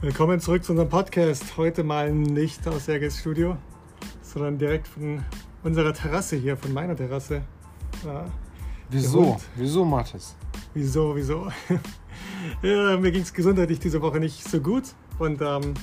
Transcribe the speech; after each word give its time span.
Willkommen 0.00 0.38
zurück 0.38 0.62
zu 0.62 0.70
unserem 0.70 0.88
Podcast. 0.88 1.56
Heute 1.56 1.82
mal 1.82 2.12
nicht 2.12 2.68
aus 2.68 2.84
Sergejs 2.84 3.18
Studio, 3.18 3.56
sondern 4.22 4.56
direkt 4.56 4.86
von 4.86 5.24
unserer 5.64 5.92
Terrasse 5.92 6.36
hier, 6.36 6.56
von 6.56 6.72
meiner 6.72 6.94
Terrasse. 6.94 7.42
Ja, 8.04 8.26
wieso? 8.90 9.40
Wieso, 9.56 9.84
Mathis? 9.84 10.36
Wieso, 10.72 11.16
wieso? 11.16 11.48
ja, 12.62 12.96
mir 12.96 13.10
ging 13.10 13.22
es 13.22 13.32
gesundheitlich 13.34 13.80
diese 13.80 14.00
Woche 14.00 14.20
nicht 14.20 14.48
so 14.48 14.60
gut 14.60 14.84
und 15.18 15.42
ähm, 15.42 15.74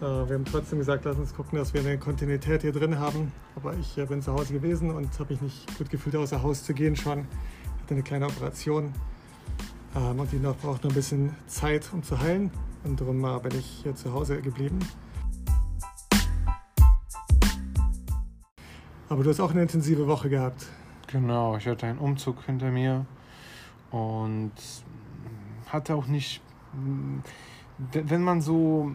äh, 0.00 0.02
wir 0.02 0.34
haben 0.34 0.44
trotzdem 0.44 0.80
gesagt, 0.80 1.04
lass 1.04 1.16
uns 1.16 1.32
gucken, 1.32 1.60
dass 1.60 1.72
wir 1.72 1.80
eine 1.80 1.96
Kontinuität 1.96 2.62
hier 2.62 2.72
drin 2.72 2.98
haben. 2.98 3.30
Aber 3.54 3.72
ich 3.74 3.96
äh, 3.98 4.04
bin 4.04 4.20
zu 4.20 4.32
Hause 4.32 4.52
gewesen 4.52 4.90
und 4.90 5.16
habe 5.20 5.34
mich 5.34 5.40
nicht 5.40 5.78
gut 5.78 5.90
gefühlt, 5.90 6.16
außer 6.16 6.42
Haus 6.42 6.64
zu 6.64 6.74
gehen 6.74 6.96
schon. 6.96 7.20
Ich 7.20 7.82
hatte 7.82 7.94
eine 7.94 8.02
kleine 8.02 8.26
Operation 8.26 8.92
ähm, 9.96 10.20
und 10.20 10.32
die 10.32 10.38
noch, 10.38 10.56
braucht 10.56 10.84
noch 10.84 10.90
ein 10.90 10.94
bisschen 10.94 11.34
Zeit, 11.46 11.88
um 11.92 12.02
zu 12.02 12.18
heilen. 12.18 12.50
Und 12.84 13.00
darum 13.00 13.24
äh, 13.24 13.38
bin 13.40 13.58
ich 13.58 13.80
hier 13.82 13.94
zu 13.94 14.12
Hause 14.12 14.40
geblieben. 14.40 14.78
Aber 19.08 19.22
du 19.22 19.30
hast 19.30 19.40
auch 19.40 19.50
eine 19.50 19.62
intensive 19.62 20.06
Woche 20.06 20.28
gehabt. 20.28 20.66
Genau, 21.06 21.56
ich 21.56 21.66
hatte 21.66 21.86
einen 21.86 21.98
Umzug 21.98 22.44
hinter 22.44 22.70
mir 22.70 23.06
und 23.90 24.52
hatte 25.66 25.94
auch 25.94 26.06
nicht, 26.06 26.42
wenn 27.92 28.22
man 28.22 28.42
so 28.42 28.92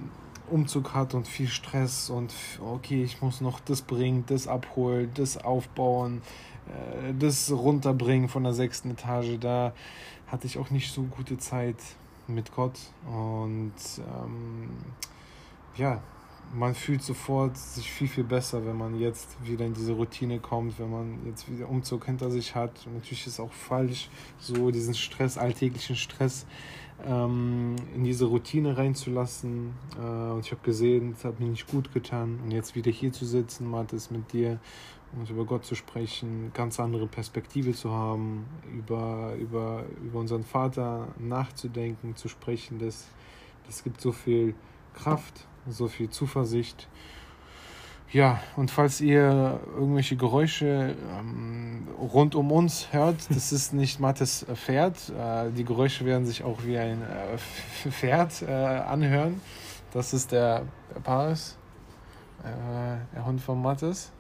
Umzug 0.50 0.94
hat 0.94 1.16
und 1.16 1.28
viel 1.28 1.48
Stress 1.48 2.12
und 2.12 2.34
okay, 2.62 3.04
ich 3.04 3.22
muss 3.22 3.42
noch 3.42 3.60
das 3.60 3.82
bringen, 3.82 4.26
das 4.28 4.48
abholen, 4.48 5.10
das 5.16 5.38
aufbauen, 5.38 6.22
äh, 6.68 7.14
das 7.18 7.52
runterbringen 7.52 8.30
von 8.30 8.44
der 8.44 8.54
sechsten 8.54 8.92
Etage, 8.92 9.40
da 9.40 9.74
hatte 10.34 10.48
ich 10.48 10.58
auch 10.58 10.72
nicht 10.72 10.92
so 10.92 11.04
gute 11.04 11.38
Zeit 11.38 11.78
mit 12.28 12.52
Gott 12.56 12.80
und 13.06 13.72
ähm, 14.00 14.70
ja, 15.76 16.02
man 16.56 16.74
fühlt 16.74 17.04
sofort 17.04 17.56
sich 17.56 17.92
viel, 17.92 18.08
viel 18.08 18.24
besser, 18.24 18.66
wenn 18.66 18.76
man 18.76 19.00
jetzt 19.00 19.38
wieder 19.44 19.64
in 19.64 19.76
diese 19.76 19.94
Routine 19.94 20.40
kommt, 20.40 20.80
wenn 20.80 20.90
man 20.90 21.26
jetzt 21.28 21.52
wieder 21.52 21.70
Umzug 21.70 22.06
hinter 22.06 22.32
sich 22.32 22.54
hat. 22.54 22.72
Und 22.86 22.96
natürlich 22.96 23.26
ist 23.26 23.34
es 23.34 23.40
auch 23.40 23.52
falsch, 23.52 24.10
so 24.40 24.70
diesen 24.70 24.94
Stress, 24.94 25.38
alltäglichen 25.38 25.96
Stress 25.96 26.46
ähm, 27.06 27.76
in 27.96 28.04
diese 28.04 28.26
Routine 28.26 28.78
reinzulassen. 28.78 29.74
Äh, 29.98 30.32
und 30.32 30.46
ich 30.46 30.52
habe 30.52 30.62
gesehen, 30.64 31.16
es 31.18 31.26
hat 31.26 31.40
mir 31.40 31.48
nicht 31.48 31.68
gut 31.68 31.92
getan. 31.92 32.40
Und 32.44 32.52
jetzt 32.52 32.76
wieder 32.76 32.92
hier 32.92 33.12
zu 33.12 33.26
sitzen, 33.26 33.70
Mathis, 33.70 34.12
mit 34.12 34.32
dir 34.34 34.60
und 35.18 35.30
über 35.30 35.46
Gott 35.46 35.66
zu 35.66 35.76
sprechen, 35.76 36.52
ganz 36.54 36.80
andere 36.80 37.08
Perspektive 37.08 37.74
zu 37.74 37.92
haben, 37.92 38.46
über, 38.72 39.34
über, 39.40 39.84
über 40.04 40.20
unseren 40.20 40.44
Vater 40.44 41.08
nachzudenken, 41.20 42.16
zu 42.16 42.28
sprechen, 42.28 42.80
das, 42.80 43.08
das 43.66 43.84
gibt 43.84 44.02
so 44.02 44.12
viel 44.12 44.56
Kraft, 44.94 45.48
so 45.68 45.88
viel 45.88 46.10
Zuversicht. 46.10 46.88
Ja, 48.12 48.40
und 48.56 48.70
falls 48.70 49.02
ihr 49.02 49.60
irgendwelche 49.74 50.16
Geräusche 50.16 50.96
ähm, 51.18 51.88
rund 52.00 52.36
um 52.36 52.52
uns 52.52 52.94
hört, 52.94 53.28
das 53.32 53.52
ist 53.52 53.74
nicht 53.74 54.00
Mattes 54.00 54.46
Pferd. 54.54 55.10
Äh, 55.10 55.52
die 55.52 55.64
Geräusche 55.64 56.06
werden 56.06 56.28
sich 56.28 56.44
auch 56.44 56.64
wie 56.64 56.78
ein 56.78 57.02
äh, 57.02 57.38
Pferd 57.90 58.44
äh, 58.44 58.52
anhören. 58.52 59.42
Das 59.94 60.14
ist 60.14 60.32
der, 60.32 60.64
der 60.94 61.00
Paris, 61.00 61.58
äh, 62.44 63.16
der 63.16 63.26
Hund 63.26 63.42
von 63.42 63.60
Mattes. 63.60 64.12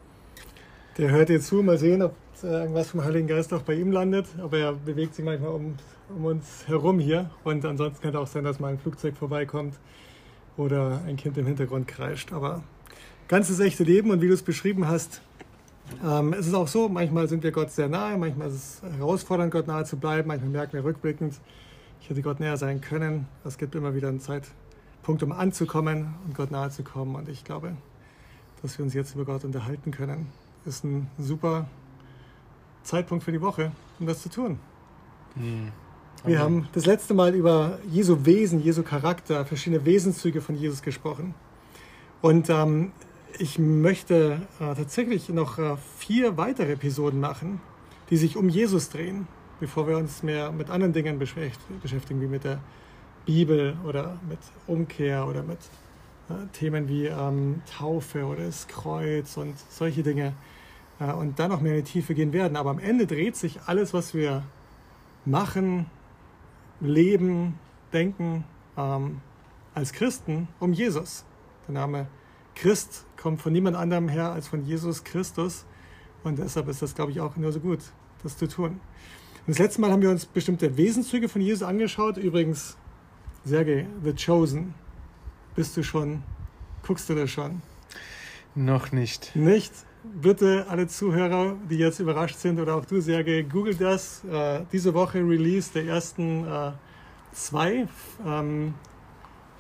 Der 1.00 1.10
hört 1.10 1.30
dir 1.30 1.42
zu, 1.42 1.64
mal 1.64 1.80
sehen, 1.80 2.04
ob 2.04 2.14
irgendwas 2.44 2.92
vom 2.92 3.04
Heiligen 3.04 3.28
Geist 3.28 3.52
auch 3.52 3.64
bei 3.64 3.74
ihm 3.74 3.92
landet. 3.92 4.28
Aber 4.38 4.60
er 4.60 4.74
bewegt 4.74 5.16
sich 5.16 5.26
manchmal 5.26 5.50
um, 5.50 5.76
um 6.16 6.26
uns 6.26 6.68
herum 6.68 7.00
hier. 7.00 7.32
Und 7.44 7.66
ansonsten 7.66 8.00
könnte 8.00 8.20
auch 8.20 8.28
sein, 8.28 8.44
dass 8.44 8.60
mal 8.60 8.74
ein 8.74 8.78
Flugzeug 8.78 9.18
vorbeikommt 9.18 9.74
oder 10.56 11.02
ein 11.08 11.16
Kind 11.16 11.36
im 11.40 11.48
Hintergrund 11.48 11.88
kreischt. 11.88 12.32
Aber 12.32 12.62
ganzes 13.28 13.60
echte 13.60 13.84
Leben 13.84 14.12
und 14.12 14.22
wie 14.22 14.28
du 14.28 14.36
es 14.36 14.44
beschrieben 14.44 14.88
hast, 14.88 15.24
ähm, 16.06 16.34
es 16.34 16.46
ist 16.46 16.54
auch 16.54 16.68
so, 16.68 16.88
manchmal 16.90 17.28
sind 17.28 17.42
wir 17.42 17.52
Gott 17.52 17.72
sehr 17.72 17.90
nahe, 17.90 18.16
manchmal 18.16 18.50
ist 18.50 18.54
es 18.84 18.98
herausfordernd, 18.98 19.52
Gott 19.52 19.66
nahe 19.66 19.86
zu 19.86 19.98
bleiben, 19.98 20.28
manchmal 20.28 20.52
merken 20.52 20.74
wir 20.74 20.84
rückblickend, 20.84 21.34
ich 22.02 22.10
hätte 22.10 22.22
Gott 22.22 22.40
näher 22.40 22.58
sein 22.58 22.82
können. 22.82 23.28
Es 23.44 23.58
gibt 23.58 23.74
immer 23.74 23.96
wieder 23.96 24.10
einen 24.10 24.20
Zeitpunkt, 24.20 25.24
um 25.24 25.32
anzukommen 25.32 26.14
und 26.28 26.36
Gott 26.36 26.52
nahe 26.52 26.70
zu 26.70 26.84
kommen. 26.84 27.16
Und 27.16 27.30
ich 27.30 27.44
glaube, 27.44 27.76
dass 28.62 28.78
wir 28.78 28.86
uns 28.86 28.94
jetzt 28.94 29.16
über 29.16 29.26
Gott 29.26 29.44
unterhalten 29.44 29.90
können 29.90 30.28
ist 30.66 30.84
ein 30.84 31.10
super 31.18 31.68
Zeitpunkt 32.84 33.24
für 33.24 33.32
die 33.32 33.42
Woche, 33.42 33.72
um 34.00 34.08
das 34.08 34.22
zu 34.22 34.30
tun. 34.30 34.60
Mhm. 35.36 35.72
Wir 36.26 36.40
haben 36.40 36.70
das 36.72 36.86
letzte 36.86 37.14
Mal 37.14 37.36
über 37.36 37.80
Jesu 37.90 38.26
Wesen, 38.26 38.62
Jesu 38.62 38.82
Charakter, 38.84 39.46
verschiedene 39.46 39.86
Wesenszüge 39.86 40.40
von 40.40 40.56
Jesus 40.56 40.82
gesprochen. 40.82 41.36
Und 42.22 42.50
ähm, 42.50 42.94
ich 43.40 43.60
möchte 43.60 44.42
äh, 44.62 44.76
tatsächlich 44.76 45.28
noch 45.30 45.60
äh, 45.60 45.76
vier 45.98 46.38
weitere 46.38 46.74
Episoden 46.74 47.20
machen, 47.20 47.60
die 48.10 48.16
sich 48.16 48.38
um 48.38 48.48
Jesus 48.48 48.90
drehen, 48.90 49.28
bevor 49.60 49.88
wir 49.88 49.98
uns 49.98 50.24
mehr 50.24 50.54
mit 50.54 50.70
anderen 50.70 50.94
Dingen 50.94 51.20
beschäftigen, 51.20 52.22
wie 52.22 52.28
mit 52.28 52.46
der 52.46 52.60
Bibel 53.26 53.76
oder 53.86 54.18
mit 54.30 54.40
Umkehr 54.68 55.28
oder 55.28 55.44
mit 55.44 55.60
äh, 56.30 56.48
Themen 56.54 56.88
wie 56.88 57.08
ähm, 57.08 57.62
Taufe 57.78 58.26
oder 58.26 58.46
das 58.46 58.68
Kreuz 58.68 59.36
und 59.36 59.56
solche 59.70 60.04
Dinge 60.04 60.34
und 61.00 61.40
dann 61.40 61.52
noch 61.52 61.62
mehr 61.62 61.78
in 61.78 61.84
die 61.84 61.92
Tiefe 61.92 62.14
gehen 62.14 62.34
werden. 62.34 62.56
Aber 62.56 62.70
am 62.70 62.80
Ende 62.80 63.08
dreht 63.08 63.36
sich 63.36 63.62
alles, 63.66 63.94
was 63.94 64.14
wir 64.14 64.44
machen, 65.26 65.88
leben, 66.80 67.60
denken 67.92 68.44
ähm, 68.78 69.22
als 69.74 69.94
Christen 69.94 70.48
um 70.60 70.74
Jesus. 70.74 71.26
Der 71.68 71.74
Name 71.74 72.08
Christ 72.56 73.06
kommt 73.18 73.42
von 73.42 73.54
niemand 73.54 73.76
anderem 73.76 74.10
her 74.10 74.32
als 74.32 74.48
von 74.48 74.66
Jesus 74.66 75.04
Christus 75.04 75.66
und 76.24 76.40
deshalb 76.40 76.68
ist 76.68 76.82
das, 76.82 76.96
glaube 76.96 77.12
ich, 77.12 77.20
auch 77.20 77.36
nur 77.36 77.52
so 77.52 77.60
gut, 77.60 77.80
das 78.22 78.38
zu 78.38 78.48
tun. 78.48 78.80
Und 79.46 79.50
das 79.50 79.60
letzte 79.60 79.82
Mal 79.82 79.92
haben 79.92 80.02
wir 80.02 80.10
uns 80.10 80.26
bestimmte 80.26 80.78
Wesenszüge 80.78 81.28
von 81.28 81.42
Jesus 81.42 81.64
angeschaut. 81.64 82.18
Übrigens, 82.18 82.78
Sergei, 83.44 83.88
The 84.04 84.14
Chosen. 84.14 84.74
Bist 85.56 85.76
du 85.76 85.84
schon, 85.84 86.24
guckst 86.86 87.10
du 87.10 87.16
das 87.16 87.30
schon? 87.30 87.62
Noch 88.56 88.92
nicht. 88.92 89.36
Nicht? 89.36 89.74
Bitte 90.04 90.66
alle 90.68 90.88
Zuhörer, 90.88 91.56
die 91.70 91.78
jetzt 91.78 92.00
überrascht 92.00 92.36
sind 92.36 92.60
oder 92.60 92.76
auch 92.76 92.86
du, 92.86 93.00
Sergej, 93.00 93.44
google 93.44 93.74
das. 93.76 94.24
Äh, 94.26 94.66
diese 94.72 94.94
Woche 94.94 95.20
Release 95.20 95.72
der 95.74 95.86
ersten 95.86 96.46
äh, 96.46 96.72
zwei, 97.32 97.88
ähm, 98.26 98.74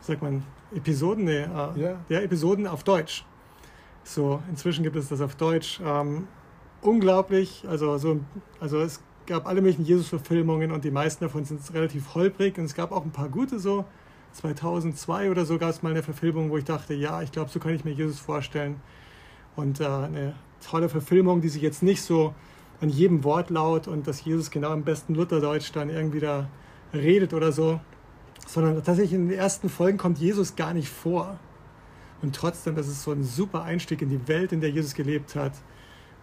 sagt 0.01 0.21
man, 0.21 0.43
Episoden, 0.75 1.25
nee, 1.25 1.43
äh, 1.43 1.47
yeah. 1.77 1.99
ja, 2.09 2.19
Episoden 2.19 2.67
auf 2.67 2.83
Deutsch. 2.83 3.23
So, 4.03 4.41
inzwischen 4.49 4.83
gibt 4.83 4.97
es 4.97 5.07
das 5.07 5.21
auf 5.21 5.35
Deutsch. 5.35 5.79
Ähm, 5.83 6.27
unglaublich, 6.81 7.63
also, 7.69 7.97
so, 7.97 8.19
also 8.59 8.81
es 8.81 9.01
gab 9.25 9.47
alle 9.47 9.61
möglichen 9.61 9.85
Jesus-Verfilmungen 9.85 10.71
und 10.71 10.83
die 10.83 10.91
meisten 10.91 11.23
davon 11.23 11.45
sind 11.45 11.61
relativ 11.73 12.15
holprig 12.15 12.57
und 12.57 12.65
es 12.65 12.75
gab 12.75 12.91
auch 12.91 13.05
ein 13.05 13.11
paar 13.11 13.29
gute 13.29 13.59
so. 13.59 13.85
2002 14.33 15.29
oder 15.29 15.45
so 15.45 15.57
gab 15.57 15.69
es 15.69 15.83
mal 15.83 15.91
eine 15.91 16.03
Verfilmung, 16.03 16.49
wo 16.49 16.57
ich 16.57 16.65
dachte, 16.65 16.93
ja, 16.95 17.21
ich 17.21 17.31
glaube, 17.31 17.49
so 17.49 17.59
kann 17.59 17.73
ich 17.73 17.85
mir 17.85 17.91
Jesus 17.91 18.19
vorstellen. 18.19 18.81
Und 19.56 19.80
äh, 19.80 19.86
eine 19.86 20.36
tolle 20.66 20.90
Verfilmung, 20.90 21.41
die 21.41 21.50
sich 21.50 21.62
jetzt 21.62 21.84
nicht 21.84 22.02
so 22.02 22.34
an 22.81 22.90
jedem 22.90 23.24
Wort 23.24 23.50
laut 23.50 23.88
und 23.88 24.08
dass 24.08 24.24
Jesus 24.25 24.52
genau 24.52 24.74
im 24.74 24.84
besten 24.84 25.16
Lutherdeutsch 25.16 25.72
dann 25.74 25.90
irgendwie 25.90 26.19
da 26.19 26.50
redet 26.94 27.34
oder 27.34 27.52
so, 27.52 27.80
sondern 28.46 28.75
tatsächlich 28.84 29.14
in 29.14 29.30
den 29.30 29.38
ersten 29.38 29.69
Folgen 29.69 29.97
kommt 29.97 30.18
Jesus 30.18 30.56
gar 30.56 30.74
nicht 30.74 30.90
vor. 30.90 31.40
Und 32.22 32.36
trotzdem 32.36 32.78
ist 32.78 32.88
es 32.88 33.03
so 33.03 33.12
ein 33.12 33.24
super 33.24 33.64
Einstieg 33.64 34.02
in 34.02 34.09
die 34.09 34.28
Welt, 34.28 34.52
in 34.52 34.62
der 34.62 34.69
Jesus 34.69 34.94
gelebt 34.94 35.36
hat. 35.36 35.53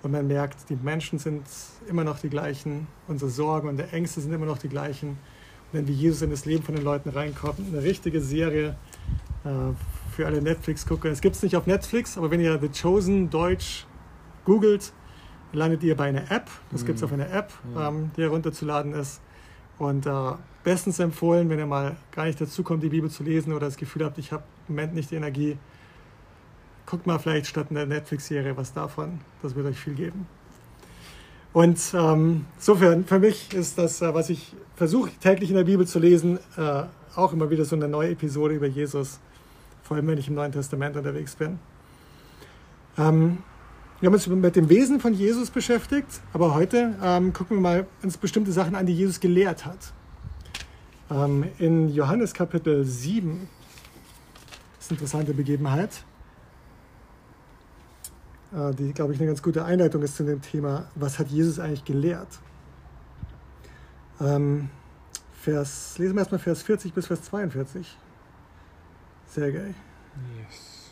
Und 0.02 0.12
man 0.12 0.26
merkt, 0.26 0.70
die 0.70 0.76
Menschen 0.76 1.18
sind 1.18 1.42
immer 1.88 2.04
noch 2.04 2.18
die 2.18 2.30
gleichen, 2.30 2.86
unsere 3.06 3.30
Sorgen 3.30 3.68
und 3.68 3.78
Ängste 3.92 4.20
sind 4.20 4.32
immer 4.32 4.46
noch 4.46 4.58
die 4.58 4.68
gleichen. 4.68 5.10
Und 5.10 5.18
wenn 5.72 5.88
wie 5.88 5.92
Jesus 5.92 6.22
in 6.22 6.30
das 6.30 6.46
Leben 6.46 6.62
von 6.62 6.74
den 6.74 6.84
Leuten 6.84 7.10
reinkommt, 7.10 7.58
eine 7.58 7.82
richtige 7.82 8.20
Serie, 8.20 8.76
für 9.42 10.26
alle 10.26 10.42
Netflix-Gucker. 10.42 11.08
Es 11.08 11.20
gibt 11.20 11.36
es 11.36 11.42
nicht 11.42 11.56
auf 11.56 11.66
Netflix, 11.66 12.18
aber 12.18 12.30
wenn 12.30 12.40
ihr 12.40 12.58
The 12.60 12.68
Chosen 12.68 13.30
Deutsch 13.30 13.86
googelt, 14.44 14.92
landet 15.52 15.82
ihr 15.82 15.96
bei 15.96 16.08
einer 16.08 16.30
App. 16.30 16.50
Das 16.70 16.82
mhm. 16.82 16.86
gibt 16.86 16.98
es 16.98 17.02
auf 17.02 17.12
einer 17.12 17.30
App, 17.30 17.52
ja. 17.74 17.88
ähm, 17.88 18.10
die 18.16 18.22
herunterzuladen 18.22 18.92
ist. 18.92 19.20
Und 19.78 20.06
äh, 20.06 20.32
bestens 20.62 20.98
empfohlen, 20.98 21.48
wenn 21.48 21.58
ihr 21.58 21.66
mal 21.66 21.96
gar 22.12 22.26
nicht 22.26 22.40
dazu 22.40 22.62
kommt, 22.62 22.82
die 22.82 22.90
Bibel 22.90 23.10
zu 23.10 23.22
lesen 23.22 23.52
oder 23.52 23.66
das 23.66 23.76
Gefühl 23.76 24.04
habt, 24.04 24.18
ich 24.18 24.32
habe 24.32 24.42
im 24.68 24.74
Moment 24.74 24.94
nicht 24.94 25.10
die 25.10 25.16
Energie, 25.16 25.56
guckt 26.86 27.06
mal 27.06 27.18
vielleicht 27.18 27.46
statt 27.46 27.68
einer 27.70 27.86
Netflix-Serie 27.86 28.56
was 28.56 28.72
davon. 28.72 29.20
Das 29.42 29.54
wird 29.54 29.66
euch 29.66 29.78
viel 29.78 29.94
geben. 29.94 30.26
Und 31.52 31.80
ähm, 31.94 32.46
insofern, 32.56 33.04
für 33.04 33.18
mich 33.18 33.54
ist 33.54 33.78
das, 33.78 34.02
äh, 34.02 34.14
was 34.14 34.30
ich 34.30 34.54
versuche 34.76 35.10
täglich 35.20 35.50
in 35.50 35.56
der 35.56 35.64
Bibel 35.64 35.86
zu 35.86 35.98
lesen, 35.98 36.38
äh, 36.56 36.82
auch 37.16 37.32
immer 37.32 37.50
wieder 37.50 37.64
so 37.64 37.74
eine 37.74 37.88
neue 37.88 38.10
Episode 38.10 38.54
über 38.54 38.66
Jesus 38.66 39.18
vor 39.90 39.96
allem 39.96 40.06
wenn 40.06 40.18
ich 40.18 40.28
im 40.28 40.34
Neuen 40.34 40.52
Testament 40.52 40.96
unterwegs 40.96 41.34
bin. 41.34 41.58
Ähm, 42.96 43.38
wir 43.98 44.06
haben 44.06 44.14
uns 44.14 44.28
mit 44.28 44.54
dem 44.54 44.68
Wesen 44.68 45.00
von 45.00 45.12
Jesus 45.12 45.50
beschäftigt, 45.50 46.06
aber 46.32 46.54
heute 46.54 46.94
ähm, 47.02 47.32
gucken 47.32 47.56
wir 47.56 47.60
mal 47.60 47.86
uns 48.00 48.16
bestimmte 48.16 48.52
Sachen 48.52 48.76
an, 48.76 48.86
die 48.86 48.94
Jesus 48.94 49.18
gelehrt 49.18 49.66
hat. 49.66 49.92
Ähm, 51.10 51.44
in 51.58 51.88
Johannes 51.88 52.34
Kapitel 52.34 52.84
7 52.84 53.30
eine 53.30 53.40
interessante 54.90 55.34
Begebenheit, 55.34 56.04
äh, 58.52 58.72
die, 58.72 58.92
glaube 58.92 59.12
ich, 59.12 59.18
eine 59.18 59.26
ganz 59.26 59.42
gute 59.42 59.64
Einleitung 59.64 60.02
ist 60.02 60.14
zu 60.14 60.22
dem 60.22 60.40
Thema, 60.40 60.84
was 60.94 61.18
hat 61.18 61.30
Jesus 61.30 61.58
eigentlich 61.58 61.84
gelehrt? 61.84 62.38
Ähm, 64.20 64.70
Vers, 65.40 65.98
lesen 65.98 66.14
wir 66.14 66.20
erstmal 66.20 66.38
Vers 66.38 66.62
40 66.62 66.94
bis 66.94 67.08
Vers 67.08 67.22
42. 67.22 67.98
Sehr 69.30 69.52
geil. 69.52 69.72
Yes. 70.42 70.90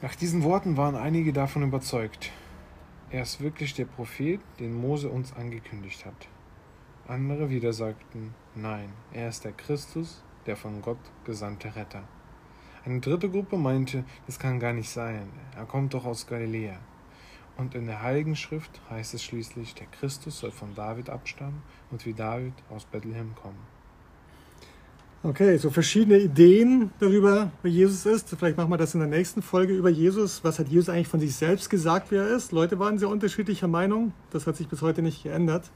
Nach 0.00 0.14
diesen 0.14 0.44
Worten 0.44 0.76
waren 0.76 0.94
einige 0.94 1.32
davon 1.32 1.64
überzeugt. 1.64 2.30
Er 3.10 3.22
ist 3.22 3.40
wirklich 3.40 3.74
der 3.74 3.86
Prophet, 3.86 4.38
den 4.60 4.80
Mose 4.80 5.08
uns 5.08 5.32
angekündigt 5.32 6.06
hat. 6.06 6.28
Andere 7.08 7.50
wieder 7.50 7.72
sagten, 7.72 8.32
nein, 8.54 8.90
er 9.12 9.28
ist 9.28 9.44
der 9.44 9.50
Christus, 9.50 10.22
der 10.46 10.54
von 10.54 10.82
Gott 10.82 11.00
gesandte 11.24 11.74
Retter. 11.74 12.04
Eine 12.84 13.00
dritte 13.00 13.28
Gruppe 13.28 13.56
meinte, 13.56 14.04
das 14.26 14.38
kann 14.38 14.60
gar 14.60 14.74
nicht 14.74 14.90
sein, 14.90 15.28
er 15.56 15.66
kommt 15.66 15.94
doch 15.94 16.04
aus 16.04 16.28
Galiläa. 16.28 16.78
Und 17.56 17.74
in 17.74 17.86
der 17.86 18.02
Heiligen 18.02 18.36
Schrift 18.36 18.80
heißt 18.88 19.14
es 19.14 19.24
schließlich, 19.24 19.74
der 19.74 19.88
Christus 19.88 20.38
soll 20.38 20.52
von 20.52 20.76
David 20.76 21.10
abstammen 21.10 21.62
und 21.90 22.06
wie 22.06 22.14
David 22.14 22.54
aus 22.70 22.84
Bethlehem 22.84 23.34
kommen. 23.34 23.77
Okay, 25.24 25.56
so 25.56 25.70
verschiedene 25.70 26.18
Ideen 26.18 26.92
darüber, 27.00 27.50
wer 27.62 27.70
Jesus 27.72 28.06
ist. 28.06 28.28
Vielleicht 28.38 28.56
machen 28.56 28.70
wir 28.70 28.76
das 28.76 28.94
in 28.94 29.00
der 29.00 29.08
nächsten 29.08 29.42
Folge 29.42 29.74
über 29.74 29.88
Jesus. 29.88 30.44
Was 30.44 30.60
hat 30.60 30.68
Jesus 30.68 30.88
eigentlich 30.88 31.08
von 31.08 31.18
sich 31.18 31.34
selbst 31.34 31.68
gesagt, 31.70 32.12
wer 32.12 32.22
er 32.22 32.36
ist? 32.36 32.52
Leute 32.52 32.78
waren 32.78 32.98
sehr 32.98 33.08
unterschiedlicher 33.08 33.66
Meinung. 33.66 34.12
Das 34.30 34.46
hat 34.46 34.56
sich 34.56 34.68
bis 34.68 34.80
heute 34.80 35.02
nicht 35.02 35.24
geändert. 35.24 35.72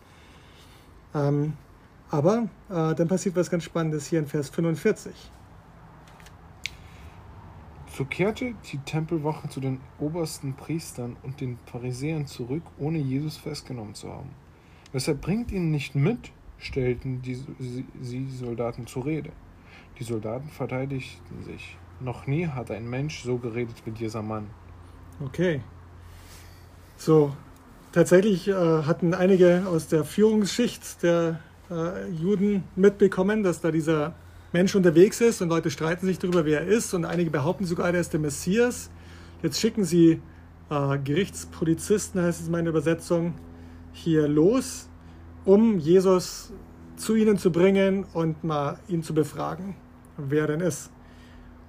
Ähm, 1.13 1.55
aber 2.09 2.49
äh, 2.71 2.95
dann 2.95 3.09
passiert 3.09 3.35
was 3.35 3.51
ganz 3.51 3.65
Spannendes 3.65 4.07
hier 4.07 4.21
in 4.21 4.27
Vers 4.27 4.49
45. 4.51 5.13
So 7.97 8.05
kehrte 8.05 8.55
die 8.71 8.79
Tempelwache 8.79 9.49
zu 9.49 9.59
den 9.59 9.81
obersten 9.99 10.55
Priestern 10.55 11.17
und 11.25 11.41
den 11.41 11.59
Pharisäern 11.67 12.29
zurück, 12.29 12.63
ohne 12.79 12.99
Jesus 12.99 13.39
festgenommen 13.39 13.97
zu 13.97 14.09
haben. 14.09 14.31
Weshalb 14.93 15.21
bringt 15.21 15.51
ihn 15.51 15.73
nicht 15.73 15.97
mit, 15.97 16.31
stellten 16.63 17.21
die, 17.23 17.35
sie, 17.35 17.85
sie 18.01 18.29
Soldaten 18.31 18.87
zur 18.87 19.05
Rede. 19.05 19.31
Die 19.99 20.05
Soldaten 20.05 20.49
verteidigten 20.49 21.43
sich. 21.43 21.77
Noch 22.01 22.27
nie 22.27 22.47
hat 22.47 22.71
ein 22.71 22.89
Mensch 22.89 23.23
so 23.23 23.37
geredet 23.37 23.77
wie 23.85 23.91
dieser 23.91 24.23
Mann. 24.23 24.47
Okay. 25.25 25.61
So, 26.97 27.35
tatsächlich 27.91 28.49
äh, 28.49 28.55
hatten 28.55 29.13
einige 29.13 29.65
aus 29.67 29.89
der 29.89 30.05
Führungsschicht 30.05 31.03
der 31.03 31.41
äh, 31.71 32.09
Juden 32.11 32.65
mitbekommen, 32.77 33.43
dass 33.43 33.61
da 33.61 33.71
dieser 33.71 34.15
Mensch 34.53 34.75
unterwegs 34.75 35.21
ist 35.21 35.43
und 35.43 35.49
Leute 35.49 35.71
streiten 35.71 36.07
sich 36.07 36.19
darüber, 36.19 36.45
wer 36.45 36.61
er 36.61 36.67
ist 36.67 36.95
und 36.95 37.05
einige 37.05 37.31
behaupten 37.31 37.65
sogar, 37.65 37.93
er 37.93 38.01
ist 38.01 38.13
der 38.13 38.21
Messias. 38.21 38.91
Jetzt 39.43 39.61
schicken 39.61 39.85
sie 39.85 40.21
äh, 40.71 40.99
Gerichtspolizisten, 40.99 42.23
heißt 42.23 42.41
es 42.41 42.47
in 42.47 42.53
meiner 42.53 42.71
Übersetzung, 42.71 43.35
hier 43.93 44.29
los, 44.29 44.89
um 45.45 45.79
Jesus 45.79 46.53
zu 46.97 47.15
ihnen 47.15 47.39
zu 47.39 47.51
bringen 47.51 48.05
und 48.13 48.45
mal 48.45 48.79
ihn 48.89 49.03
zu 49.03 49.15
befragen, 49.15 49.75
wer 50.17 50.47
denn 50.47 50.61
ist. 50.61 50.91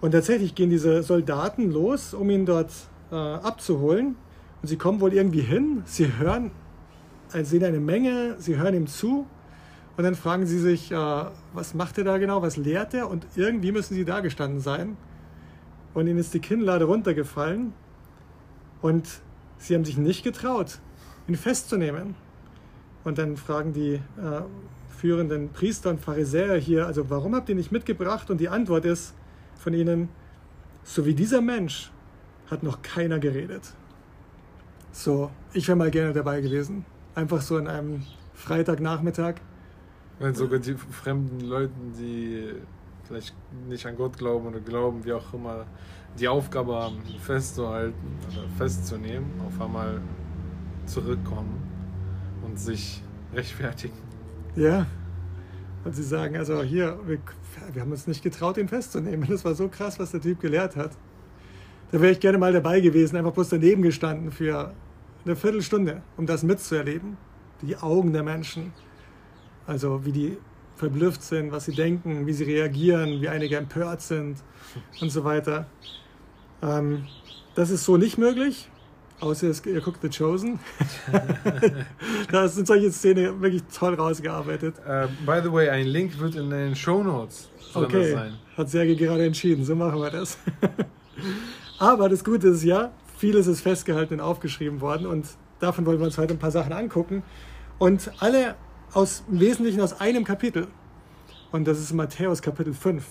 Und 0.02 0.12
tatsächlich 0.12 0.54
gehen 0.54 0.70
diese 0.70 1.02
Soldaten 1.02 1.72
los, 1.72 2.14
um 2.14 2.30
ihn 2.30 2.46
dort 2.46 2.72
äh, 3.12 3.16
abzuholen. 3.16 4.16
Und 4.62 4.68
sie 4.68 4.78
kommen 4.78 5.00
wohl 5.00 5.14
irgendwie 5.14 5.42
hin, 5.42 5.82
sie 5.86 6.18
hören, 6.18 6.52
also 7.32 7.50
sehen 7.50 7.64
eine 7.64 7.80
Menge, 7.80 8.36
sie 8.40 8.58
hören 8.58 8.76
ihm 8.76 8.88
zu 8.88 9.26
und 9.96 10.04
dann 10.04 10.16
fragen 10.16 10.46
sie 10.46 10.60
sich, 10.60 10.92
äh, 10.92 11.26
was 11.54 11.74
macht 11.74 11.98
er 11.98 12.04
da 12.04 12.18
genau, 12.18 12.42
was 12.42 12.58
lehrt 12.58 12.94
er? 12.94 13.10
Und 13.10 13.28
irgendwie 13.36 13.72
müssen 13.72 13.94
sie 13.94 14.06
da 14.06 14.22
gestanden 14.22 14.60
sein. 14.60 14.98
Und 15.94 16.08
ihnen 16.08 16.18
ist 16.18 16.34
die 16.34 16.40
Kinnlade 16.40 16.86
runtergefallen. 16.86 17.74
Und 18.82 19.08
sie 19.58 19.76
haben 19.76 19.86
sich 19.86 19.98
nicht 19.98 20.24
getraut, 20.24 20.80
ihn 21.28 21.36
festzunehmen. 21.36 22.16
Und 23.04 23.18
dann 23.18 23.38
fragen 23.38 23.74
die 23.74 23.96
äh, 23.96 24.02
führenden 24.90 25.50
Priester 25.50 25.90
und 25.90 26.00
Pharisäer 26.00 26.56
hier, 26.58 26.88
also 26.88 27.10
warum 27.10 27.36
habt 27.36 27.50
ihr 27.50 27.56
nicht 27.56 27.72
mitgebracht? 27.72 28.30
Und 28.30 28.40
die 28.40 28.50
Antwort 28.50 28.86
ist 28.86 29.14
von 29.58 29.74
ihnen, 29.74 30.10
so 30.84 31.06
wie 31.06 31.14
dieser 31.14 31.42
Mensch 31.42 31.92
hat 32.50 32.64
noch 32.64 32.82
keiner 32.82 33.20
geredet. 33.20 33.74
So, 34.92 35.32
ich 35.54 35.68
wäre 35.68 35.78
mal 35.78 35.92
gerne 35.92 36.14
dabei 36.14 36.42
gewesen. 36.42 36.86
Einfach 37.16 37.42
so 37.42 37.58
in 37.58 37.68
einem 37.68 38.04
Freitagnachmittag 38.34 39.36
wenn 40.20 40.36
sogar 40.36 40.60
die 40.60 40.76
fremden 40.76 41.42
Leuten, 41.42 41.94
die 41.98 42.54
vielleicht 43.04 43.36
nicht 43.68 43.86
an 43.86 43.96
Gott 43.96 44.18
glauben 44.18 44.48
oder 44.48 44.60
glauben, 44.60 45.04
wie 45.04 45.14
auch 45.14 45.34
immer, 45.34 45.66
die 46.20 46.28
Aufgabe 46.28 46.76
haben, 46.76 47.02
festzuhalten 47.20 48.18
oder 48.32 48.48
festzunehmen, 48.58 49.30
auf 49.46 49.60
einmal 49.60 50.00
zurückkommen 50.86 51.73
und 52.44 52.60
sich 52.60 53.02
rechtfertigen. 53.34 53.98
Ja. 54.56 54.86
Und 55.84 55.96
sie 55.96 56.04
sagen, 56.04 56.38
also 56.38 56.64
hier, 56.64 56.98
wir, 57.06 57.20
wir 57.74 57.82
haben 57.82 57.92
uns 57.92 58.08
nicht 58.08 58.24
getraut, 58.24 58.58
ihn 58.58 58.68
festzunehmen. 58.68 59.28
Das 59.30 59.44
war 59.44 59.54
so 59.56 59.68
krass, 59.68 60.00
was 60.00 60.12
der 60.12 60.22
Typ 60.22 60.40
gelehrt 60.40 60.76
hat. 60.76 60.92
Da 61.92 62.00
wäre 62.00 62.12
ich 62.12 62.20
gerne 62.20 62.38
mal 62.38 62.54
dabei 62.54 62.80
gewesen, 62.80 63.18
einfach 63.18 63.34
bloß 63.34 63.50
daneben 63.50 63.82
gestanden 63.82 64.32
für 64.32 64.74
eine 65.26 65.36
Viertelstunde, 65.36 66.02
um 66.18 66.26
das 66.26 66.44
mitzuerleben. 66.44 67.18
Die 67.62 67.78
Augen 67.78 68.14
der 68.14 68.24
Menschen 68.24 68.74
also 69.66 70.06
wie 70.06 70.12
die 70.12 70.38
verblüfft 70.76 71.24
sind, 71.24 71.52
was 71.52 71.66
sie 71.66 71.74
denken, 71.74 72.26
wie 72.26 72.34
sie 72.34 72.44
reagieren, 72.44 73.22
wie 73.22 73.30
einige 73.30 73.58
empört 73.58 74.02
sind 74.02 74.38
und 75.02 75.10
so 75.10 75.24
weiter. 75.24 75.68
Ähm, 76.62 77.06
das 77.56 77.70
ist 77.70 77.86
so 77.86 77.98
nicht 77.98 78.18
möglich, 78.18 78.70
außer 79.24 79.52
ihr 79.66 79.82
guckt 79.82 80.00
The 80.02 80.10
Chosen. 80.10 80.60
da 82.32 82.48
sind 82.48 82.68
solche 82.68 82.92
Szenen 82.92 83.42
wirklich 83.42 83.64
toll 83.74 83.96
rausgearbeitet. 83.96 84.76
Uh, 84.80 85.08
by 85.26 85.40
the 85.44 85.52
way, 85.52 85.70
ein 85.70 85.88
Link 85.88 86.20
wird 86.20 86.36
in 86.36 86.50
den 86.50 86.76
Show 86.76 87.04
Notes 87.04 87.50
okay. 87.74 88.12
sein. 88.12 88.34
Hat 88.58 88.70
Sergei 88.70 88.94
gerade 88.94 89.26
entschieden, 89.26 89.66
so 89.66 89.76
machen 89.76 90.00
wir 90.00 90.12
das. 90.12 90.38
Aber 91.80 92.10
das 92.10 92.24
Gute 92.24 92.50
ist 92.50 92.64
ja, 92.64 92.92
vieles 93.18 93.48
ist 93.48 93.62
festgehalten 93.62 94.16
und 94.16 94.22
aufgeschrieben 94.22 94.82
worden 94.82 95.08
und 95.08 95.26
davon 95.60 95.86
wollen 95.86 96.00
wir 96.00 96.06
uns 96.06 96.18
heute 96.18 96.34
ein 96.34 96.40
paar 96.40 96.52
Sachen 96.52 96.74
angucken. 96.74 97.24
Und 97.80 98.12
alle 98.20 98.56
aus, 98.94 99.24
im 99.30 99.40
Wesentlichen 99.40 99.82
aus 99.82 100.00
einem 100.00 100.24
Kapitel. 100.24 100.68
Und 101.52 101.68
das 101.68 101.80
ist 101.80 101.94
Matthäus 101.94 102.42
Kapitel 102.42 102.74
5. 102.74 103.04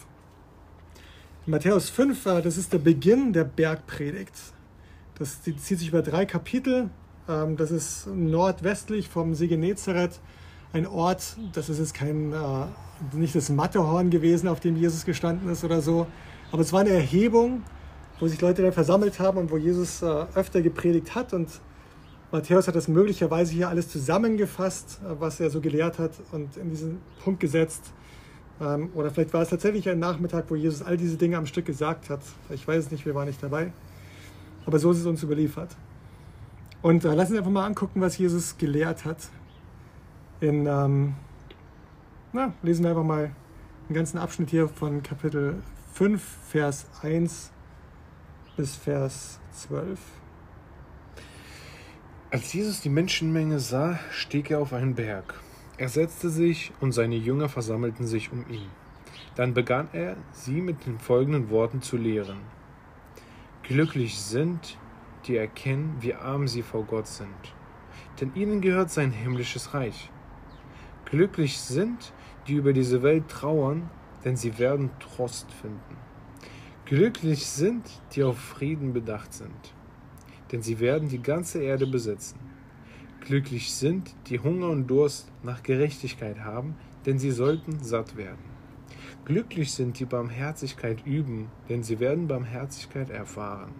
Matthäus 1.46 1.90
5, 1.90 2.26
äh, 2.26 2.42
das 2.42 2.56
ist 2.56 2.72
der 2.72 2.78
Beginn 2.78 3.32
der 3.32 3.44
Bergpredigt. 3.44 4.34
Das 5.18 5.42
zieht 5.42 5.60
sich 5.60 5.88
über 5.88 6.02
drei 6.02 6.26
Kapitel. 6.26 6.90
Ähm, 7.28 7.56
das 7.56 7.70
ist 7.70 8.06
nordwestlich 8.06 9.08
vom 9.08 9.34
See 9.34 9.46
Genezareth, 9.46 10.20
ein 10.72 10.86
Ort, 10.86 11.36
das 11.52 11.68
ist 11.68 11.78
jetzt 11.78 11.94
kein, 11.94 12.32
äh, 12.32 13.16
nicht 13.16 13.34
das 13.34 13.50
Matterhorn 13.50 14.10
gewesen, 14.10 14.48
auf 14.48 14.60
dem 14.60 14.76
Jesus 14.76 15.04
gestanden 15.04 15.50
ist 15.50 15.64
oder 15.64 15.82
so, 15.82 16.06
aber 16.50 16.62
es 16.62 16.72
war 16.72 16.80
eine 16.80 16.90
Erhebung, 16.90 17.62
wo 18.18 18.26
sich 18.26 18.40
Leute 18.40 18.62
dann 18.62 18.72
versammelt 18.72 19.20
haben 19.20 19.38
und 19.38 19.50
wo 19.50 19.56
Jesus 19.56 20.02
äh, 20.02 20.06
öfter 20.34 20.62
gepredigt 20.62 21.14
hat 21.14 21.32
und 21.32 21.48
Matthäus 22.30 22.66
hat 22.66 22.74
das 22.74 22.88
möglicherweise 22.88 23.52
hier 23.52 23.68
alles 23.68 23.90
zusammengefasst, 23.90 25.00
äh, 25.04 25.20
was 25.20 25.40
er 25.40 25.50
so 25.50 25.60
gelehrt 25.60 25.98
hat 25.98 26.12
und 26.32 26.56
in 26.56 26.70
diesen 26.70 26.98
Punkt 27.22 27.40
gesetzt. 27.40 27.92
Ähm, 28.60 28.90
oder 28.94 29.10
vielleicht 29.10 29.34
war 29.34 29.42
es 29.42 29.50
tatsächlich 29.50 29.88
ein 29.88 29.98
Nachmittag, 29.98 30.46
wo 30.48 30.56
Jesus 30.56 30.82
all 30.82 30.96
diese 30.96 31.18
Dinge 31.18 31.36
am 31.36 31.46
Stück 31.46 31.66
gesagt 31.66 32.08
hat. 32.08 32.20
Ich 32.50 32.66
weiß 32.66 32.86
es 32.86 32.90
nicht, 32.90 33.04
wir 33.04 33.14
waren 33.14 33.28
nicht 33.28 33.42
dabei. 33.42 33.72
Aber 34.66 34.78
so 34.78 34.90
ist 34.90 34.98
es 34.98 35.06
uns 35.06 35.22
überliefert. 35.22 35.76
Und 36.82 37.04
äh, 37.04 37.14
lassen 37.14 37.32
Sie 37.32 37.38
einfach 37.38 37.50
mal 37.50 37.66
angucken, 37.66 38.00
was 38.00 38.18
Jesus 38.18 38.58
gelehrt 38.58 39.04
hat. 39.04 39.28
In, 40.40 40.66
ähm, 40.66 41.14
na, 42.32 42.52
lesen 42.62 42.82
wir 42.82 42.90
einfach 42.90 43.04
mal 43.04 43.30
einen 43.88 43.94
ganzen 43.94 44.18
Abschnitt 44.18 44.50
hier 44.50 44.68
von 44.68 45.02
Kapitel 45.02 45.62
5, 45.92 46.22
Vers 46.48 46.86
1 47.02 47.52
bis 48.56 48.76
Vers 48.76 49.38
12. 49.52 49.98
Als 52.30 52.52
Jesus 52.52 52.80
die 52.80 52.88
Menschenmenge 52.88 53.60
sah, 53.60 53.98
stieg 54.10 54.50
er 54.50 54.60
auf 54.60 54.72
einen 54.72 54.94
Berg. 54.94 55.34
Er 55.76 55.88
setzte 55.88 56.30
sich 56.30 56.72
und 56.80 56.92
seine 56.92 57.16
Jünger 57.16 57.48
versammelten 57.48 58.06
sich 58.06 58.32
um 58.32 58.48
ihn. 58.48 58.70
Dann 59.36 59.54
begann 59.54 59.88
er, 59.92 60.16
sie 60.32 60.60
mit 60.60 60.86
den 60.86 60.98
folgenden 60.98 61.50
Worten 61.50 61.82
zu 61.82 61.96
lehren. 61.96 62.38
Glücklich 63.62 64.18
sind, 64.18 64.78
die 65.26 65.36
erkennen, 65.36 65.96
wie 66.00 66.14
arm 66.14 66.48
sie 66.48 66.62
vor 66.62 66.84
Gott 66.84 67.06
sind, 67.06 67.54
denn 68.20 68.34
ihnen 68.34 68.60
gehört 68.60 68.90
sein 68.90 69.12
himmlisches 69.12 69.74
Reich. 69.74 70.10
Glücklich 71.04 71.58
sind, 71.58 72.12
die 72.46 72.54
über 72.54 72.72
diese 72.72 73.02
Welt 73.02 73.28
trauern, 73.28 73.90
denn 74.24 74.36
sie 74.36 74.58
werden 74.58 74.90
Trost 74.98 75.50
finden. 75.52 75.96
Glücklich 76.84 77.46
sind, 77.46 77.84
die 78.12 78.24
auf 78.24 78.38
Frieden 78.38 78.92
bedacht 78.92 79.32
sind 79.32 79.74
denn 80.52 80.62
sie 80.62 80.78
werden 80.78 81.08
die 81.08 81.22
ganze 81.22 81.62
Erde 81.62 81.86
besitzen. 81.86 82.38
Glücklich 83.20 83.74
sind, 83.74 84.14
die 84.28 84.38
Hunger 84.38 84.68
und 84.68 84.86
Durst 84.86 85.32
nach 85.42 85.62
Gerechtigkeit 85.62 86.40
haben, 86.40 86.76
denn 87.06 87.18
sie 87.18 87.30
sollten 87.30 87.82
satt 87.82 88.16
werden. 88.16 88.51
Glücklich 89.24 89.72
sind 89.72 90.00
die 90.00 90.04
Barmherzigkeit 90.04 91.06
üben, 91.06 91.48
denn 91.68 91.84
sie 91.84 92.00
werden 92.00 92.26
Barmherzigkeit 92.26 93.08
erfahren. 93.08 93.70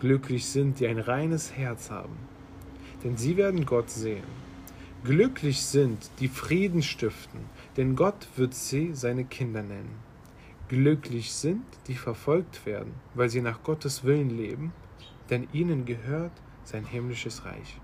Glücklich 0.00 0.46
sind, 0.46 0.80
die 0.80 0.88
ein 0.88 0.98
reines 0.98 1.52
Herz 1.52 1.88
haben, 1.88 2.16
denn 3.04 3.16
sie 3.16 3.36
werden 3.36 3.64
Gott 3.64 3.90
sehen. 3.90 4.24
Glücklich 5.04 5.62
sind, 5.62 6.10
die 6.18 6.26
Frieden 6.26 6.82
stiften, 6.82 7.42
denn 7.76 7.94
Gott 7.94 8.26
wird 8.34 8.54
sie 8.54 8.92
seine 8.92 9.24
Kinder 9.24 9.62
nennen. 9.62 9.94
Glücklich 10.66 11.32
sind, 11.32 11.62
die 11.86 11.94
verfolgt 11.94 12.66
werden, 12.66 12.92
weil 13.14 13.28
sie 13.28 13.42
nach 13.42 13.62
Gottes 13.62 14.02
Willen 14.02 14.30
leben, 14.30 14.72
denn 15.30 15.46
ihnen 15.52 15.84
gehört 15.84 16.32
sein 16.64 16.84
himmlisches 16.84 17.44
Reich. 17.44 17.80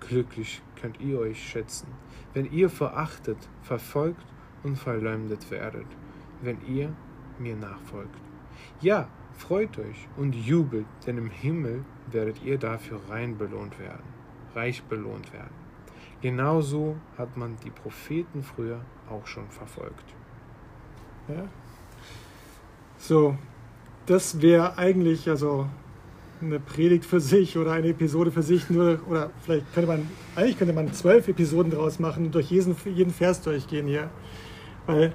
Glücklich 0.00 0.60
könnt 0.78 1.00
ihr 1.00 1.18
euch 1.18 1.42
schätzen, 1.42 1.88
wenn 2.34 2.52
ihr 2.52 2.68
verachtet, 2.68 3.38
verfolgt 3.62 4.26
und 4.62 4.76
verleumdet 4.76 5.50
werdet, 5.50 5.86
wenn 6.42 6.58
ihr 6.66 6.92
mir 7.38 7.56
nachfolgt. 7.56 8.16
Ja, 8.80 9.08
freut 9.36 9.78
euch 9.78 10.08
und 10.16 10.34
jubelt, 10.34 10.86
denn 11.06 11.18
im 11.18 11.30
Himmel 11.30 11.84
werdet 12.10 12.42
ihr 12.42 12.58
dafür 12.58 13.00
rein 13.08 13.38
belohnt 13.38 13.78
werden, 13.78 14.04
reich 14.54 14.82
belohnt 14.84 15.32
werden. 15.32 15.54
Genauso 16.20 16.96
hat 17.16 17.36
man 17.36 17.56
die 17.64 17.70
Propheten 17.70 18.42
früher 18.42 18.80
auch 19.08 19.26
schon 19.26 19.48
verfolgt. 19.48 20.14
Ja. 21.28 21.48
So, 22.98 23.38
das 24.04 24.42
wäre 24.42 24.76
eigentlich 24.76 25.28
also 25.28 25.66
eine 26.42 26.60
Predigt 26.60 27.04
für 27.04 27.20
sich 27.20 27.56
oder 27.56 27.72
eine 27.72 27.88
Episode 27.88 28.30
für 28.30 28.42
sich, 28.42 28.68
nur, 28.70 29.00
oder 29.08 29.30
vielleicht 29.42 29.72
könnte 29.72 29.88
man, 29.88 30.08
eigentlich 30.36 30.58
könnte 30.58 30.74
man 30.74 30.92
zwölf 30.92 31.28
Episoden 31.28 31.70
draus 31.72 31.98
machen 31.98 32.26
und 32.26 32.34
durch 32.34 32.50
jeden, 32.50 32.76
jeden 32.84 33.12
Vers 33.12 33.42
durchgehen 33.42 33.86
hier. 33.86 34.10
Weil 34.86 35.14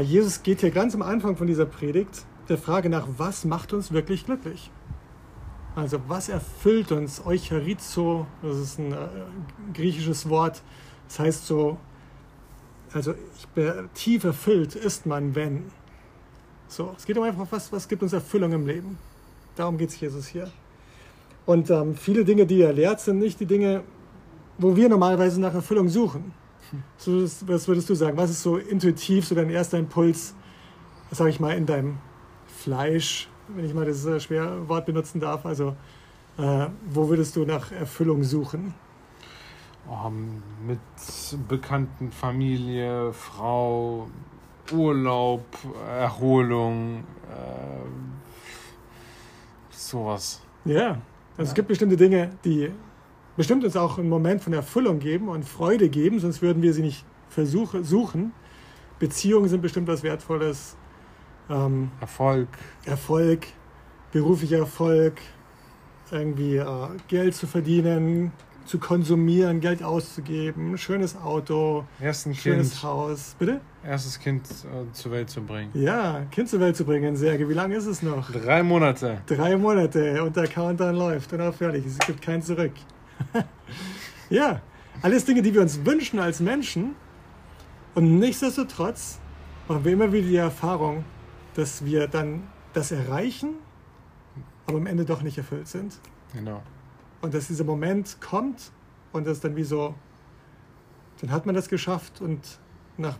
Jesus 0.00 0.42
geht 0.42 0.60
hier 0.60 0.70
ganz 0.70 0.94
am 0.94 1.02
Anfang 1.02 1.36
von 1.36 1.46
dieser 1.46 1.66
Predigt 1.66 2.24
der 2.48 2.58
Frage 2.58 2.88
nach, 2.90 3.06
was 3.16 3.44
macht 3.44 3.72
uns 3.72 3.92
wirklich 3.92 4.26
glücklich? 4.26 4.70
Also 5.76 6.00
was 6.08 6.28
erfüllt 6.28 6.92
uns? 6.92 7.24
Eucharizo, 7.24 8.26
das 8.42 8.58
ist 8.58 8.78
ein 8.78 8.92
äh, 8.92 8.96
griechisches 9.72 10.28
Wort, 10.28 10.62
das 11.08 11.18
heißt 11.18 11.46
so, 11.46 11.78
also 12.92 13.14
tief 13.94 14.24
erfüllt 14.24 14.76
ist 14.76 15.06
man, 15.06 15.34
wenn. 15.34 15.64
So, 16.68 16.94
es 16.96 17.04
geht 17.06 17.18
um 17.18 17.24
einfach, 17.24 17.46
was, 17.50 17.72
was 17.72 17.88
gibt 17.88 18.02
uns 18.02 18.12
Erfüllung 18.12 18.52
im 18.52 18.66
Leben. 18.66 18.98
Darum 19.56 19.78
geht 19.78 19.90
es 19.90 20.00
Jesus 20.00 20.26
hier. 20.26 20.50
Und 21.46 21.70
ähm, 21.70 21.94
viele 21.96 22.24
Dinge, 22.24 22.46
die 22.46 22.62
er 22.62 22.72
lehrt, 22.72 23.00
sind 23.00 23.18
nicht 23.18 23.38
die 23.40 23.46
Dinge, 23.46 23.82
wo 24.58 24.76
wir 24.76 24.88
normalerweise 24.88 25.40
nach 25.40 25.54
Erfüllung 25.54 25.88
suchen. 25.88 26.32
So, 26.96 27.22
was 27.46 27.68
würdest 27.68 27.88
du 27.90 27.94
sagen? 27.94 28.16
Was 28.16 28.30
ist 28.30 28.42
so 28.42 28.56
intuitiv, 28.56 29.26
so 29.26 29.34
dein 29.34 29.50
erster 29.50 29.78
Impuls, 29.78 30.34
sage 31.10 31.30
ich 31.30 31.40
mal, 31.40 31.56
in 31.56 31.66
deinem 31.66 31.98
Fleisch, 32.46 33.28
wenn 33.48 33.64
ich 33.64 33.74
mal 33.74 33.84
das 33.84 34.04
äh, 34.06 34.68
Wort 34.68 34.86
benutzen 34.86 35.20
darf? 35.20 35.44
Also, 35.46 35.76
äh, 36.38 36.66
wo 36.90 37.08
würdest 37.08 37.36
du 37.36 37.44
nach 37.44 37.70
Erfüllung 37.72 38.24
suchen? 38.24 38.74
Oh, 39.88 40.10
mit 40.66 40.78
bekannten 41.46 42.10
Familie, 42.10 43.12
Frau, 43.12 44.08
Urlaub, 44.72 45.44
Erholung, 45.86 47.04
äh, 47.28 47.84
sowas. 49.70 50.40
Ja, 50.64 50.86
also 50.86 50.98
ja. 51.36 51.44
es 51.44 51.54
gibt 51.54 51.68
bestimmte 51.68 51.96
Dinge, 51.98 52.30
die 52.44 52.70
bestimmt 53.36 53.64
uns 53.64 53.76
auch 53.76 53.98
einen 53.98 54.08
Moment 54.08 54.42
von 54.42 54.52
Erfüllung 54.52 54.98
geben 54.98 55.28
und 55.28 55.44
Freude 55.44 55.88
geben, 55.88 56.20
sonst 56.20 56.42
würden 56.42 56.62
wir 56.62 56.72
sie 56.72 56.82
nicht 56.82 57.04
versuche, 57.28 57.84
suchen. 57.84 58.32
Beziehungen 58.98 59.48
sind 59.48 59.60
bestimmt 59.60 59.88
was 59.88 60.02
Wertvolles. 60.02 60.76
Ähm, 61.50 61.90
Erfolg. 62.00 62.48
Erfolg, 62.86 63.46
beruflicher 64.12 64.58
Erfolg, 64.58 65.20
irgendwie 66.10 66.56
äh, 66.56 66.66
Geld 67.08 67.34
zu 67.34 67.46
verdienen, 67.46 68.32
zu 68.64 68.78
konsumieren, 68.78 69.60
Geld 69.60 69.82
auszugeben, 69.82 70.78
schönes 70.78 71.16
Auto, 71.16 71.84
Ersten 72.00 72.34
schönes 72.34 72.70
kind, 72.70 72.82
Haus. 72.82 73.36
Bitte? 73.38 73.60
Erstes 73.84 74.18
Kind 74.18 74.46
äh, 74.46 74.90
zur 74.92 75.12
Welt 75.12 75.28
zu 75.28 75.42
bringen. 75.42 75.70
Ja, 75.74 76.22
Kind 76.30 76.48
zur 76.48 76.60
Welt 76.60 76.76
zu 76.76 76.84
bringen, 76.84 77.16
Serge. 77.16 77.48
Wie 77.48 77.54
lange 77.54 77.76
ist 77.76 77.86
es 77.86 78.02
noch? 78.02 78.30
Drei 78.30 78.62
Monate. 78.62 79.18
Drei 79.26 79.56
Monate 79.56 80.22
und 80.22 80.34
der 80.36 80.46
Countdown 80.46 80.94
läuft 80.94 81.30
fertig. 81.30 81.84
Es 81.86 81.98
gibt 81.98 82.22
kein 82.22 82.40
Zurück. 82.40 82.72
ja, 84.30 84.60
alles 85.02 85.24
Dinge, 85.24 85.42
die 85.42 85.54
wir 85.54 85.60
uns 85.60 85.84
wünschen 85.84 86.18
als 86.18 86.40
Menschen. 86.40 86.94
Und 87.94 88.18
nichtsdestotrotz 88.18 89.18
machen 89.68 89.84
wir 89.84 89.92
immer 89.92 90.12
wieder 90.12 90.26
die 90.26 90.36
Erfahrung, 90.36 91.04
dass 91.54 91.84
wir 91.84 92.08
dann 92.08 92.44
das 92.72 92.90
erreichen, 92.90 93.54
aber 94.66 94.78
am 94.78 94.86
Ende 94.86 95.04
doch 95.04 95.22
nicht 95.22 95.38
erfüllt 95.38 95.68
sind. 95.68 95.98
Genau. 96.32 96.62
Und 97.20 97.34
dass 97.34 97.46
dieser 97.46 97.64
Moment 97.64 98.20
kommt 98.20 98.72
und 99.12 99.26
das 99.26 99.40
dann 99.40 99.56
wie 99.56 99.62
so, 99.62 99.94
dann 101.20 101.30
hat 101.30 101.46
man 101.46 101.54
das 101.54 101.68
geschafft 101.68 102.20
und 102.20 102.58
nach 102.96 103.16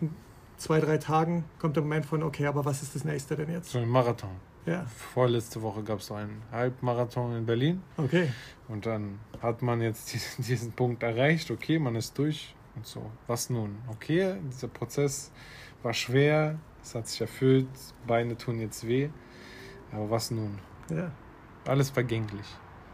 zwei, 0.57 0.79
drei 0.79 0.97
Tagen 0.97 1.45
kommt 1.59 1.75
der 1.75 1.83
Moment 1.83 2.05
von, 2.05 2.23
okay, 2.23 2.45
aber 2.45 2.65
was 2.65 2.83
ist 2.83 2.95
das 2.95 3.03
nächste 3.03 3.35
denn 3.35 3.51
jetzt? 3.51 3.71
So 3.71 3.79
ein 3.79 3.89
Marathon. 3.89 4.31
Ja. 4.65 4.85
Vorletzte 4.85 5.61
Woche 5.61 5.83
gab 5.83 5.99
es 5.99 6.07
so 6.07 6.15
einen 6.15 6.41
Halbmarathon 6.51 7.37
in 7.37 7.45
Berlin. 7.45 7.83
Okay. 7.97 8.31
Und 8.67 8.85
dann 8.85 9.19
hat 9.41 9.61
man 9.61 9.81
jetzt 9.81 10.13
diesen, 10.13 10.43
diesen 10.43 10.71
Punkt 10.71 11.03
erreicht, 11.03 11.51
okay, 11.51 11.79
man 11.79 11.95
ist 11.95 12.17
durch 12.17 12.55
und 12.75 12.85
so. 12.85 13.11
Was 13.27 13.49
nun? 13.49 13.77
Okay, 13.91 14.35
dieser 14.51 14.67
Prozess 14.67 15.31
war 15.83 15.93
schwer, 15.93 16.57
es 16.81 16.95
hat 16.95 17.07
sich 17.07 17.21
erfüllt, 17.21 17.67
Beine 18.07 18.37
tun 18.37 18.59
jetzt 18.59 18.87
weh, 18.87 19.09
aber 19.91 20.09
was 20.09 20.31
nun? 20.31 20.59
Ja. 20.89 21.11
Alles 21.65 21.89
vergänglich 21.89 22.45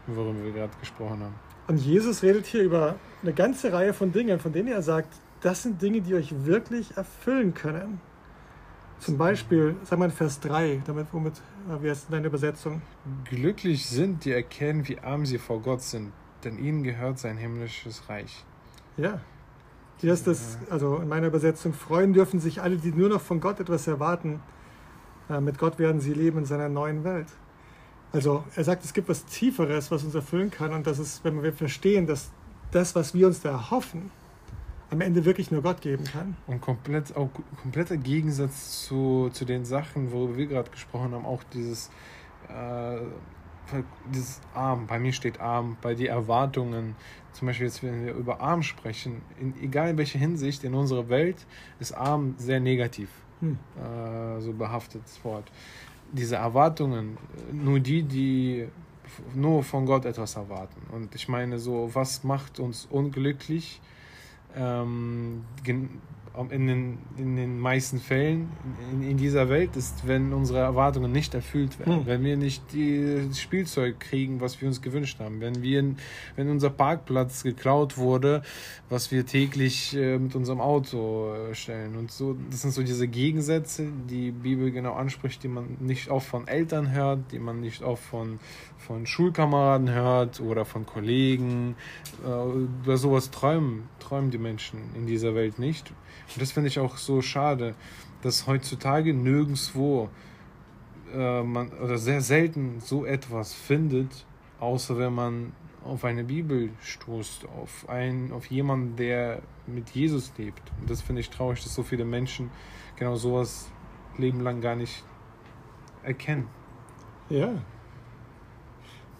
worüber 0.06 0.44
wir 0.44 0.52
gerade 0.52 0.72
gesprochen 0.80 1.20
haben. 1.20 1.34
Und 1.68 1.78
Jesus 1.78 2.22
redet 2.22 2.46
hier 2.46 2.62
über 2.62 2.96
eine 3.22 3.32
ganze 3.32 3.72
Reihe 3.72 3.94
von 3.94 4.12
Dingen, 4.12 4.38
von 4.38 4.52
denen 4.52 4.68
er 4.68 4.82
sagt, 4.82 5.14
das 5.40 5.62
sind 5.62 5.80
Dinge, 5.80 6.00
die 6.00 6.14
euch 6.14 6.44
wirklich 6.44 6.96
erfüllen 6.96 7.54
können. 7.54 8.00
Zum 9.02 9.18
Beispiel, 9.18 9.74
sag 9.82 9.98
mal 9.98 10.04
in 10.04 10.10
Vers 10.12 10.38
3, 10.38 10.82
damit, 10.86 11.08
womit, 11.10 11.34
äh, 11.68 11.82
wie 11.82 11.90
heißt 11.90 12.06
deine 12.08 12.28
Übersetzung? 12.28 12.82
Glücklich 13.24 13.86
sind, 13.86 14.24
die 14.24 14.30
erkennen, 14.30 14.86
wie 14.86 15.00
arm 15.00 15.26
sie 15.26 15.38
vor 15.38 15.60
Gott 15.60 15.82
sind, 15.82 16.12
denn 16.44 16.56
ihnen 16.56 16.84
gehört 16.84 17.18
sein 17.18 17.36
himmlisches 17.36 18.08
Reich. 18.08 18.44
Ja. 18.96 19.20
Hier 19.98 20.12
ist 20.12 20.28
das, 20.28 20.56
also 20.70 20.98
in 20.98 21.08
meiner 21.08 21.26
Übersetzung, 21.26 21.72
freuen 21.72 22.12
dürfen 22.12 22.38
sich 22.38 22.62
alle, 22.62 22.76
die 22.76 22.92
nur 22.92 23.08
noch 23.08 23.20
von 23.20 23.40
Gott 23.40 23.58
etwas 23.58 23.88
erwarten. 23.88 24.40
Äh, 25.28 25.40
mit 25.40 25.58
Gott 25.58 25.80
werden 25.80 26.00
sie 26.00 26.14
leben 26.14 26.38
in 26.38 26.44
seiner 26.44 26.68
neuen 26.68 27.02
Welt. 27.02 27.26
Also 28.12 28.44
er 28.54 28.62
sagt, 28.62 28.84
es 28.84 28.92
gibt 28.92 29.08
was 29.08 29.24
Tieferes, 29.24 29.90
was 29.90 30.04
uns 30.04 30.14
erfüllen 30.14 30.52
kann 30.52 30.72
und 30.72 30.86
das 30.86 31.00
ist, 31.00 31.24
wenn 31.24 31.42
wir 31.42 31.52
verstehen, 31.52 32.06
dass 32.06 32.30
das, 32.70 32.94
was 32.94 33.14
wir 33.14 33.26
uns 33.26 33.40
da 33.40 33.50
erhoffen, 33.50 34.12
am 34.92 35.00
Ende 35.00 35.24
wirklich 35.24 35.50
nur 35.50 35.62
Gott 35.62 35.80
geben 35.80 36.04
kann. 36.04 36.36
Und 36.46 36.60
komplett, 36.60 37.16
auch 37.16 37.30
kompletter 37.62 37.96
Gegensatz 37.96 38.84
zu, 38.84 39.30
zu 39.32 39.44
den 39.44 39.64
Sachen, 39.64 40.12
worüber 40.12 40.36
wir 40.36 40.46
gerade 40.46 40.70
gesprochen 40.70 41.12
haben, 41.12 41.24
auch 41.24 41.42
dieses, 41.54 41.88
äh, 42.48 42.98
dieses 44.12 44.40
Arm, 44.54 44.86
bei 44.86 44.98
mir 44.98 45.12
steht 45.12 45.40
Arm, 45.40 45.78
bei 45.80 45.94
den 45.94 46.06
Erwartungen, 46.06 46.94
zum 47.32 47.46
Beispiel 47.46 47.66
jetzt, 47.66 47.82
wenn 47.82 48.04
wir 48.04 48.12
über 48.12 48.40
Arm 48.40 48.62
sprechen, 48.62 49.22
in, 49.40 49.54
egal 49.62 49.88
in 49.88 49.96
welcher 49.96 50.18
Hinsicht, 50.18 50.62
in 50.62 50.74
unserer 50.74 51.08
Welt 51.08 51.46
ist 51.80 51.92
Arm 51.92 52.34
sehr 52.36 52.60
negativ, 52.60 53.08
hm. 53.40 53.58
äh, 53.76 54.40
so 54.40 54.52
behaftetes 54.52 55.24
Wort 55.24 55.50
diese 56.12 56.36
Erwartungen, 56.36 57.16
nur 57.50 57.80
die, 57.80 58.02
die 58.02 58.68
nur 59.34 59.62
von 59.64 59.86
Gott 59.86 60.04
etwas 60.04 60.36
erwarten. 60.36 60.82
Und 60.92 61.14
ich 61.14 61.26
meine, 61.28 61.58
so, 61.58 61.90
was 61.94 62.22
macht 62.22 62.60
uns 62.60 62.86
unglücklich? 62.90 63.80
Ähm, 64.56 65.44
in 66.50 66.66
den, 66.66 66.98
in 67.18 67.36
den 67.36 67.58
meisten 67.58 68.00
Fällen 68.00 68.48
in, 68.90 69.02
in 69.02 69.16
dieser 69.18 69.48
Welt 69.50 69.76
ist, 69.76 70.06
wenn 70.06 70.32
unsere 70.32 70.60
Erwartungen 70.60 71.12
nicht 71.12 71.34
erfüllt 71.34 71.78
werden, 71.78 72.00
hm. 72.00 72.06
wenn 72.06 72.24
wir 72.24 72.36
nicht 72.36 72.72
die, 72.72 73.26
das 73.28 73.40
Spielzeug 73.40 74.00
kriegen, 74.00 74.40
was 74.40 74.60
wir 74.60 74.68
uns 74.68 74.80
gewünscht 74.80 75.20
haben, 75.20 75.40
wenn 75.40 75.62
wir, 75.62 75.94
wenn 76.36 76.48
unser 76.48 76.70
Parkplatz 76.70 77.42
geklaut 77.42 77.98
wurde, 77.98 78.42
was 78.88 79.10
wir 79.10 79.26
täglich 79.26 79.94
äh, 79.94 80.18
mit 80.18 80.34
unserem 80.34 80.60
Auto 80.60 81.34
äh, 81.34 81.54
stellen 81.54 81.96
und 81.96 82.10
so, 82.10 82.36
das 82.50 82.62
sind 82.62 82.72
so 82.72 82.82
diese 82.82 83.08
Gegensätze, 83.08 83.88
die 84.08 84.30
Bibel 84.30 84.70
genau 84.70 84.94
anspricht, 84.94 85.42
die 85.42 85.48
man 85.48 85.76
nicht 85.80 86.08
oft 86.08 86.26
von 86.26 86.48
Eltern 86.48 86.92
hört, 86.92 87.30
die 87.32 87.38
man 87.38 87.60
nicht 87.60 87.82
oft 87.82 88.02
von 88.02 88.38
von 88.86 89.06
Schulkameraden 89.06 89.90
hört 89.90 90.40
oder 90.40 90.64
von 90.64 90.86
Kollegen. 90.86 91.76
Äh, 92.24 92.58
über 92.82 92.96
sowas 92.96 93.30
träumen, 93.30 93.88
träumen 94.00 94.30
die 94.30 94.38
Menschen 94.38 94.80
in 94.94 95.06
dieser 95.06 95.34
Welt 95.34 95.58
nicht. 95.58 95.92
Und 96.34 96.42
das 96.42 96.52
finde 96.52 96.68
ich 96.68 96.78
auch 96.78 96.96
so 96.96 97.22
schade, 97.22 97.74
dass 98.22 98.46
heutzutage 98.46 99.14
nirgendwo 99.14 100.08
äh, 101.14 101.42
man 101.42 101.70
oder 101.72 101.98
sehr 101.98 102.20
selten 102.20 102.80
so 102.80 103.04
etwas 103.04 103.54
findet, 103.54 104.26
außer 104.60 104.98
wenn 104.98 105.14
man 105.14 105.52
auf 105.84 106.04
eine 106.04 106.24
Bibel 106.24 106.70
stoßt, 106.80 107.46
auf 107.60 107.88
einen, 107.88 108.32
auf 108.32 108.46
jemanden, 108.46 108.96
der 108.96 109.42
mit 109.66 109.90
Jesus 109.90 110.32
lebt. 110.38 110.62
Und 110.80 110.88
das 110.90 111.02
finde 111.02 111.20
ich 111.20 111.30
traurig, 111.30 111.62
dass 111.62 111.74
so 111.74 111.82
viele 111.82 112.04
Menschen 112.04 112.50
genau 112.96 113.16
sowas 113.16 113.70
Leben 114.16 114.40
lang 114.40 114.60
gar 114.60 114.76
nicht 114.76 115.02
erkennen. 116.02 116.46
Ja. 117.28 117.54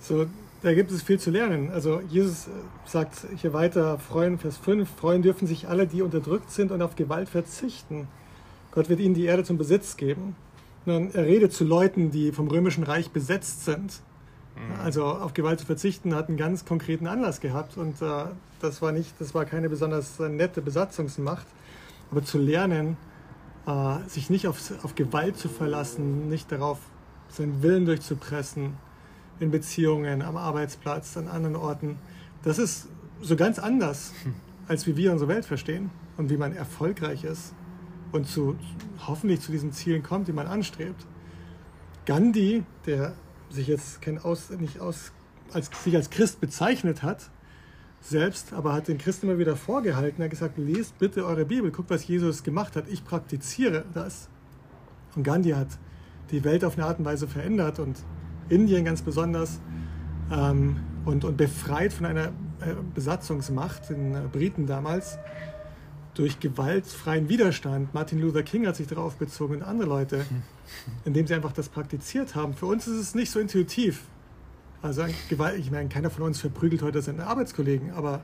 So, 0.03 0.27
da 0.63 0.75
gibt 0.75 0.91
es 0.91 1.03
viel 1.03 1.19
zu 1.19 1.31
lernen. 1.31 1.71
Also 1.71 2.01
Jesus 2.09 2.49
sagt 2.85 3.27
hier 3.37 3.53
weiter, 3.53 3.99
freuen, 3.99 4.39
Vers 4.39 4.57
5, 4.57 4.89
freuen 4.89 5.23
dürfen 5.23 5.47
sich 5.47 5.69
alle, 5.69 5.87
die 5.87 6.03
unterdrückt 6.03 6.51
sind 6.51 6.73
und 6.73 6.83
auf 6.83 6.97
Gewalt 6.97 7.29
verzichten. 7.29 8.09
Gott 8.73 8.89
wird 8.89 8.99
ihnen 8.99 9.15
die 9.15 9.25
Erde 9.25 9.45
zum 9.45 9.59
Besitz 9.59 9.97
geben. 9.97 10.35
Und 10.87 11.15
er 11.15 11.25
redet 11.25 11.53
zu 11.53 11.65
Leuten, 11.65 12.11
die 12.11 12.33
vom 12.33 12.49
römischen 12.49 12.83
Reich 12.83 13.11
besetzt 13.11 13.65
sind. 13.65 14.03
Mhm. 14.57 14.81
Also 14.83 15.05
auf 15.05 15.35
Gewalt 15.35 15.61
zu 15.61 15.67
verzichten 15.67 16.17
hat 16.17 16.29
einen 16.29 16.37
ganz 16.37 16.65
konkreten 16.65 17.07
Anlass 17.07 17.41
gehabt 17.41 17.77
und 17.77 18.03
äh, 18.03 18.25
das 18.61 18.83
war 18.83 18.91
nicht, 18.91 19.15
das 19.21 19.35
war 19.35 19.45
keine 19.45 19.69
besonders 19.69 20.19
nette 20.19 20.63
Besatzungsmacht. 20.63 21.47
Aber 22.11 22.25
zu 22.25 22.39
lernen, 22.39 22.97
äh, 23.67 23.97
sich 24.09 24.31
nicht 24.31 24.49
auf, 24.49 24.59
auf 24.83 24.97
Gewalt 24.97 25.37
zu 25.37 25.49
verlassen, 25.49 26.29
nicht 26.29 26.51
darauf 26.51 26.79
seinen 27.29 27.63
Willen 27.63 27.87
durchzupressen, 27.87 28.75
in 29.41 29.51
Beziehungen, 29.51 30.23
am 30.23 30.37
Arbeitsplatz, 30.37 31.17
an 31.17 31.29
anderen 31.29 31.57
Orten. 31.57 31.97
Das 32.43 32.59
ist 32.59 32.89
so 33.21 33.37
ganz 33.37 33.59
anders, 33.59 34.13
als 34.69 34.87
wie 34.87 34.97
wir 34.97 35.13
unsere 35.13 35.29
Welt 35.29 35.45
verstehen 35.45 35.91
und 36.17 36.31
wie 36.31 36.37
man 36.37 36.55
erfolgreich 36.55 37.25
ist 37.25 37.55
und 38.13 38.27
zu, 38.27 38.57
hoffentlich 39.07 39.41
zu 39.41 39.53
diesen 39.53 39.73
Zielen 39.73 40.03
kommt, 40.03 40.29
die 40.29 40.33
man 40.33 40.47
anstrebt. 40.47 41.07
Gandhi, 42.07 42.65
der 42.87 43.15
sich 43.49 43.67
jetzt 43.67 44.03
kein 44.03 44.19
aus, 44.19 44.51
nicht 44.51 44.81
aus, 44.81 45.13
als, 45.53 45.71
sich 45.83 45.95
als 45.95 46.11
Christ 46.11 46.41
bezeichnet 46.41 47.03
hat, 47.03 47.31
selbst, 48.01 48.53
aber 48.53 48.73
hat 48.73 48.89
den 48.89 48.99
Christen 48.99 49.29
immer 49.29 49.39
wieder 49.39 49.57
vorgehalten, 49.57 50.21
er 50.21 50.25
hat 50.25 50.31
gesagt, 50.31 50.59
lest 50.59 50.99
bitte 50.99 51.25
eure 51.25 51.45
Bibel, 51.45 51.71
guckt, 51.71 51.91
was 51.91 52.07
Jesus 52.07 52.43
gemacht 52.43 52.75
hat, 52.75 52.89
ich 52.89 53.05
praktiziere 53.05 53.85
das. 53.95 54.29
Und 55.15 55.23
Gandhi 55.23 55.51
hat 55.51 55.69
die 56.31 56.43
Welt 56.43 56.65
auf 56.65 56.77
eine 56.77 56.87
Art 56.87 56.99
und 56.99 57.05
Weise 57.05 57.29
verändert 57.29 57.79
und 57.79 57.97
Indien 58.53 58.85
ganz 58.85 59.03
besonders 59.03 59.61
ähm, 60.31 60.77
und, 61.05 61.25
und 61.25 61.37
befreit 61.37 61.93
von 61.93 62.07
einer 62.07 62.27
äh, 62.27 62.75
Besatzungsmacht, 62.95 63.91
den 63.91 64.15
äh, 64.15 64.21
Briten 64.31 64.67
damals, 64.67 65.19
durch 66.15 66.39
gewaltfreien 66.41 67.29
Widerstand. 67.29 67.95
Martin 67.95 68.21
Luther 68.21 68.43
King 68.43 68.67
hat 68.67 68.77
sich 68.77 68.87
darauf 68.87 69.17
bezogen 69.17 69.57
und 69.57 69.63
andere 69.63 69.89
Leute, 69.89 70.25
indem 71.05 71.27
sie 71.27 71.35
einfach 71.35 71.53
das 71.53 71.69
praktiziert 71.69 72.35
haben. 72.35 72.55
Für 72.55 72.67
uns 72.67 72.87
ist 72.87 72.99
es 72.99 73.15
nicht 73.15 73.31
so 73.31 73.41
intuitiv. 73.41 74.05
Also 74.83 75.05
Gewalt, 75.29 75.59
ich 75.59 75.71
meine, 75.71 75.89
keiner 75.89 76.11
von 76.11 76.25
uns 76.25 76.41
verprügelt 76.41 76.83
heute 76.83 77.01
seine 77.03 77.27
Arbeitskollegen, 77.27 77.93
aber, 77.93 78.23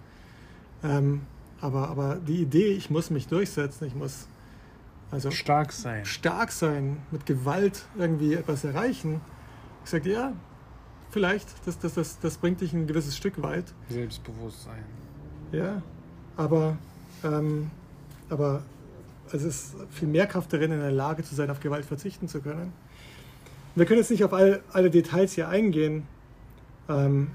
ähm, 0.83 1.23
aber, 1.61 1.89
aber 1.89 2.17
die 2.17 2.43
Idee, 2.43 2.73
ich 2.73 2.91
muss 2.91 3.11
mich 3.11 3.29
durchsetzen, 3.29 3.87
ich 3.87 3.95
muss 3.95 4.27
also 5.11 5.31
stark 5.31 5.73
sein. 5.73 6.05
Stark 6.05 6.53
sein, 6.53 6.99
mit 7.11 7.25
Gewalt 7.27 7.87
irgendwie 7.97 8.35
etwas 8.35 8.65
erreichen. 8.65 9.21
Ich 9.89 9.93
sage, 9.93 10.13
ja, 10.13 10.35
vielleicht, 11.09 11.49
das, 11.65 11.79
das, 11.79 11.95
das, 11.95 12.21
das 12.21 12.37
bringt 12.37 12.61
dich 12.61 12.75
ein 12.75 12.87
gewisses 12.87 13.17
Stück 13.17 13.41
weit. 13.41 13.65
Selbstbewusstsein. 13.89 14.85
Ja, 15.51 15.81
aber, 16.37 16.77
ähm, 17.25 17.71
aber 18.29 18.63
es 19.33 19.45
ist 19.45 19.77
viel 19.91 20.09
mehr 20.09 20.27
Kraft 20.27 20.53
darin, 20.53 20.73
in 20.73 20.81
der 20.81 20.93
Lage 20.93 21.23
zu 21.25 21.35
sein, 21.35 21.49
auf 21.49 21.61
Gewalt 21.61 21.87
verzichten 21.87 22.29
zu 22.29 22.43
können. 22.43 22.75
Wir 23.77 23.87
können 23.87 24.01
jetzt 24.01 24.11
nicht 24.11 24.23
auf 24.25 24.35
all, 24.35 24.61
alle 24.75 24.91
Details 24.91 25.33
hier 25.33 25.49
eingehen, 25.49 26.07
ähm, 26.91 27.29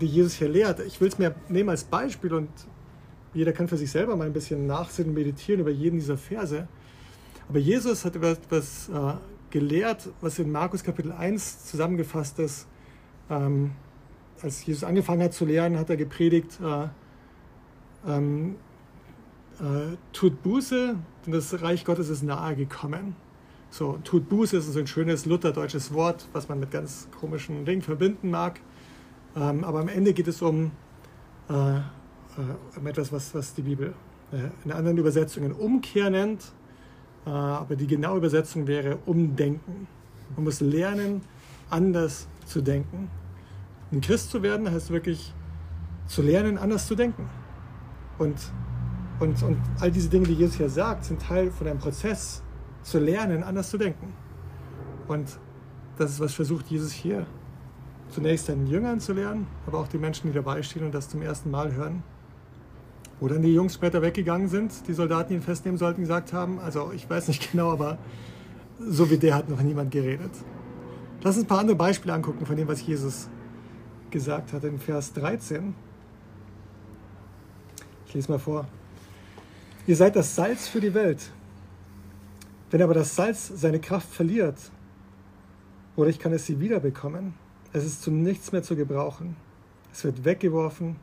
die 0.00 0.06
Jesus 0.06 0.34
hier 0.34 0.48
lehrt. 0.48 0.78
Ich 0.86 1.00
will 1.00 1.08
es 1.08 1.18
mir 1.18 1.34
nehmen 1.48 1.70
als 1.70 1.82
Beispiel 1.82 2.32
und 2.32 2.48
jeder 3.34 3.52
kann 3.52 3.66
für 3.66 3.76
sich 3.76 3.90
selber 3.90 4.14
mal 4.14 4.28
ein 4.28 4.32
bisschen 4.32 4.68
nachsinnen, 4.68 5.12
meditieren 5.12 5.62
über 5.62 5.70
jeden 5.70 5.98
dieser 5.98 6.16
Verse. 6.16 6.68
Aber 7.48 7.58
Jesus 7.58 8.04
hat 8.04 8.14
etwas 8.14 8.88
äh, 8.88 9.14
gelehrt, 9.56 10.10
was 10.20 10.38
in 10.38 10.52
Markus 10.52 10.84
Kapitel 10.84 11.12
1 11.12 11.64
zusammengefasst 11.64 12.38
ist. 12.40 12.66
Ähm, 13.30 13.70
als 14.42 14.66
Jesus 14.66 14.84
angefangen 14.84 15.22
hat 15.22 15.32
zu 15.32 15.46
lehren, 15.46 15.78
hat 15.78 15.88
er 15.88 15.96
gepredigt, 15.96 16.58
äh, 16.60 16.88
ähm, 18.06 18.56
äh, 19.58 19.96
tut 20.12 20.42
Buße, 20.42 20.96
denn 21.24 21.32
das 21.32 21.62
Reich 21.62 21.86
Gottes 21.86 22.10
ist 22.10 22.22
nahe 22.22 22.54
gekommen. 22.54 23.16
So, 23.70 23.98
tut 24.04 24.28
Buße 24.28 24.58
ist 24.58 24.70
so 24.70 24.78
ein 24.78 24.86
schönes 24.86 25.24
lutherdeutsches 25.24 25.94
Wort, 25.94 26.28
was 26.34 26.50
man 26.50 26.60
mit 26.60 26.70
ganz 26.70 27.08
komischen 27.18 27.64
Dingen 27.64 27.80
verbinden 27.80 28.28
mag. 28.28 28.60
Ähm, 29.34 29.64
aber 29.64 29.80
am 29.80 29.88
Ende 29.88 30.12
geht 30.12 30.28
es 30.28 30.42
um, 30.42 30.70
äh, 31.48 31.78
äh, 31.78 31.80
um 32.76 32.86
etwas, 32.86 33.10
was, 33.10 33.34
was 33.34 33.54
die 33.54 33.62
Bibel 33.62 33.94
äh, 34.32 34.50
in 34.66 34.72
anderen 34.72 34.98
Übersetzungen 34.98 35.52
Umkehr 35.52 36.10
nennt. 36.10 36.52
Äh, 37.26 37.30
aber 37.30 37.76
die 37.76 37.86
genaue 37.86 38.18
Übersetzung 38.18 38.66
wäre 38.66 38.98
Umdenken. 39.06 39.86
Man 40.34 40.44
muss 40.44 40.60
lernen, 40.60 41.22
anders 41.68 42.28
zu 42.46 42.60
denken. 42.60 43.10
Ein 43.92 44.00
Christ 44.00 44.30
zu 44.30 44.42
werden 44.42 44.70
heißt 44.70 44.90
wirklich 44.90 45.32
zu 46.06 46.22
lernen, 46.22 46.58
anders 46.58 46.86
zu 46.86 46.94
denken. 46.94 47.28
Und, 48.18 48.36
und, 49.20 49.42
und 49.42 49.58
all 49.80 49.90
diese 49.90 50.08
Dinge, 50.08 50.26
die 50.26 50.34
Jesus 50.34 50.56
hier 50.56 50.70
sagt, 50.70 51.04
sind 51.04 51.20
Teil 51.20 51.50
von 51.50 51.66
einem 51.66 51.78
Prozess, 51.78 52.42
zu 52.82 52.98
lernen, 53.00 53.42
anders 53.42 53.70
zu 53.70 53.78
denken. 53.78 54.12
Und 55.08 55.38
das 55.98 56.12
ist, 56.12 56.20
was 56.20 56.34
versucht 56.34 56.66
Jesus 56.66 56.92
hier. 56.92 57.26
Zunächst 58.10 58.46
seinen 58.46 58.68
Jüngern 58.68 59.00
zu 59.00 59.12
lernen, 59.12 59.48
aber 59.66 59.80
auch 59.80 59.88
die 59.88 59.98
Menschen, 59.98 60.28
die 60.28 60.34
dabei 60.34 60.62
stehen 60.62 60.84
und 60.84 60.94
das 60.94 61.08
zum 61.08 61.22
ersten 61.22 61.50
Mal 61.50 61.74
hören. 61.74 62.04
Wo 63.20 63.28
dann 63.28 63.42
die 63.42 63.54
Jungs 63.54 63.74
später 63.74 64.02
weggegangen 64.02 64.48
sind, 64.48 64.86
die 64.88 64.92
Soldaten, 64.92 65.32
ihn 65.32 65.42
festnehmen 65.42 65.78
sollten, 65.78 66.02
gesagt 66.02 66.32
haben, 66.32 66.58
also 66.58 66.92
ich 66.92 67.08
weiß 67.08 67.28
nicht 67.28 67.50
genau, 67.52 67.72
aber 67.72 67.98
so 68.78 69.10
wie 69.10 69.16
der 69.16 69.34
hat 69.34 69.48
noch 69.48 69.60
niemand 69.62 69.90
geredet. 69.90 70.32
Lass 71.22 71.36
uns 71.36 71.44
ein 71.44 71.48
paar 71.48 71.60
andere 71.60 71.76
Beispiele 71.76 72.12
angucken 72.12 72.44
von 72.44 72.56
dem, 72.56 72.68
was 72.68 72.86
Jesus 72.86 73.28
gesagt 74.10 74.52
hat 74.52 74.64
in 74.64 74.78
Vers 74.78 75.12
13. 75.14 75.74
Ich 78.06 78.14
lese 78.14 78.30
mal 78.30 78.38
vor. 78.38 78.66
Ihr 79.86 79.96
seid 79.96 80.14
das 80.14 80.34
Salz 80.34 80.68
für 80.68 80.80
die 80.80 80.94
Welt. 80.94 81.30
Wenn 82.70 82.82
aber 82.82 82.94
das 82.94 83.16
Salz 83.16 83.50
seine 83.54 83.80
Kraft 83.80 84.08
verliert, 84.08 84.56
oder 85.96 86.10
ich 86.10 86.18
kann 86.18 86.32
es 86.32 86.46
sie 86.46 86.60
wiederbekommen, 86.60 87.34
es 87.72 87.84
ist 87.84 88.02
zu 88.02 88.10
nichts 88.10 88.52
mehr 88.52 88.62
zu 88.62 88.76
gebrauchen. 88.76 89.36
Es 89.92 90.04
wird 90.04 90.24
weggeworfen 90.24 90.96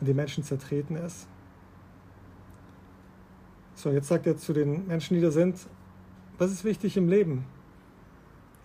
und 0.00 0.06
die 0.06 0.14
Menschen 0.14 0.44
zertreten 0.44 0.96
es. 0.96 1.26
So, 3.76 3.90
jetzt 3.90 4.08
sagt 4.08 4.26
er 4.26 4.36
zu 4.36 4.52
den 4.52 4.86
Menschen, 4.88 5.14
die 5.14 5.20
da 5.20 5.30
sind, 5.30 5.56
was 6.38 6.50
ist 6.50 6.64
wichtig 6.64 6.96
im 6.96 7.08
Leben? 7.08 7.44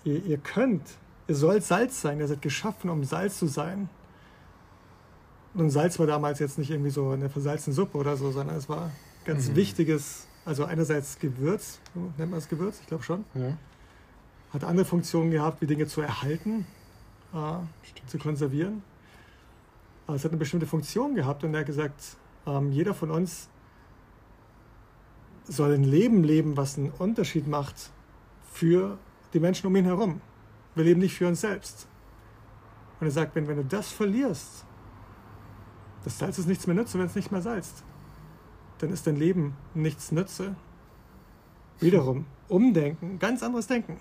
Ihr, 0.03 0.25
ihr 0.25 0.37
könnt, 0.37 0.81
ihr 1.27 1.35
sollt 1.35 1.63
Salz 1.63 2.01
sein, 2.01 2.19
ihr 2.19 2.27
seid 2.27 2.41
geschaffen, 2.41 2.89
um 2.89 3.03
Salz 3.03 3.37
zu 3.37 3.45
sein. 3.45 3.89
Und 5.53 5.69
Salz 5.69 5.99
war 5.99 6.07
damals 6.07 6.39
jetzt 6.39 6.57
nicht 6.57 6.71
irgendwie 6.71 6.89
so 6.89 7.09
eine 7.09 7.29
versalzene 7.29 7.75
Suppe 7.75 7.97
oder 7.97 8.17
so, 8.17 8.31
sondern 8.31 8.55
es 8.55 8.67
war 8.67 8.91
ganz 9.25 9.49
mhm. 9.49 9.57
wichtiges 9.57 10.27
also 10.45 10.65
einerseits 10.65 11.19
Gewürz, 11.19 11.79
nennt 11.93 12.31
man 12.31 12.39
das 12.39 12.49
Gewürz? 12.49 12.79
Ich 12.81 12.87
glaube 12.87 13.03
schon. 13.03 13.25
Ja. 13.35 13.57
Hat 14.51 14.63
andere 14.63 14.85
Funktionen 14.85 15.31
gehabt, 15.31 15.61
wie 15.61 15.67
Dinge 15.67 15.87
zu 15.87 16.01
erhalten, 16.01 16.65
äh, 17.33 18.07
zu 18.07 18.17
konservieren. 18.17 18.83
Aber 20.07 20.15
es 20.15 20.23
hat 20.23 20.31
eine 20.31 20.39
bestimmte 20.39 20.65
Funktion 20.65 21.15
gehabt 21.15 21.43
und 21.43 21.53
er 21.53 21.61
hat 21.61 21.67
gesagt, 21.67 22.17
ähm, 22.47 22.71
jeder 22.71 22.93
von 22.93 23.11
uns 23.11 23.49
soll 25.51 25.73
ein 25.73 25.83
Leben 25.83 26.23
leben, 26.23 26.57
was 26.57 26.77
einen 26.77 26.91
Unterschied 26.91 27.47
macht 27.47 27.91
für 28.51 28.97
die 29.33 29.39
Menschen 29.39 29.67
um 29.67 29.75
ihn 29.75 29.85
herum. 29.85 30.21
Wir 30.75 30.83
leben 30.83 31.01
nicht 31.01 31.15
für 31.15 31.27
uns 31.27 31.41
selbst. 31.41 31.87
Und 32.99 33.07
er 33.07 33.11
sagt, 33.11 33.35
wenn, 33.35 33.47
wenn 33.47 33.57
du 33.57 33.65
das 33.65 33.91
verlierst, 33.91 34.65
das 36.03 36.17
Salz 36.17 36.37
ist 36.39 36.47
nichts 36.47 36.67
mehr 36.67 36.75
nützt, 36.75 36.93
wenn 36.93 37.05
es 37.05 37.15
nicht 37.15 37.31
mehr 37.31 37.41
salzt 37.41 37.83
dann 38.81 38.91
ist 38.91 39.07
dein 39.07 39.15
Leben 39.15 39.53
nichts 39.73 40.11
nütze. 40.11 40.55
Wiederum, 41.79 42.25
umdenken, 42.47 43.19
ganz 43.19 43.43
anderes 43.43 43.67
Denken. 43.67 43.99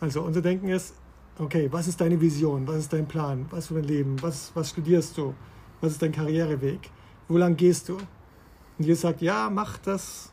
Also 0.00 0.22
unser 0.22 0.42
Denken 0.42 0.68
ist, 0.68 0.94
okay, 1.38 1.68
was 1.70 1.88
ist 1.88 2.00
deine 2.00 2.20
Vision, 2.20 2.66
was 2.66 2.76
ist 2.76 2.92
dein 2.92 3.06
Plan, 3.06 3.46
was 3.50 3.68
für 3.68 3.74
dein 3.74 3.84
Leben, 3.84 4.22
was, 4.22 4.52
was 4.54 4.70
studierst 4.70 5.16
du, 5.16 5.34
was 5.80 5.92
ist 5.92 6.02
dein 6.02 6.12
Karriereweg, 6.12 6.90
wo 7.28 7.36
lang 7.36 7.56
gehst 7.56 7.88
du? 7.88 7.96
Und 7.96 8.84
Jesus 8.84 9.02
sagt, 9.02 9.22
ja, 9.22 9.50
mach 9.50 9.78
das, 9.78 10.32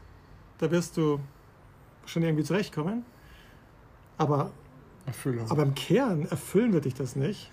da 0.57 0.71
wirst 0.71 0.97
du 0.97 1.19
schon 2.05 2.23
irgendwie 2.23 2.43
zurechtkommen. 2.43 3.05
Aber, 4.17 4.51
Erfüllung. 5.05 5.49
aber 5.49 5.63
im 5.63 5.75
Kern 5.75 6.25
erfüllen 6.25 6.73
wird 6.73 6.85
dich 6.85 6.93
das 6.93 7.15
nicht. 7.15 7.51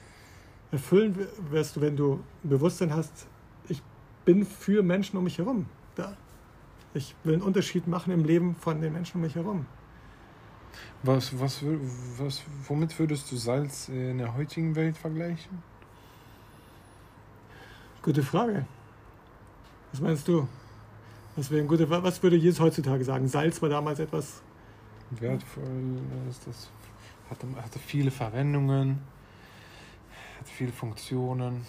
Erfüllen 0.71 1.27
wirst 1.51 1.77
du, 1.77 1.81
wenn 1.81 1.97
du 1.97 2.23
ein 2.45 2.49
Bewusstsein 2.49 2.95
hast, 2.95 3.27
ich 3.69 3.83
bin 4.25 4.47
für 4.47 4.83
Menschen 4.83 5.19
um 5.19 5.25
mich 5.25 5.38
herum 5.38 5.67
da. 5.95 6.17
Ich 6.95 7.15
will 7.25 7.35
einen 7.35 7.43
Unterschied 7.43 7.87
machen 7.87 8.12
im 8.12 8.25
Leben 8.25 8.55
von 8.55 8.81
den 8.81 8.93
Menschen 8.93 9.17
um 9.17 9.23
mich 9.23 9.35
herum. 9.35 9.67
Was, 11.03 11.38
was, 11.38 11.62
was, 12.19 12.43
womit 12.69 12.99
würdest 12.99 13.31
du 13.31 13.37
Salz 13.37 13.88
in 13.88 14.19
der 14.19 14.35
heutigen 14.35 14.75
Welt 14.75 14.97
vergleichen? 14.97 15.62
Gute 18.03 18.23
Frage. 18.23 18.67
Was 19.93 20.01
meinst 20.01 20.27
du? 20.29 20.49
Was, 21.37 21.51
wäre 21.51 21.62
ein 21.62 21.68
guter, 21.68 21.88
was 21.88 22.23
würde 22.23 22.37
Jesus 22.37 22.61
heutzutage 22.61 23.05
sagen? 23.05 23.27
Salz 23.27 23.62
war 23.62 23.68
damals 23.68 23.99
etwas 23.99 24.42
wertvoll. 25.11 25.64
Das 26.45 26.71
hatte, 27.31 27.47
hatte 27.57 27.79
viele 27.79 28.11
Verwendungen, 28.11 29.01
hat 30.38 30.49
viele 30.49 30.73
Funktionen. 30.73 31.64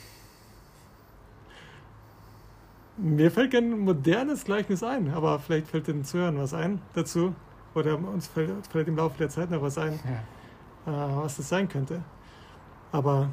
Mir 2.97 3.32
fällt 3.32 3.54
kein 3.54 3.80
modernes 3.80 4.43
Gleichnis 4.43 4.84
ein, 4.84 5.12
aber 5.12 5.39
vielleicht 5.39 5.67
fällt 5.67 5.88
den 5.88 6.04
Zuhörern 6.04 6.38
was 6.38 6.54
ein 6.54 6.82
dazu. 6.93 7.34
Oder 7.73 7.97
uns 7.97 8.28
fällt 8.28 8.52
vielleicht 8.69 8.89
im 8.89 8.97
Laufe 8.97 9.17
der 9.17 9.30
Zeit 9.30 9.49
noch 9.49 9.62
was 9.62 9.78
ein, 9.78 9.99
ja. 10.86 10.91
äh, 10.91 11.15
was 11.23 11.38
das 11.38 11.49
sein 11.49 11.69
könnte. 11.69 12.04
Aber 12.91 13.30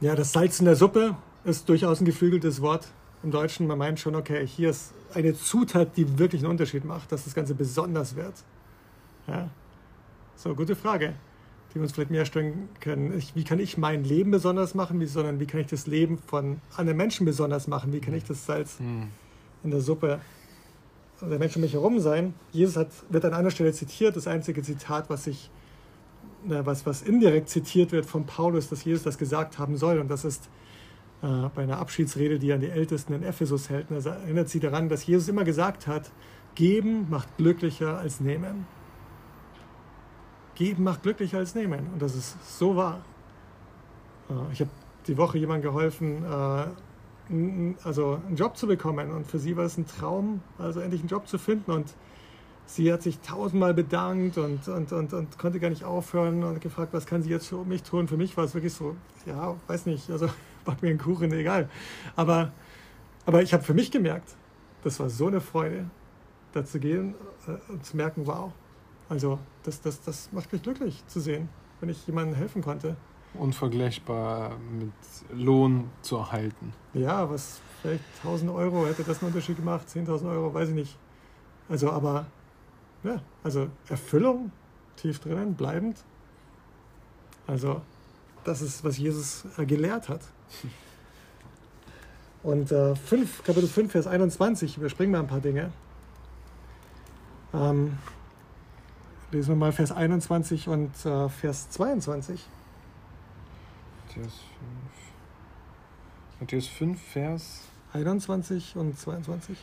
ja, 0.00 0.14
das 0.14 0.32
Salz 0.32 0.58
in 0.60 0.66
der 0.66 0.76
Suppe 0.76 1.16
ist 1.44 1.68
durchaus 1.68 2.00
ein 2.00 2.06
geflügeltes 2.06 2.62
Wort 2.62 2.88
im 3.22 3.30
Deutschen. 3.30 3.66
Man 3.66 3.78
meint 3.78 4.00
schon, 4.00 4.14
okay, 4.14 4.46
hier 4.46 4.70
ist 4.70 4.92
eine 5.14 5.34
Zutat, 5.34 5.96
die 5.96 6.18
wirklich 6.18 6.42
einen 6.42 6.50
Unterschied 6.50 6.84
macht, 6.84 7.12
dass 7.12 7.24
das 7.24 7.34
Ganze 7.34 7.54
besonders 7.54 8.16
wird. 8.16 8.34
Ja. 9.26 9.48
So, 10.36 10.54
gute 10.54 10.74
Frage, 10.74 11.14
die 11.70 11.76
wir 11.76 11.82
uns 11.82 11.92
vielleicht 11.92 12.10
mehr 12.10 12.24
stellen 12.24 12.68
können. 12.80 13.16
Ich, 13.16 13.34
wie 13.36 13.44
kann 13.44 13.58
ich 13.58 13.78
mein 13.78 14.04
Leben 14.04 14.30
besonders 14.30 14.74
machen, 14.74 15.00
wie, 15.00 15.06
sondern 15.06 15.40
wie 15.40 15.46
kann 15.46 15.60
ich 15.60 15.68
das 15.68 15.86
Leben 15.86 16.18
von 16.18 16.60
anderen 16.76 16.96
Menschen 16.96 17.24
besonders 17.26 17.68
machen? 17.68 17.92
Wie 17.92 18.00
kann 18.00 18.14
ich 18.14 18.24
das 18.24 18.44
Salz 18.46 18.80
mhm. 18.80 19.08
in 19.62 19.70
der 19.70 19.80
Suppe 19.80 20.20
der 21.20 21.38
Menschen 21.38 21.58
um 21.58 21.62
mich 21.62 21.74
herum 21.74 22.00
sein? 22.00 22.34
Jesus 22.50 22.76
hat, 22.76 22.88
wird 23.08 23.24
an 23.24 23.34
einer 23.34 23.50
Stelle 23.50 23.72
zitiert, 23.72 24.16
das 24.16 24.26
einzige 24.26 24.62
Zitat, 24.62 25.08
was 25.08 25.26
ich 25.26 25.50
was, 26.44 26.84
was 26.86 27.02
indirekt 27.02 27.48
zitiert 27.48 27.92
wird 27.92 28.06
von 28.06 28.26
Paulus, 28.26 28.68
dass 28.68 28.84
Jesus 28.84 29.04
das 29.04 29.18
gesagt 29.18 29.58
haben 29.58 29.76
soll. 29.76 29.98
Und 29.98 30.08
das 30.08 30.24
ist 30.24 30.48
bei 31.22 31.62
einer 31.62 31.78
Abschiedsrede, 31.78 32.40
die 32.40 32.50
er 32.50 32.56
an 32.56 32.60
die 32.60 32.68
Ältesten 32.68 33.12
in 33.12 33.22
Ephesus 33.22 33.70
hält. 33.70 33.92
Er 33.92 34.04
erinnert 34.04 34.48
sie 34.48 34.58
daran, 34.58 34.88
dass 34.88 35.06
Jesus 35.06 35.28
immer 35.28 35.44
gesagt 35.44 35.86
hat, 35.86 36.10
geben 36.56 37.06
macht 37.10 37.36
glücklicher 37.36 37.98
als 37.98 38.20
nehmen. 38.20 38.66
Geben 40.54 40.82
macht 40.82 41.02
glücklicher 41.02 41.38
als 41.38 41.54
nehmen. 41.54 41.86
Und 41.92 42.02
das 42.02 42.16
ist 42.16 42.58
so 42.58 42.76
wahr. 42.76 43.04
Äh, 44.28 44.52
ich 44.52 44.60
habe 44.60 44.70
die 45.06 45.16
Woche 45.16 45.38
jemandem 45.38 45.70
geholfen, 45.70 46.24
äh, 46.24 46.66
also 47.84 48.20
einen 48.26 48.36
Job 48.36 48.56
zu 48.56 48.66
bekommen. 48.66 49.10
Und 49.10 49.26
für 49.26 49.38
sie 49.38 49.56
war 49.56 49.64
es 49.64 49.78
ein 49.78 49.86
Traum, 49.86 50.42
also 50.58 50.80
endlich 50.80 51.02
einen 51.02 51.08
Job 51.08 51.26
zu 51.28 51.38
finden. 51.38 51.70
Und 51.70 51.94
sie 52.66 52.92
hat 52.92 53.02
sich 53.02 53.20
tausendmal 53.20 53.74
bedankt 53.74 54.38
und, 54.38 54.68
und, 54.68 54.92
und, 54.92 55.12
und 55.12 55.38
konnte 55.38 55.60
gar 55.60 55.70
nicht 55.70 55.84
aufhören 55.84 56.42
und 56.44 56.60
gefragt, 56.60 56.92
was 56.92 57.06
kann 57.06 57.22
sie 57.22 57.30
jetzt 57.30 57.46
für 57.46 57.64
mich 57.64 57.82
tun. 57.82 58.08
Für 58.08 58.16
mich 58.16 58.36
war 58.36 58.44
es 58.44 58.54
wirklich 58.54 58.74
so, 58.74 58.96
ja, 59.24 59.56
weiß 59.68 59.86
nicht, 59.86 60.10
also 60.10 60.28
back 60.64 60.82
mir 60.82 60.90
einen 60.90 60.98
Kuchen, 60.98 61.32
egal. 61.32 61.68
Aber, 62.16 62.52
aber 63.26 63.42
ich 63.42 63.52
habe 63.52 63.62
für 63.62 63.74
mich 63.74 63.90
gemerkt, 63.90 64.34
das 64.82 64.98
war 65.00 65.10
so 65.10 65.26
eine 65.28 65.40
Freude, 65.40 65.90
da 66.52 66.64
zu 66.64 66.80
gehen 66.80 67.14
äh, 67.46 67.72
und 67.72 67.84
zu 67.84 67.96
merken, 67.96 68.26
wow, 68.26 68.52
also 69.08 69.38
das, 69.62 69.80
das, 69.80 70.02
das 70.02 70.32
macht 70.32 70.52
mich 70.52 70.62
glücklich 70.62 71.06
zu 71.06 71.20
sehen, 71.20 71.48
wenn 71.80 71.88
ich 71.88 72.06
jemandem 72.06 72.34
helfen 72.34 72.62
konnte. 72.62 72.96
Unvergleichbar 73.34 74.56
mit 74.78 74.92
Lohn 75.32 75.90
zu 76.02 76.16
erhalten. 76.16 76.74
Ja, 76.92 77.30
was 77.30 77.60
vielleicht 77.80 78.04
1000 78.18 78.50
Euro 78.50 78.86
hätte 78.86 79.04
das 79.04 79.20
einen 79.20 79.28
Unterschied 79.28 79.56
gemacht, 79.56 79.86
10.000 79.88 80.30
Euro, 80.30 80.52
weiß 80.52 80.68
ich 80.68 80.74
nicht. 80.74 80.98
Also, 81.68 81.90
aber 81.90 82.26
ja, 83.04 83.20
also 83.42 83.68
Erfüllung 83.88 84.52
tief 84.96 85.18
drinnen, 85.18 85.54
bleibend. 85.54 86.04
Also 87.46 87.80
das 88.44 88.62
ist, 88.62 88.84
was 88.84 88.98
Jesus 88.98 89.44
äh, 89.58 89.66
gelehrt 89.66 90.08
hat. 90.08 90.20
Und 92.42 92.72
äh, 92.72 92.96
5, 92.96 93.44
Kapitel 93.44 93.68
5, 93.68 93.92
Vers 93.92 94.06
21, 94.06 94.76
überspringen 94.76 95.12
wir 95.12 95.20
ein 95.20 95.28
paar 95.28 95.40
Dinge. 95.40 95.70
Ähm, 97.54 97.98
lesen 99.30 99.50
wir 99.50 99.56
mal 99.56 99.72
Vers 99.72 99.92
21 99.92 100.68
und 100.68 100.90
äh, 101.04 101.28
Vers 101.28 101.70
22. 101.70 102.40
Matthäus 104.06 104.32
5. 104.32 104.40
Matthäus 106.40 106.66
5, 106.66 107.00
Vers 107.00 107.60
21 107.92 108.76
und 108.76 108.98
22. 108.98 109.56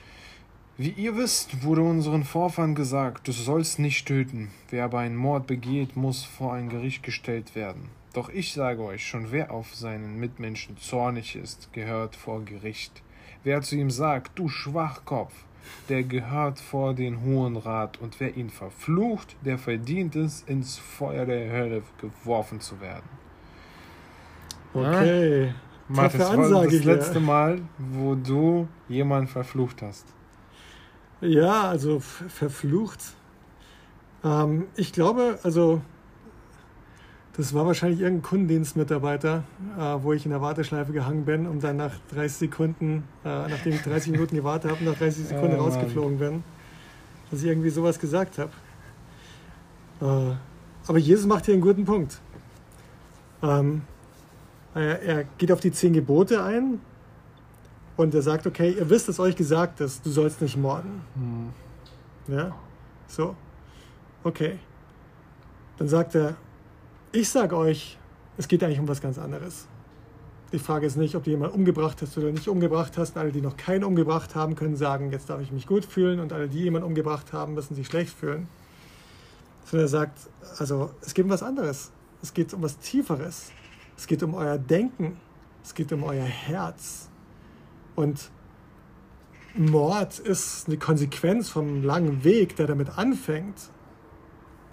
Wie 0.78 0.92
ihr 0.92 1.18
wisst, 1.18 1.64
wurde 1.64 1.82
unseren 1.82 2.24
Vorfahren 2.24 2.74
gesagt, 2.74 3.28
du 3.28 3.34
sollst 3.34 3.80
nicht 3.80 4.08
töten. 4.08 4.50
Wer 4.70 4.86
aber 4.86 5.00
einen 5.00 5.18
Mord 5.18 5.46
begeht, 5.46 5.98
muss 5.98 6.24
vor 6.24 6.54
ein 6.54 6.70
Gericht 6.70 7.04
gestellt 7.04 7.54
werden. 7.54 7.90
Doch 8.14 8.30
ich 8.30 8.54
sage 8.54 8.82
euch, 8.84 9.06
schon 9.06 9.32
wer 9.32 9.52
auf 9.52 9.76
seinen 9.76 10.20
Mitmenschen 10.20 10.78
zornig 10.78 11.36
ist, 11.36 11.72
gehört 11.74 12.16
vor 12.16 12.44
Gericht. 12.44 13.04
Wer 13.44 13.62
zu 13.62 13.76
ihm 13.76 13.92
sagt, 13.92 14.38
du 14.38 14.50
Schwachkopf, 14.50 15.34
der 15.90 16.04
gehört 16.04 16.60
vor 16.60 16.94
den 16.94 17.22
Hohen 17.22 17.56
Rat, 17.56 18.00
und 18.00 18.20
wer 18.20 18.36
ihn 18.36 18.50
verflucht, 18.50 19.36
der 19.46 19.58
verdient 19.58 20.16
es, 20.16 20.42
ins 20.42 20.78
Feuer 20.78 21.26
der 21.26 21.52
Hölle 21.52 21.84
geworfen 22.00 22.60
zu 22.60 22.82
werden. 22.82 23.08
Okay. 24.74 25.48
Ja? 25.48 25.54
Martin, 25.88 26.20
das 26.20 26.52
war 26.52 26.66
das 26.66 26.84
letzte 26.84 27.20
Mal, 27.20 27.62
wo 27.78 28.16
du 28.16 28.68
jemanden 28.88 29.28
verflucht 29.28 29.82
hast. 29.82 30.06
Ja, 31.22 31.64
also 31.64 32.00
verflucht. 32.00 33.16
Ähm, 34.24 34.68
ich 34.76 34.94
glaube, 34.94 35.40
also 35.44 35.82
das 37.40 37.54
war 37.54 37.66
wahrscheinlich 37.66 38.02
irgendein 38.02 38.22
Kundendienstmitarbeiter, 38.24 39.46
äh, 39.78 39.82
wo 40.02 40.12
ich 40.12 40.26
in 40.26 40.32
der 40.32 40.42
Warteschleife 40.42 40.92
gehangen 40.92 41.24
bin 41.24 41.48
und 41.48 41.64
dann 41.64 41.78
nach 41.78 41.94
30 42.14 42.38
Sekunden, 42.38 43.06
äh, 43.24 43.48
nachdem 43.48 43.76
ich 43.76 43.82
30 43.82 44.12
Minuten 44.12 44.36
gewartet 44.36 44.70
habe, 44.70 44.84
nach 44.84 44.98
30 44.98 45.28
Sekunden 45.28 45.56
oh, 45.58 45.64
rausgeflogen 45.64 46.18
bin, 46.18 46.44
dass 47.32 47.40
ich 47.40 47.48
irgendwie 47.48 47.70
sowas 47.70 47.98
gesagt 47.98 48.40
habe. 48.40 48.52
Äh, 50.02 50.36
aber 50.86 50.98
Jesus 50.98 51.26
macht 51.26 51.46
hier 51.46 51.54
einen 51.54 51.64
guten 51.64 51.86
Punkt. 51.86 52.20
Ähm, 53.42 53.84
er, 54.76 55.02
er 55.02 55.24
geht 55.38 55.54
auf 55.54 55.62
die 55.62 55.72
zehn 55.72 55.94
Gebote 55.94 56.44
ein, 56.44 56.82
und 57.96 58.14
er 58.16 58.22
sagt, 58.22 58.48
okay, 58.48 58.76
ihr 58.78 58.90
wisst, 58.90 59.08
dass 59.08 59.18
euch 59.20 59.38
gesagt 59.38 59.80
ist, 59.80 60.06
du 60.06 60.10
sollst 60.10 60.42
nicht 60.42 60.58
morden. 60.58 61.02
Hm. 61.16 62.36
Ja, 62.36 62.56
so. 63.08 63.36
Okay. 64.26 64.60
Dann 65.78 65.88
sagt 65.88 66.16
er, 66.16 66.36
ich 67.12 67.30
sage 67.30 67.56
euch, 67.56 67.98
es 68.38 68.48
geht 68.48 68.64
eigentlich 68.64 68.80
um 68.80 68.88
was 68.88 69.02
ganz 69.02 69.18
anderes. 69.18 69.68
Die 70.52 70.60
Frage 70.60 70.88
ist 70.88 70.96
nicht, 70.96 71.16
ob 71.16 71.24
du 71.24 71.30
jemanden 71.30 71.56
umgebracht 71.56 72.02
hast 72.02 72.18
oder 72.18 72.32
nicht 72.32 72.48
umgebracht 72.48 72.98
hast. 72.98 73.18
Alle, 73.18 73.32
die 73.32 73.42
noch 73.42 73.56
keinen 73.56 73.84
umgebracht 73.84 74.34
haben, 74.34 74.56
können 74.56 74.76
sagen, 74.76 75.12
jetzt 75.12 75.30
darf 75.30 75.42
ich 75.42 75.52
mich 75.52 75.68
gut 75.68 75.86
fühlen. 75.86 76.20
Und 76.20 76.34
alle, 76.34 76.48
die 76.48 76.60
jemanden 76.60 76.88
umgebracht 76.88 77.34
haben, 77.34 77.54
müssen 77.54 77.76
sich 77.76 77.88
schlecht 77.88 78.12
fühlen. 78.12 78.48
Sondern 79.66 79.86
er 79.86 79.90
sagt, 79.90 80.18
also 80.58 80.92
es 81.02 81.14
geht 81.14 81.26
um 81.26 81.32
was 81.32 81.44
anderes. 81.44 81.92
Es 82.22 82.34
geht 82.34 82.54
um 82.54 82.64
was 82.64 82.80
Tieferes. 82.80 83.52
Es 83.96 84.08
geht 84.08 84.24
um 84.24 84.34
euer 84.34 84.58
Denken. 84.58 85.18
Es 85.64 85.76
geht 85.76 85.92
um 85.92 86.04
euer 86.04 86.24
Herz. 86.24 87.10
Und 87.96 88.32
Mord 89.56 90.20
ist 90.20 90.68
eine 90.68 90.78
Konsequenz 90.78 91.50
vom 91.50 91.84
langen 91.84 92.24
Weg, 92.24 92.56
der 92.56 92.66
damit 92.68 92.98
anfängt, 92.98 93.70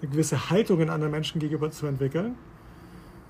eine 0.01 0.11
gewisse 0.11 0.49
Haltung 0.49 0.79
in 0.81 0.89
anderen 0.89 1.11
Menschen 1.11 1.39
gegenüber 1.39 1.71
zu 1.71 1.87
entwickeln 1.87 2.35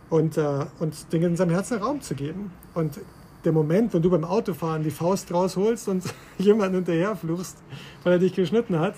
und, 0.10 0.38
äh, 0.38 0.66
und 0.80 1.12
Dingen 1.14 1.32
in 1.32 1.38
seinem 1.38 1.52
Herzen 1.52 1.78
Raum 1.80 2.02
zu 2.02 2.16
geben. 2.16 2.52
Und 2.74 3.00
der 3.46 3.52
Moment, 3.52 3.94
wenn 3.94 4.02
du 4.02 4.10
beim 4.10 4.24
Autofahren 4.24 4.84
die 4.84 4.92
Faust 4.92 5.34
rausholst 5.34 5.88
und 5.88 6.04
jemanden 6.38 6.76
hinterher 6.76 7.16
fluchst, 7.16 7.58
weil 8.04 8.14
er 8.14 8.20
dich 8.20 8.34
geschnitten 8.34 8.80
hat, 8.80 8.96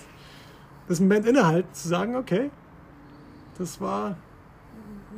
das 0.88 1.00
Moment 1.00 1.26
innehalten, 1.26 1.72
zu 1.72 1.88
sagen, 1.88 2.16
okay, 2.16 2.50
das 3.58 3.80
war 3.80 4.16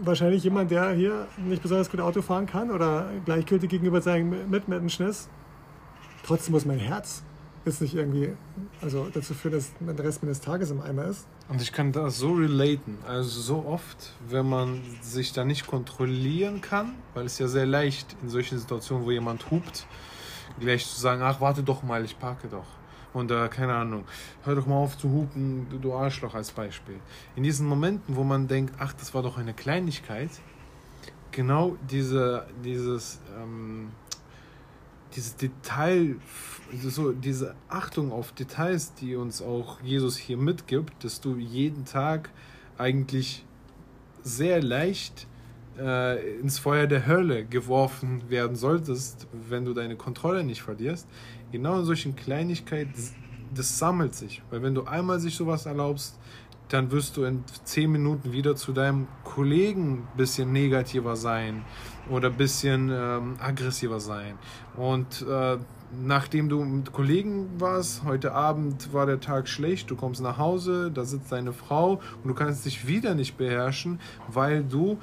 wahrscheinlich 0.02 0.44
jemand, 0.44 0.70
der 0.70 0.92
hier 0.92 1.28
nicht 1.38 1.62
besonders 1.62 1.90
gut 1.90 2.00
Auto 2.00 2.22
fahren 2.22 2.46
kann 2.46 2.70
oder 2.70 3.08
gleichgültig 3.24 3.70
gegenüber 3.70 4.00
seinen 4.02 4.50
Mitmenschen 4.50 5.06
ist. 5.06 5.30
Trotzdem 6.24 6.52
muss 6.52 6.64
mein 6.64 6.78
Herz 6.78 7.22
jetzt 7.64 7.80
nicht 7.80 7.94
irgendwie 7.94 8.32
also 8.80 9.08
dazu 9.12 9.34
führen, 9.34 9.54
dass 9.54 9.72
der 9.80 10.04
Rest 10.04 10.22
meines 10.22 10.40
Tages 10.40 10.70
im 10.70 10.80
Eimer 10.80 11.06
ist. 11.06 11.26
Und 11.48 11.62
ich 11.62 11.72
kann 11.72 11.92
das 11.92 12.18
so 12.18 12.32
relaten. 12.32 12.98
Also 13.06 13.40
so 13.40 13.64
oft, 13.66 14.12
wenn 14.28 14.48
man 14.48 14.82
sich 15.00 15.32
da 15.32 15.44
nicht 15.44 15.66
kontrollieren 15.66 16.60
kann, 16.60 16.94
weil 17.14 17.26
es 17.26 17.38
ja 17.38 17.48
sehr 17.48 17.66
leicht 17.66 18.16
in 18.22 18.28
solchen 18.28 18.58
Situationen, 18.58 19.04
wo 19.04 19.10
jemand 19.10 19.50
hupt, 19.50 19.86
gleich 20.60 20.86
zu 20.86 21.00
sagen, 21.00 21.22
ach 21.22 21.40
warte 21.40 21.62
doch 21.62 21.82
mal, 21.82 22.04
ich 22.04 22.18
parke 22.18 22.48
doch. 22.48 22.66
Und 23.12 23.30
äh, 23.30 23.48
keine 23.48 23.74
Ahnung, 23.74 24.04
hör 24.44 24.54
doch 24.54 24.66
mal 24.66 24.76
auf 24.76 24.96
zu 24.96 25.10
hupen, 25.10 25.66
du, 25.68 25.78
du 25.78 25.94
Arschloch 25.94 26.34
als 26.34 26.50
Beispiel. 26.50 26.98
In 27.36 27.42
diesen 27.42 27.66
Momenten, 27.66 28.16
wo 28.16 28.24
man 28.24 28.48
denkt, 28.48 28.74
ach, 28.78 28.94
das 28.94 29.12
war 29.12 29.22
doch 29.22 29.36
eine 29.36 29.52
Kleinigkeit, 29.52 30.30
genau 31.30 31.76
diese, 31.90 32.46
dieses 32.64 33.20
ähm, 33.38 33.90
dieses 35.14 35.36
Detail, 35.36 36.16
so 36.82 37.12
diese 37.12 37.54
Achtung 37.68 38.12
auf 38.12 38.32
Details, 38.32 38.94
die 38.94 39.16
uns 39.16 39.42
auch 39.42 39.80
Jesus 39.82 40.16
hier 40.16 40.36
mitgibt, 40.36 41.04
dass 41.04 41.20
du 41.20 41.36
jeden 41.36 41.84
Tag 41.84 42.30
eigentlich 42.78 43.44
sehr 44.22 44.62
leicht 44.62 45.26
äh, 45.78 46.38
ins 46.38 46.58
Feuer 46.58 46.86
der 46.86 47.06
Hölle 47.06 47.44
geworfen 47.44 48.22
werden 48.28 48.56
solltest, 48.56 49.26
wenn 49.48 49.64
du 49.64 49.74
deine 49.74 49.96
Kontrolle 49.96 50.44
nicht 50.44 50.62
verlierst. 50.62 51.06
Genau 51.50 51.78
in 51.80 51.84
solchen 51.84 52.16
Kleinigkeiten, 52.16 52.94
das 53.54 53.78
sammelt 53.78 54.14
sich. 54.14 54.42
Weil 54.50 54.62
wenn 54.62 54.74
du 54.74 54.84
einmal 54.84 55.20
sich 55.20 55.34
sowas 55.34 55.66
erlaubst, 55.66 56.18
dann 56.68 56.90
wirst 56.90 57.16
du 57.16 57.24
in 57.24 57.44
zehn 57.64 57.92
Minuten 57.92 58.32
wieder 58.32 58.56
zu 58.56 58.72
deinem 58.72 59.06
Kollegen 59.24 59.92
ein 59.92 60.16
bisschen 60.16 60.52
negativer 60.52 61.16
sein 61.16 61.64
oder 62.10 62.28
ein 62.28 62.36
bisschen 62.36 62.90
ähm, 62.92 63.36
aggressiver 63.38 64.00
sein. 64.00 64.38
Und 64.76 65.24
äh, 65.28 65.58
nachdem 66.00 66.48
du 66.48 66.64
mit 66.64 66.92
Kollegen 66.92 67.48
warst, 67.58 68.04
heute 68.04 68.32
Abend 68.32 68.92
war 68.92 69.06
der 69.06 69.20
Tag 69.20 69.48
schlecht, 69.48 69.90
du 69.90 69.96
kommst 69.96 70.20
nach 70.22 70.38
Hause, 70.38 70.90
da 70.92 71.04
sitzt 71.04 71.32
deine 71.32 71.52
Frau 71.52 72.00
und 72.22 72.28
du 72.28 72.34
kannst 72.34 72.64
dich 72.64 72.86
wieder 72.86 73.14
nicht 73.14 73.36
beherrschen, 73.36 74.00
weil 74.28 74.64
du 74.64 74.98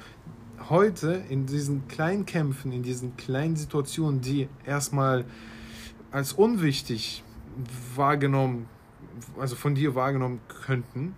heute 0.68 1.22
in 1.28 1.46
diesen 1.46 1.88
kleinen 1.88 2.26
Kämpfen, 2.26 2.72
in 2.72 2.82
diesen 2.82 3.16
kleinen 3.16 3.56
Situationen, 3.56 4.20
die 4.20 4.48
erstmal 4.66 5.24
als 6.10 6.32
unwichtig 6.32 7.22
wahrgenommen, 7.94 8.68
also 9.38 9.56
von 9.56 9.74
dir 9.74 9.94
wahrgenommen 9.94 10.40
könnten, 10.48 11.14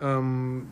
ähm, 0.00 0.68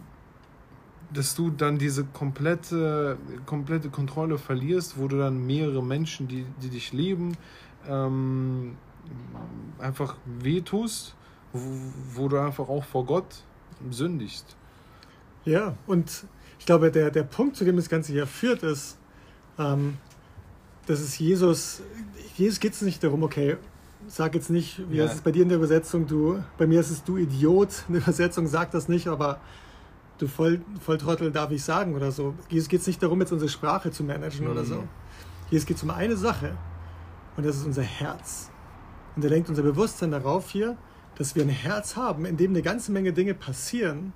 dass 1.13 1.35
du 1.35 1.51
dann 1.51 1.79
diese 1.79 2.05
komplette, 2.05 3.17
komplette 3.47 3.91
Kontrolle 3.91 4.39
verlierst, 4.39 4.99
wo 4.99 5.09
du 5.09 5.19
dann 5.19 5.47
mehrere 5.47 5.83
Menschen, 5.83 6.29
die, 6.29 6.45
die 6.63 6.69
dich 6.69 6.93
lieben, 6.93 7.37
ähm, 7.89 8.77
einfach 9.79 10.17
wehtust, 10.25 11.15
wo, 11.53 11.61
wo 12.15 12.29
du 12.29 12.39
einfach 12.39 12.69
auch 12.69 12.85
vor 12.85 13.07
Gott 13.07 13.45
sündigst. 13.91 14.57
Ja, 15.45 15.77
und 15.87 16.25
ich 16.59 16.67
glaube, 16.67 16.91
der, 16.91 17.11
der 17.11 17.23
Punkt, 17.23 17.57
zu 17.57 17.65
dem 17.65 17.77
das 17.77 17.89
Ganze 17.89 18.13
hier 18.13 18.27
führt, 18.27 18.63
ist, 18.63 18.99
ähm, 19.59 19.99
dass 20.87 21.01
es 21.01 21.19
Jesus, 21.19 21.83
Jesus 22.37 22.61
geht 22.61 22.73
es 22.73 22.83
nicht 22.83 23.03
darum, 23.03 23.23
okay, 23.23 23.57
sag 24.09 24.35
jetzt 24.35 24.51
nicht, 24.51 24.83
wie 24.91 24.99
ja. 24.99 25.05
ist 25.05 25.15
es 25.15 25.21
bei 25.21 25.33
dir 25.33 25.43
in 25.43 25.49
der 25.49 25.59
Übersetzung, 25.59 26.07
du, 26.07 26.43
bei 26.59 26.67
mir 26.67 26.81
ist 26.81 26.91
es 26.91 27.05
du 27.05 27.17
Idiot, 27.17 27.85
in 27.89 27.95
der 27.95 28.03
Übersetzung 28.03 28.47
sagt 28.47 28.75
das 28.75 28.89
nicht, 28.89 29.09
aber 29.09 29.41
du 30.19 30.27
Voll, 30.29 30.61
Volltrottel 30.81 31.31
darf 31.31 31.51
ich 31.51 31.63
sagen 31.63 31.95
oder 31.95 32.11
so. 32.11 32.35
Jesus 32.49 32.69
geht 32.69 32.81
es 32.81 32.87
nicht 32.87 33.03
darum, 33.03 33.21
jetzt 33.21 33.33
unsere 33.33 33.51
Sprache 33.51 33.91
zu 33.91 34.05
managen 34.05 34.47
mhm. 34.47 34.53
oder 34.53 34.65
so. 34.65 34.85
Jesus 35.51 35.67
geht 35.67 35.77
es 35.77 35.83
um 35.83 35.91
eine 35.91 36.17
Sache 36.17 36.57
und 37.37 37.47
das 37.47 37.57
ist 37.57 37.67
unser 37.67 37.83
Herz. 37.83 38.51
Und 39.15 39.25
er 39.25 39.31
lenkt 39.31 39.49
unser 39.49 39.63
Bewusstsein 39.63 40.11
darauf 40.11 40.51
hier, 40.51 40.77
dass 41.17 41.35
wir 41.35 41.43
ein 41.43 41.49
Herz 41.49 41.97
haben, 41.97 42.27
in 42.27 42.37
dem 42.37 42.51
eine 42.51 42.63
ganze 42.63 42.93
Menge 42.93 43.13
Dinge 43.13 43.35
passieren, 43.35 44.13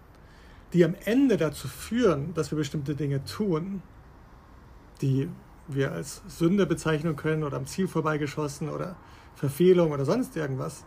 die 0.73 0.85
am 0.85 0.95
Ende 1.05 1.37
dazu 1.37 1.69
führen, 1.69 2.35
dass 2.35 2.51
wir 2.51 2.59
bestimmte 2.59 2.95
Dinge 2.95 3.25
tun, 3.25 3.83
die 5.01 5.29
wir 5.67 5.93
als 5.93 6.23
Sünde 6.29 6.67
bezeichnen 6.67 7.17
können 7.17 7.45
oder 7.45 7.57
am 7.57 7.67
Ziel 7.67 7.89
vorbeigeschossen 7.89 8.69
oder 8.69 8.97
Verfehlung 9.35 9.93
oder 9.93 10.05
sonst 10.05 10.37
irgendwas. 10.37 10.85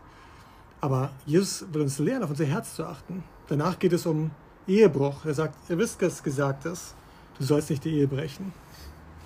Aber 0.82 1.12
Jesus 1.26 1.65
will 1.71 1.82
uns 1.82 1.97
lernen, 1.99 2.23
auf 2.23 2.30
unser 2.30 2.45
Herz 2.45 2.76
zu 2.76 2.86
achten. 2.86 3.23
Danach 3.47 3.80
geht 3.80 3.93
es 3.93 4.06
um 4.06 4.32
Ehebruch. 4.67 5.26
Er 5.26 5.34
sagt, 5.34 5.56
ihr 5.69 5.78
wisst, 5.78 6.02
was 6.02 6.23
gesagt 6.23 6.65
ist, 6.65 6.95
du 7.38 7.43
sollst 7.43 7.69
nicht 7.69 7.84
die 7.84 7.97
Ehe 7.97 8.08
brechen. 8.08 8.54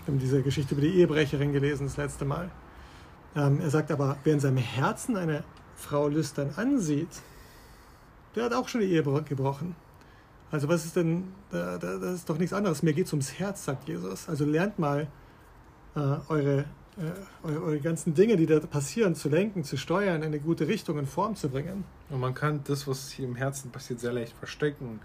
Wir 0.06 0.14
haben 0.14 0.20
diese 0.20 0.42
Geschichte 0.42 0.74
über 0.74 0.82
die 0.82 0.96
Ehebrecherin 1.00 1.54
gelesen 1.54 1.88
das 1.88 1.98
letzte 1.98 2.26
Mal. 2.26 2.50
Ähm, 3.36 3.60
er 3.62 3.70
sagt 3.70 3.92
aber, 3.92 4.18
wer 4.24 4.34
in 4.34 4.40
seinem 4.40 4.58
Herzen 4.58 5.18
eine 5.18 5.44
Frau 5.76 6.08
lüstern 6.08 6.52
ansieht, 6.56 7.22
der 8.36 8.46
hat 8.46 8.54
auch 8.54 8.68
schon 8.68 8.82
die 8.82 8.88
Ehe 8.88 9.04
gebrochen. 9.04 9.76
Also 10.50 10.70
was 10.70 10.86
ist 10.86 10.96
denn, 10.96 11.26
das 11.52 12.14
ist 12.14 12.30
doch 12.30 12.38
nichts 12.38 12.54
anderes. 12.54 12.82
Mir 12.82 12.94
geht 12.94 13.08
es 13.08 13.14
ums 13.14 13.34
Herz, 13.34 13.66
sagt 13.66 13.88
Jesus. 13.88 14.30
Also 14.30 14.46
lernt 14.46 14.80
mal 14.80 15.08
äh, 15.96 16.00
eure 16.30 16.66
eure, 17.44 17.62
eure, 17.62 17.80
ganzen 17.80 18.14
Dinge, 18.14 18.38
die 18.38 18.46
da 18.46 18.60
passieren, 18.60 19.16
zu 19.16 19.30
lenken, 19.30 19.64
zu 19.64 19.78
steuern, 19.78 20.18
in 20.18 20.24
eine 20.24 20.40
gute 20.40 20.68
Richtung, 20.68 20.98
in 20.98 21.06
Form 21.06 21.36
zu 21.36 21.50
bringen. 21.50 21.84
Und 22.10 22.20
man 22.20 22.34
kann 22.34 22.62
das, 22.64 22.88
was 22.88 23.12
hier 23.12 23.28
im 23.28 23.36
Herzen 23.36 23.72
passiert, 23.72 24.00
sehr 24.00 24.14
leicht 24.14 24.36
verstecken. 24.36 25.00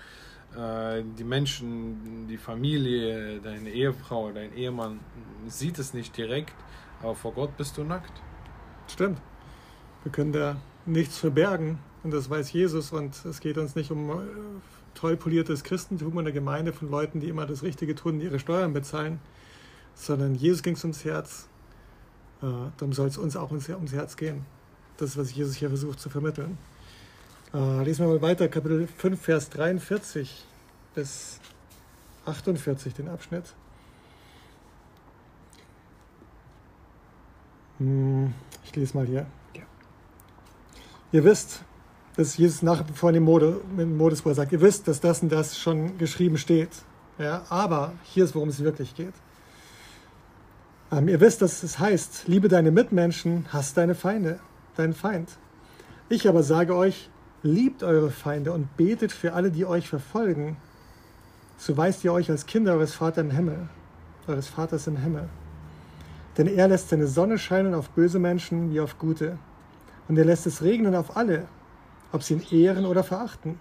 Äh, 0.56 1.02
die 1.18 1.24
Menschen, 1.24 2.26
die 2.28 2.38
Familie, 2.38 3.40
deine 3.40 3.70
Ehefrau, 3.70 4.32
dein 4.32 4.54
Ehemann 4.54 5.00
sieht 5.46 5.78
es 5.78 5.92
nicht 5.92 6.16
direkt, 6.16 6.54
aber 7.02 7.14
vor 7.14 7.32
Gott 7.32 7.56
bist 7.56 7.76
du 7.76 7.84
nackt. 7.84 8.22
Stimmt. 8.88 9.20
Wir 10.02 10.12
können 10.12 10.32
da 10.32 10.56
nichts 10.86 11.18
verbergen 11.18 11.78
und 12.02 12.12
das 12.12 12.28
weiß 12.28 12.52
Jesus 12.52 12.92
und 12.92 13.24
es 13.24 13.40
geht 13.40 13.56
uns 13.56 13.76
nicht 13.76 13.90
um 13.90 14.10
äh, 14.10 14.14
toll 14.94 15.16
poliertes 15.16 15.62
Christentum 15.62 16.18
in 16.18 16.24
der 16.24 16.34
Gemeinde 16.34 16.72
von 16.72 16.90
Leuten, 16.90 17.20
die 17.20 17.28
immer 17.28 17.46
das 17.46 17.62
Richtige 17.62 17.94
tun, 17.94 18.20
ihre 18.20 18.38
Steuern 18.38 18.72
bezahlen, 18.72 19.20
sondern 19.94 20.34
Jesus 20.34 20.62
ging 20.62 20.74
es 20.74 20.84
ums 20.84 21.04
Herz 21.04 21.48
äh, 22.42 22.46
darum 22.76 22.92
soll 22.92 23.08
es 23.08 23.18
uns 23.18 23.36
auch 23.36 23.50
ums, 23.50 23.68
Herz 23.92 24.16
gehen. 24.16 24.44
Das 24.96 25.16
was 25.16 25.34
Jesus 25.34 25.56
hier 25.56 25.68
versucht 25.68 26.00
zu 26.00 26.10
vermitteln. 26.10 26.58
Äh, 27.54 27.84
lesen 27.84 28.04
wir 28.04 28.14
mal 28.14 28.22
weiter, 28.22 28.48
Kapitel 28.48 28.86
5, 28.86 29.20
Vers 29.20 29.50
43 29.50 30.44
bis 30.94 31.40
48, 32.26 32.94
den 32.94 33.08
Abschnitt. 33.08 33.54
Hm, 37.78 38.34
ich 38.64 38.74
lese 38.74 38.96
mal 38.96 39.06
hier. 39.06 39.26
Ja. 39.54 39.62
Ihr 41.12 41.24
wisst, 41.24 41.62
dass 42.16 42.36
Jesus 42.36 42.62
nach 42.62 42.84
vor 42.94 43.12
dem 43.12 43.22
Mode, 43.22 43.60
Modesbuch 43.76 44.34
sagt, 44.34 44.52
ihr 44.52 44.60
wisst, 44.60 44.88
dass 44.88 45.00
das 45.00 45.22
und 45.22 45.30
das 45.30 45.58
schon 45.58 45.98
geschrieben 45.98 46.38
steht. 46.38 46.70
Ja, 47.18 47.44
aber 47.48 47.92
hier 48.04 48.24
ist, 48.24 48.34
worum 48.34 48.48
es 48.48 48.62
wirklich 48.62 48.94
geht. 48.94 49.14
Ähm, 50.92 51.08
ihr 51.08 51.20
wisst, 51.20 51.40
dass 51.40 51.62
es 51.62 51.78
heißt, 51.78 52.24
liebe 52.26 52.48
deine 52.48 52.70
Mitmenschen, 52.70 53.46
hasst 53.50 53.78
deine 53.78 53.94
Feinde, 53.94 54.38
deinen 54.76 54.92
Feind. 54.92 55.30
Ich 56.10 56.28
aber 56.28 56.42
sage 56.42 56.76
euch, 56.76 57.08
liebt 57.42 57.82
eure 57.82 58.10
Feinde 58.10 58.52
und 58.52 58.76
betet 58.76 59.10
für 59.10 59.32
alle, 59.32 59.50
die 59.50 59.64
euch 59.64 59.88
verfolgen. 59.88 60.58
So 61.56 61.76
weist 61.76 62.04
ihr 62.04 62.12
euch 62.12 62.30
als 62.30 62.44
Kinder 62.44 62.74
eures 62.74 62.94
Vaters 62.94 63.24
im 63.24 63.30
Himmel, 63.30 63.68
eures 64.26 64.48
Vaters 64.48 64.86
im 64.86 64.98
Himmel. 64.98 65.28
Denn 66.36 66.46
er 66.46 66.68
lässt 66.68 66.90
seine 66.90 67.06
Sonne 67.06 67.38
scheinen 67.38 67.74
auf 67.74 67.88
böse 67.90 68.18
Menschen 68.18 68.72
wie 68.72 68.80
auf 68.80 68.98
gute. 68.98 69.38
Und 70.08 70.18
er 70.18 70.24
lässt 70.26 70.46
es 70.46 70.62
regnen 70.62 70.94
auf 70.94 71.16
alle, 71.16 71.46
ob 72.12 72.22
sie 72.22 72.34
ihn 72.34 72.46
ehren 72.50 72.84
oder 72.84 73.02
verachten. 73.02 73.58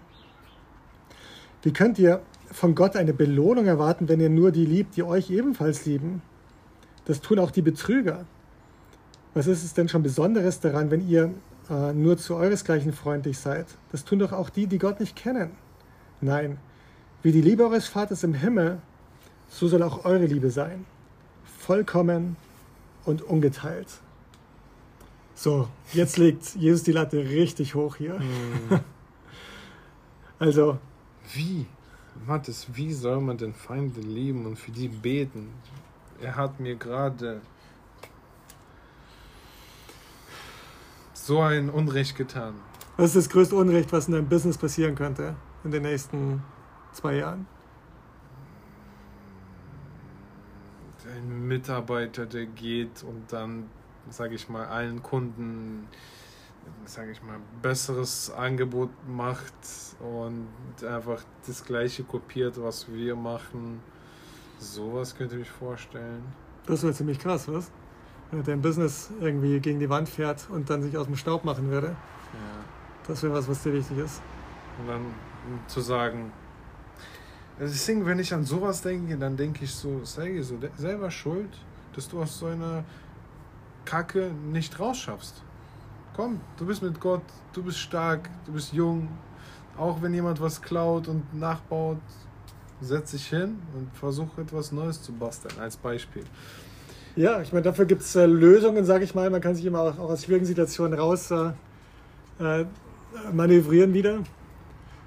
Wie 1.62 1.72
könnt 1.72 1.98
ihr 1.98 2.20
von 2.50 2.74
Gott 2.74 2.96
eine 2.96 3.14
Belohnung 3.14 3.66
erwarten, 3.66 4.08
wenn 4.08 4.20
ihr 4.20 4.28
nur 4.28 4.52
die 4.52 4.66
liebt, 4.66 4.96
die 4.96 5.02
euch 5.02 5.30
ebenfalls 5.30 5.86
lieben? 5.86 6.20
Das 7.04 7.20
tun 7.20 7.38
auch 7.38 7.50
die 7.50 7.62
Betrüger. 7.62 8.24
Was 9.34 9.46
ist 9.46 9.64
es 9.64 9.74
denn 9.74 9.88
schon 9.88 10.02
Besonderes 10.02 10.60
daran, 10.60 10.90
wenn 10.90 11.08
ihr 11.08 11.34
äh, 11.70 11.92
nur 11.92 12.18
zu 12.18 12.36
euresgleichen 12.36 12.92
freundlich 12.92 13.38
seid? 13.38 13.66
Das 13.90 14.04
tun 14.04 14.18
doch 14.18 14.32
auch 14.32 14.50
die, 14.50 14.66
die 14.66 14.78
Gott 14.78 15.00
nicht 15.00 15.16
kennen. 15.16 15.52
Nein, 16.20 16.58
wie 17.22 17.32
die 17.32 17.40
Liebe 17.40 17.64
eures 17.64 17.86
Vaters 17.86 18.24
im 18.24 18.34
Himmel, 18.34 18.78
so 19.48 19.68
soll 19.68 19.82
auch 19.82 20.04
eure 20.04 20.26
Liebe 20.26 20.50
sein. 20.50 20.84
Vollkommen 21.58 22.36
und 23.04 23.22
ungeteilt. 23.22 23.88
So, 25.34 25.68
jetzt 25.92 26.18
legt 26.18 26.54
Jesus 26.56 26.82
die 26.82 26.92
Latte 26.92 27.18
richtig 27.18 27.74
hoch 27.74 27.96
hier. 27.96 28.18
Hm. 28.18 28.80
also. 30.38 30.78
Wie? 31.32 31.66
Mathis, 32.26 32.66
wie 32.74 32.92
soll 32.92 33.20
man 33.20 33.38
den 33.38 33.54
Feinde 33.54 34.00
lieben 34.00 34.46
und 34.46 34.58
für 34.58 34.70
die 34.70 34.88
beten? 34.88 35.48
Er 36.22 36.36
hat 36.36 36.60
mir 36.60 36.76
gerade 36.76 37.40
so 41.12 41.40
ein 41.40 41.68
Unrecht 41.68 42.16
getan. 42.16 42.54
Was 42.96 43.14
ist 43.14 43.26
das 43.26 43.28
größte 43.28 43.56
Unrecht, 43.56 43.92
was 43.92 44.06
in 44.06 44.14
deinem 44.14 44.28
Business 44.28 44.56
passieren 44.56 44.94
könnte 44.94 45.34
in 45.64 45.70
den 45.70 45.82
nächsten 45.82 46.42
zwei 46.92 47.16
Jahren? 47.16 47.46
Ein 51.14 51.46
Mitarbeiter, 51.48 52.26
der 52.26 52.46
geht 52.46 53.02
und 53.02 53.32
dann, 53.32 53.68
sage 54.08 54.34
ich 54.34 54.48
mal, 54.48 54.66
allen 54.66 55.02
Kunden, 55.02 55.88
sage 56.84 57.10
ich 57.10 57.22
mal, 57.22 57.38
besseres 57.60 58.30
Angebot 58.30 58.90
macht 59.08 59.54
und 60.00 60.48
einfach 60.84 61.22
das 61.46 61.64
gleiche 61.64 62.04
kopiert, 62.04 62.62
was 62.62 62.90
wir 62.92 63.16
machen 63.16 63.80
Sowas 64.62 65.16
könnte 65.16 65.34
ich 65.34 65.40
mich 65.40 65.50
vorstellen. 65.50 66.22
Das 66.66 66.82
wäre 66.84 66.92
ziemlich 66.92 67.18
krass, 67.18 67.48
was? 67.48 67.70
Wenn 68.30 68.44
dein 68.44 68.62
Business 68.62 69.10
irgendwie 69.20 69.58
gegen 69.58 69.80
die 69.80 69.90
Wand 69.90 70.08
fährt 70.08 70.46
und 70.50 70.70
dann 70.70 70.82
sich 70.82 70.96
aus 70.96 71.06
dem 71.06 71.16
Staub 71.16 71.44
machen 71.44 71.68
würde. 71.68 71.88
Ja. 71.88 72.64
Das 73.08 73.22
wäre 73.24 73.34
was, 73.34 73.48
was 73.48 73.62
dir 73.62 73.72
wichtig 73.72 73.98
ist. 73.98 74.22
Und 74.78 74.88
dann 74.88 75.02
zu 75.66 75.80
sagen, 75.80 76.32
also 77.58 77.72
deswegen, 77.74 78.06
wenn 78.06 78.20
ich 78.20 78.32
an 78.32 78.44
sowas 78.44 78.82
denke, 78.82 79.16
dann 79.18 79.36
denke 79.36 79.64
ich 79.64 79.74
so, 79.74 80.04
sei 80.04 80.40
so 80.40 80.58
selber 80.76 81.10
schuld, 81.10 81.50
dass 81.94 82.08
du 82.08 82.22
aus 82.22 82.38
so 82.38 82.46
einer 82.46 82.84
Kacke 83.84 84.30
nicht 84.50 84.78
rausschaffst. 84.78 85.42
Komm, 86.14 86.40
du 86.56 86.66
bist 86.66 86.82
mit 86.82 87.00
Gott, 87.00 87.22
du 87.52 87.64
bist 87.64 87.78
stark, 87.78 88.30
du 88.46 88.52
bist 88.52 88.72
jung. 88.72 89.08
Auch 89.76 90.00
wenn 90.02 90.14
jemand 90.14 90.40
was 90.40 90.62
klaut 90.62 91.08
und 91.08 91.34
nachbaut, 91.34 91.98
setz 92.82 93.12
dich 93.12 93.26
hin 93.26 93.58
und 93.74 93.88
versuch 93.96 94.36
etwas 94.38 94.72
Neues 94.72 95.02
zu 95.02 95.12
basteln, 95.12 95.54
als 95.60 95.76
Beispiel. 95.76 96.24
Ja, 97.14 97.42
ich 97.42 97.52
meine, 97.52 97.62
dafür 97.62 97.84
gibt 97.84 98.02
es 98.02 98.16
äh, 98.16 98.26
Lösungen, 98.26 98.84
sage 98.84 99.04
ich 99.04 99.14
mal. 99.14 99.28
Man 99.30 99.40
kann 99.40 99.54
sich 99.54 99.64
immer 99.64 99.80
auch, 99.80 99.98
auch 99.98 100.10
aus 100.10 100.24
schwierigen 100.24 100.46
Situationen 100.46 100.98
raus 100.98 101.30
äh, 101.30 101.50
äh, 102.40 102.64
manövrieren 103.32 103.92
wieder. 103.92 104.20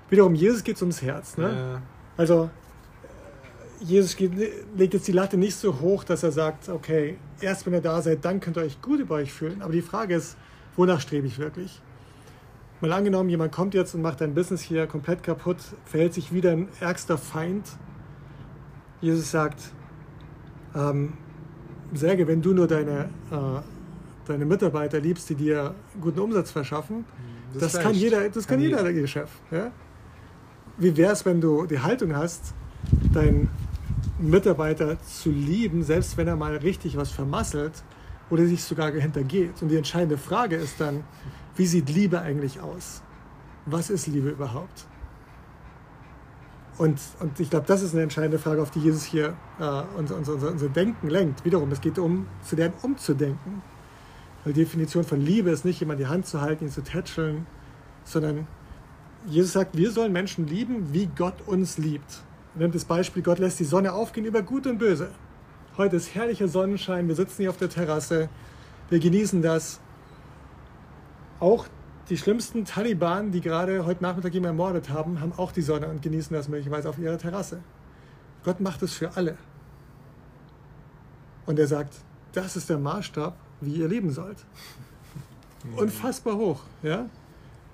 wiederum, 0.09 0.35
Jesus 0.35 0.63
geht 0.63 0.79
ums 0.81 1.01
Herz. 1.01 1.37
Ne? 1.37 1.49
Ja. 1.49 1.81
Also, 2.15 2.49
Jesus 3.79 4.15
geht, 4.15 4.31
legt 4.77 4.93
jetzt 4.93 5.07
die 5.07 5.11
Latte 5.11 5.37
nicht 5.37 5.55
so 5.55 5.79
hoch, 5.79 6.03
dass 6.03 6.23
er 6.23 6.31
sagt, 6.31 6.69
okay, 6.69 7.17
erst 7.41 7.65
wenn 7.65 7.73
ihr 7.73 7.81
da 7.81 8.01
seid, 8.01 8.23
dann 8.23 8.39
könnt 8.39 8.57
ihr 8.57 8.63
euch 8.63 8.81
gut 8.81 8.99
über 8.99 9.15
euch 9.15 9.33
fühlen. 9.33 9.61
Aber 9.61 9.73
die 9.73 9.81
Frage 9.81 10.15
ist, 10.15 10.37
wonach 10.75 11.01
strebe 11.01 11.27
ich 11.27 11.39
wirklich? 11.39 11.81
Mal 12.81 12.91
angenommen, 12.91 13.29
jemand 13.29 13.51
kommt 13.51 13.73
jetzt 13.73 13.95
und 13.95 14.01
macht 14.01 14.21
dein 14.21 14.33
Business 14.33 14.61
hier 14.61 14.85
komplett 14.85 15.23
kaputt, 15.23 15.57
verhält 15.85 16.13
sich 16.13 16.33
wie 16.33 16.41
dein 16.41 16.67
ärgster 16.81 17.17
Feind. 17.17 17.63
Jesus 19.01 19.31
sagt, 19.31 19.61
ähm, 20.75 21.13
Säge, 21.93 22.27
wenn 22.27 22.41
du 22.41 22.53
nur 22.53 22.67
deine, 22.67 23.09
äh, 23.31 23.61
deine 24.25 24.45
Mitarbeiter 24.45 24.99
liebst, 24.99 25.29
die 25.29 25.35
dir 25.35 25.73
guten 26.01 26.19
Umsatz 26.19 26.51
verschaffen, 26.51 27.05
das, 27.53 27.71
Das 27.71 27.73
kann 27.73 27.91
reicht. 27.91 28.01
jeder, 28.01 28.29
das 28.29 28.45
kann, 28.47 28.57
Kann 28.57 28.59
jeder, 28.65 28.79
jeder. 28.87 28.93
der 29.01 29.07
Chef. 29.07 29.29
Ja? 29.51 29.71
Wie 30.77 30.97
wäre 30.97 31.13
es, 31.13 31.25
wenn 31.25 31.39
du 31.39 31.65
die 31.65 31.79
Haltung 31.79 32.13
hast, 32.15 32.53
deinen 33.13 33.49
Mitarbeiter 34.19 35.01
zu 35.01 35.29
lieben, 35.29 35.83
selbst 35.83 36.17
wenn 36.17 36.27
er 36.27 36.35
mal 36.35 36.57
richtig 36.57 36.97
was 36.97 37.11
vermasselt 37.11 37.83
oder 38.29 38.45
sich 38.45 38.61
sogar 38.63 38.91
hintergeht? 38.91 39.61
Und 39.61 39.69
die 39.69 39.77
entscheidende 39.77 40.17
Frage 40.17 40.57
ist 40.57 40.81
dann, 40.81 41.05
wie 41.55 41.65
sieht 41.65 41.89
Liebe 41.89 42.21
eigentlich 42.21 42.61
aus? 42.61 43.01
Was 43.65 43.89
ist 43.89 44.07
Liebe 44.07 44.29
überhaupt? 44.29 44.85
Und, 46.77 46.99
und 47.19 47.39
ich 47.39 47.49
glaube, 47.49 47.65
das 47.67 47.81
ist 47.81 47.93
eine 47.93 48.03
entscheidende 48.03 48.37
Frage, 48.37 48.61
auf 48.61 48.69
die 48.69 48.79
Jesus 48.79 49.03
hier 49.03 49.35
äh, 49.59 49.81
unser, 49.97 50.17
unser, 50.17 50.33
unser, 50.33 50.51
unser 50.51 50.69
Denken 50.69 51.09
lenkt. 51.09 51.45
Wiederum, 51.45 51.71
es 51.71 51.79
geht 51.79 51.97
um, 51.97 52.27
zu 52.43 52.55
lernen, 52.55 52.73
umzudenken. 52.81 53.61
Weil 54.43 54.53
die 54.53 54.61
Definition 54.61 55.05
von 55.05 55.21
Liebe 55.21 55.49
ist 55.49 55.63
nicht, 55.63 55.79
jemand 55.79 55.99
die 55.99 56.07
Hand 56.07 56.27
zu 56.27 56.41
halten, 56.41 56.65
ihn 56.65 56.71
zu 56.71 56.83
tätscheln, 56.83 57.47
sondern 58.03 58.47
Jesus 59.25 59.53
sagt, 59.53 59.77
wir 59.77 59.89
sollen 59.89 60.11
Menschen 60.11 60.47
lieben, 60.47 60.93
wie 60.93 61.07
Gott 61.07 61.47
uns 61.47 61.77
liebt. 61.77 62.23
Er 62.53 62.59
nimmt 62.59 62.75
das 62.75 62.85
Beispiel, 62.85 63.23
Gott 63.23 63.39
lässt 63.39 63.59
die 63.59 63.63
Sonne 63.63 63.93
aufgehen 63.93 64.25
über 64.25 64.41
Gut 64.41 64.67
und 64.67 64.77
Böse. 64.77 65.09
Heute 65.77 65.95
ist 65.95 66.13
herrlicher 66.13 66.47
Sonnenschein, 66.47 67.07
wir 67.07 67.15
sitzen 67.15 67.41
hier 67.41 67.49
auf 67.49 67.57
der 67.57 67.69
Terrasse, 67.69 68.29
wir 68.89 68.99
genießen 68.99 69.41
das. 69.41 69.79
Auch 71.45 71.67
die 72.09 72.17
schlimmsten 72.17 72.65
Taliban, 72.65 73.31
die 73.31 73.39
gerade 73.39 73.85
heute 73.85 74.01
Nachmittag 74.01 74.33
jemanden 74.33 74.57
ermordet 74.57 74.89
haben, 74.89 75.21
haben 75.21 75.31
auch 75.37 75.51
die 75.51 75.61
Sonne 75.61 75.87
und 75.89 76.01
genießen 76.01 76.35
das 76.35 76.47
möglicherweise 76.47 76.89
auf 76.89 76.97
ihrer 76.97 77.19
Terrasse. 77.19 77.59
Gott 78.43 78.61
macht 78.61 78.81
es 78.81 78.95
für 78.95 79.15
alle. 79.15 79.37
Und 81.45 81.59
er 81.59 81.67
sagt, 81.67 81.93
das 82.33 82.55
ist 82.55 82.67
der 82.71 82.79
Maßstab, 82.79 83.37
wie 83.61 83.75
ihr 83.75 83.87
leben 83.87 84.09
sollt. 84.09 84.43
Unfassbar 85.75 86.35
hoch. 86.35 86.61
Ja? 86.81 87.05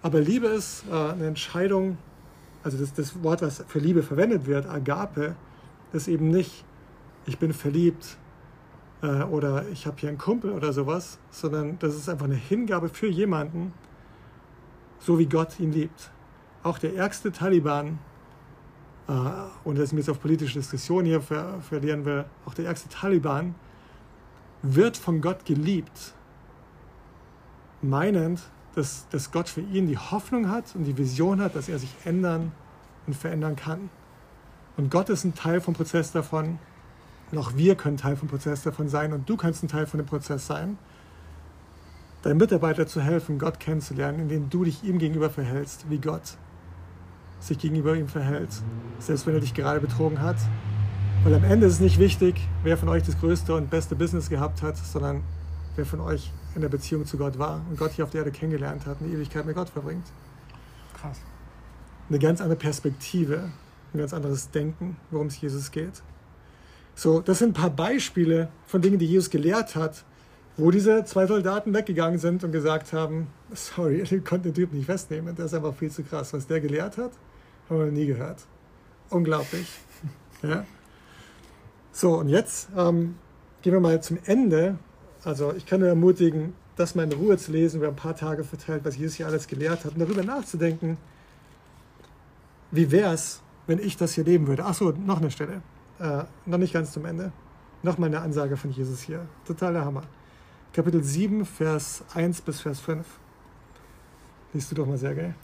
Aber 0.02 0.20
Liebe 0.20 0.48
ist 0.48 0.84
äh, 0.92 0.94
eine 0.94 1.28
Entscheidung, 1.28 1.98
also 2.64 2.78
das, 2.78 2.94
das 2.94 3.24
Wort, 3.24 3.42
was 3.42 3.64
für 3.70 3.80
Liebe 3.80 4.04
verwendet 4.04 4.48
wird, 4.48 4.68
Agape, 4.68 5.34
ist 5.94 6.10
eben 6.10 6.30
nicht, 6.30 6.66
ich 7.26 7.38
bin 7.38 7.54
verliebt 7.54 8.18
äh, 9.02 9.24
oder 9.24 9.68
ich 9.70 9.86
habe 9.86 9.98
hier 10.00 10.10
einen 10.10 10.18
Kumpel 10.18 10.52
oder 10.52 10.74
sowas, 10.74 11.20
sondern 11.30 11.78
das 11.80 11.96
ist 11.96 12.10
einfach 12.10 12.26
eine 12.26 12.36
Hingabe 12.36 12.90
für 12.90 13.08
jemanden, 13.08 13.74
so 15.00 15.18
wie 15.20 15.26
Gott 15.26 15.60
ihn 15.60 15.72
liebt. 15.72 16.12
Auch 16.64 16.78
der 16.78 16.96
ärgste 16.96 17.32
Taliban, 17.32 18.00
äh, 19.08 19.12
ohne 19.64 19.80
dass 19.80 19.90
ich 19.90 19.94
mich 19.94 20.06
jetzt 20.06 20.10
auf 20.10 20.22
politische 20.22 20.60
Diskussionen 20.60 21.08
hier 21.08 21.22
ver 21.22 21.60
verlieren 21.62 22.06
will, 22.06 22.26
auch 22.46 22.54
der 22.54 22.66
ärgste 22.66 22.90
Taliban 22.90 23.56
wird 24.62 24.98
von 24.98 25.22
Gott 25.22 25.46
geliebt, 25.46 26.14
meinend, 27.82 28.42
dass, 28.76 29.08
dass 29.10 29.32
Gott 29.32 29.50
für 29.50 29.62
ihn 29.62 29.88
die 29.88 29.98
Hoffnung 29.98 30.50
hat 30.50 30.76
und 30.76 30.84
die 30.84 30.98
Vision 30.98 31.42
hat, 31.42 31.56
dass 31.56 31.68
er 31.68 31.80
sich 31.80 31.94
ändern 32.06 32.52
und 33.08 33.16
verändern 33.16 33.56
kann. 33.56 33.90
Und 34.78 34.92
Gott 34.92 35.10
ist 35.10 35.24
ein 35.24 35.36
Teil 35.36 35.60
vom 35.62 35.74
Prozess 35.74 36.12
davon. 36.12 36.60
Und 37.32 37.38
auch 37.38 37.56
wir 37.56 37.76
können 37.76 37.98
Teil 37.98 38.16
vom 38.16 38.28
Prozess 38.28 38.64
davon 38.64 38.90
sein. 38.90 39.14
Und 39.14 39.30
du 39.30 39.38
kannst 39.38 39.64
ein 39.64 39.68
Teil 39.68 39.86
von 39.86 40.00
dem 40.00 40.08
Prozess 40.08 40.48
sein, 40.48 40.78
deinem 42.24 42.38
Mitarbeiter 42.38 42.88
zu 42.88 43.02
helfen, 43.02 43.40
Gott 43.40 43.60
kennenzulernen, 43.60 44.20
indem 44.20 44.50
du 44.50 44.64
dich 44.64 44.84
ihm 44.84 45.00
gegenüber 45.00 45.30
verhältst, 45.30 45.90
wie 45.90 45.98
Gott 45.98 46.38
sich 47.40 47.58
gegenüber 47.58 47.96
ihm 47.96 48.08
verhält. 48.08 48.50
Selbst 49.00 49.26
wenn 49.26 49.34
er 49.34 49.40
dich 49.40 49.54
gerade 49.54 49.80
betrogen 49.80 50.22
hat. 50.22 50.38
Weil 51.24 51.34
am 51.36 51.44
Ende 51.44 51.68
ist 51.68 51.74
es 51.74 51.80
nicht 51.80 52.00
wichtig, 52.00 52.36
wer 52.64 52.78
von 52.78 52.90
euch 52.90 53.04
das 53.04 53.20
größte 53.20 53.56
und 53.56 53.70
beste 53.70 53.96
Business 53.96 54.30
gehabt 54.30 54.62
hat, 54.62 54.78
sondern 54.78 55.24
wer 55.76 55.86
von 55.86 56.02
euch 56.02 56.32
in 56.56 56.62
der 56.62 56.70
Beziehung 56.70 57.06
zu 57.06 57.18
Gott 57.18 57.38
war 57.40 57.62
und 57.70 57.78
Gott 57.78 57.92
hier 57.92 58.06
auf 58.06 58.12
der 58.12 58.20
Erde 58.20 58.32
kennengelernt 58.32 58.86
hat 58.86 59.00
und 59.00 59.08
die 59.08 59.14
Ewigkeit 59.14 59.46
mit 59.46 59.56
Gott 59.56 59.70
verbringt. 59.70 60.06
Krass. 61.00 61.20
Eine 62.10 62.20
ganz 62.20 62.42
andere 62.42 62.58
Perspektive, 62.58 63.52
ein 63.94 63.98
ganz 63.98 64.14
anderes 64.14 64.52
Denken, 64.52 64.98
worum 65.12 65.28
es 65.28 65.40
Jesus 65.40 65.72
geht. 65.72 66.02
So, 67.02 67.20
das 67.20 67.40
sind 67.40 67.50
ein 67.50 67.54
paar 67.54 67.72
Beispiele 67.72 68.50
von 68.68 68.80
Dingen, 68.80 69.00
die 69.00 69.08
Jesus 69.08 69.32
gelehrt 69.32 69.76
hat, 69.76 70.04
wo 70.56 70.70
diese 70.70 71.04
zwei 71.04 71.26
Soldaten 71.26 71.74
weggegangen 71.74 72.20
sind 72.20 72.44
und 72.44 72.52
gesagt 72.52 72.94
haben, 72.94 73.26
sorry, 73.56 74.04
ihr 74.04 74.06
konntet 74.24 74.46
den 74.46 74.54
Typ 74.54 74.72
nicht 74.72 74.86
festnehmen, 74.86 75.36
der 75.36 75.46
ist 75.46 75.56
einfach 75.56 75.74
viel 75.74 75.90
zu 75.90 76.04
krass. 76.04 76.32
Was 76.32 76.46
der 76.46 76.62
gelehrt 76.62 77.00
hat, 77.00 77.10
haben 77.68 77.80
wir 77.80 77.86
noch 77.88 77.92
nie 77.92 78.06
gehört. 78.06 78.46
Unglaublich. 79.10 79.68
Ja? 80.44 80.64
So, 81.92 82.20
und 82.20 82.30
jetzt 82.30 82.70
ähm, 82.78 83.16
gehen 83.64 83.74
wir 83.74 83.80
mal 83.80 84.02
zum 84.04 84.20
Ende. 84.26 84.78
Also 85.24 85.54
ich 85.56 85.66
kann 85.66 85.80
nur 85.80 85.90
ermutigen, 85.90 86.54
das 86.76 86.94
mal 86.94 87.04
in 87.04 87.14
Ruhe 87.14 87.38
zu 87.38 87.52
lesen, 87.52 87.78
über 87.78 87.88
ein 87.88 87.96
paar 87.96 88.16
Tage 88.16 88.44
verteilt, 88.44 88.86
was 88.86 88.96
Jesus 88.96 89.16
hier 89.16 89.26
alles 89.26 89.48
gelehrt 89.48 89.86
hat 89.86 89.94
und 89.94 90.00
darüber 90.00 90.24
nachzudenken, 90.24 90.98
wie 92.70 92.92
wäre 92.92 93.14
es, 93.14 93.42
wenn 93.66 93.80
ich 93.80 93.98
das 93.98 94.14
hier 94.14 94.24
leben 94.24 94.46
würde. 94.46 94.66
Achso, 94.66 94.92
noch 94.92 95.20
eine 95.20 95.32
Stelle. 95.32 95.64
Äh, 96.02 96.24
noch 96.48 96.58
nicht 96.58 96.74
ganz 96.74 96.94
zum 96.94 97.06
Ende. 97.06 97.32
Nochmal 97.84 98.10
eine 98.10 98.22
Ansage 98.22 98.58
von 98.58 98.72
Jesus 98.72 99.04
hier. 99.04 99.28
Totaler 99.46 99.86
Hammer. 99.86 100.02
Kapitel 100.74 101.04
7, 101.04 101.46
Vers 101.46 102.04
1 102.16 102.42
bis 102.42 102.60
Vers 102.60 102.80
5. 102.80 103.06
Liest 104.54 104.72
du 104.72 104.76
doch 104.76 104.88
mal 104.88 104.98
sehr 104.98 105.14
geil. 105.14 105.36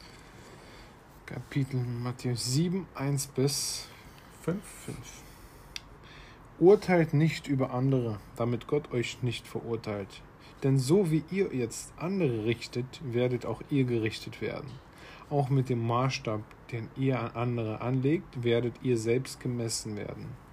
Kapitel 1.28 1.80
Matthäus 1.80 2.54
7, 2.54 2.88
1 2.96 3.28
bis 3.28 3.88
5. 4.42 4.58
5. 4.86 4.98
Urteilt 6.58 7.14
nicht 7.14 7.48
über 7.48 7.72
andere, 7.72 8.18
damit 8.36 8.66
Gott 8.66 8.92
euch 8.92 9.22
nicht 9.22 9.46
verurteilt. 9.46 10.24
Denn 10.64 10.80
so 10.80 11.12
wie 11.12 11.24
ihr 11.30 11.54
jetzt 11.54 11.94
andere 11.98 12.46
richtet, 12.46 13.00
werdet 13.04 13.46
auch 13.46 13.62
ihr 13.70 13.84
gerichtet 13.84 14.42
werden. 14.42 14.72
Auch 15.30 15.50
mit 15.50 15.70
dem 15.70 15.86
Maßstab, 15.86 16.42
den 16.72 16.90
ihr 16.96 17.20
an 17.20 17.32
andere 17.36 17.82
anlegt, 17.82 18.44
werdet 18.44 18.74
ihr 18.82 18.98
selbst 18.98 19.40
gemessen 19.40 19.96
werden. 19.96 20.47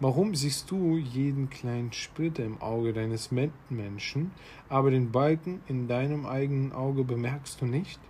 Warum 0.00 0.34
siehst 0.34 0.70
du 0.70 0.96
jeden 0.96 1.50
kleinen 1.50 1.92
Splitter 1.92 2.44
im 2.44 2.60
Auge 2.60 2.92
deines 2.92 3.30
Mitmenschen, 3.30 4.32
aber 4.68 4.90
den 4.90 5.12
Balken 5.12 5.60
in 5.66 5.88
deinem 5.88 6.26
eigenen 6.26 6.72
Auge 6.72 7.04
bemerkst 7.04 7.60
du 7.60 7.66
nicht? 7.66 8.00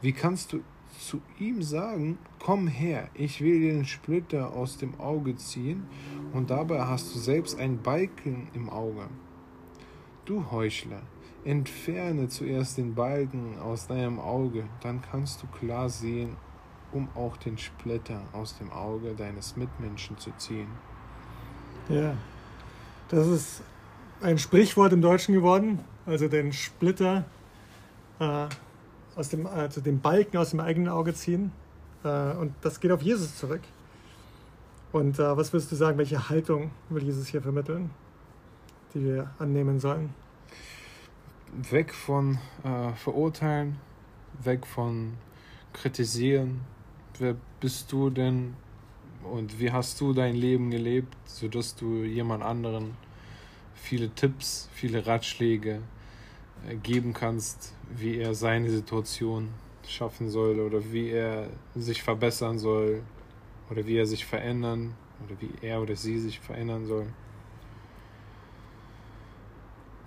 Wie 0.00 0.12
kannst 0.12 0.52
du 0.52 0.60
zu 0.98 1.20
ihm 1.38 1.62
sagen, 1.62 2.18
komm 2.38 2.68
her, 2.68 3.08
ich 3.14 3.40
will 3.40 3.60
dir 3.60 3.72
den 3.72 3.84
Splitter 3.84 4.52
aus 4.52 4.78
dem 4.78 4.98
Auge 5.00 5.36
ziehen, 5.36 5.86
und 6.32 6.50
dabei 6.50 6.84
hast 6.84 7.14
du 7.14 7.18
selbst 7.18 7.58
einen 7.58 7.82
Balken 7.82 8.48
im 8.54 8.68
Auge. 8.70 9.08
Du 10.24 10.50
Heuchler, 10.50 11.02
entferne 11.44 12.28
zuerst 12.28 12.78
den 12.78 12.94
Balken 12.94 13.58
aus 13.58 13.86
deinem 13.86 14.18
Auge, 14.18 14.64
dann 14.80 15.02
kannst 15.02 15.42
du 15.42 15.46
klar 15.46 15.88
sehen, 15.88 16.36
um 16.92 17.08
auch 17.14 17.36
den 17.36 17.58
Splitter 17.58 18.22
aus 18.32 18.56
dem 18.58 18.70
Auge 18.72 19.14
deines 19.14 19.56
Mitmenschen 19.56 20.16
zu 20.16 20.30
ziehen. 20.38 20.68
Ja. 21.88 22.14
Das 23.08 23.26
ist 23.26 23.62
ein 24.20 24.38
Sprichwort 24.38 24.92
im 24.92 25.02
Deutschen 25.02 25.34
geworden. 25.34 25.80
Also 26.06 26.28
den 26.28 26.52
Splitter 26.52 27.24
äh, 28.18 28.46
aus 29.16 29.28
dem, 29.28 29.46
also 29.46 29.80
den 29.80 30.00
Balken 30.00 30.36
aus 30.36 30.50
dem 30.50 30.60
eigenen 30.60 30.88
Auge 30.88 31.14
ziehen. 31.14 31.52
Äh, 32.04 32.32
und 32.32 32.54
das 32.62 32.80
geht 32.80 32.90
auf 32.90 33.02
Jesus 33.02 33.36
zurück. 33.36 33.62
Und 34.92 35.18
äh, 35.18 35.36
was 35.36 35.52
würdest 35.52 35.72
du 35.72 35.76
sagen, 35.76 35.98
welche 35.98 36.28
Haltung 36.28 36.70
will 36.88 37.02
Jesus 37.02 37.26
hier 37.26 37.42
vermitteln, 37.42 37.90
die 38.94 39.04
wir 39.04 39.30
annehmen 39.38 39.80
sollen? 39.80 40.14
Weg 41.70 41.92
von 41.92 42.38
äh, 42.64 42.92
Verurteilen, 42.92 43.76
weg 44.42 44.66
von 44.66 45.14
Kritisieren. 45.72 46.60
Wer 47.18 47.36
bist 47.60 47.92
du 47.92 48.10
denn 48.10 48.54
und 49.30 49.60
wie 49.60 49.70
hast 49.70 50.00
du 50.00 50.12
dein 50.12 50.34
Leben 50.34 50.70
gelebt, 50.70 51.16
sodass 51.26 51.74
du 51.74 52.04
jemand 52.04 52.42
anderen 52.42 52.96
viele 53.74 54.10
Tipps, 54.10 54.68
viele 54.72 55.06
Ratschläge 55.06 55.80
äh, 56.68 56.76
geben 56.76 57.12
kannst, 57.12 57.74
wie 57.96 58.18
er 58.18 58.34
seine 58.34 58.70
Situation 58.70 59.50
schaffen 59.86 60.30
soll 60.30 60.60
oder 60.60 60.92
wie 60.92 61.10
er 61.10 61.48
sich 61.74 62.02
verbessern 62.02 62.58
soll 62.58 63.02
oder 63.70 63.86
wie 63.86 63.96
er 63.96 64.06
sich 64.06 64.24
verändern 64.24 64.94
oder 65.24 65.40
wie 65.40 65.66
er 65.66 65.82
oder 65.82 65.96
sie 65.96 66.18
sich 66.18 66.40
verändern 66.40 66.86
soll. 66.86 67.06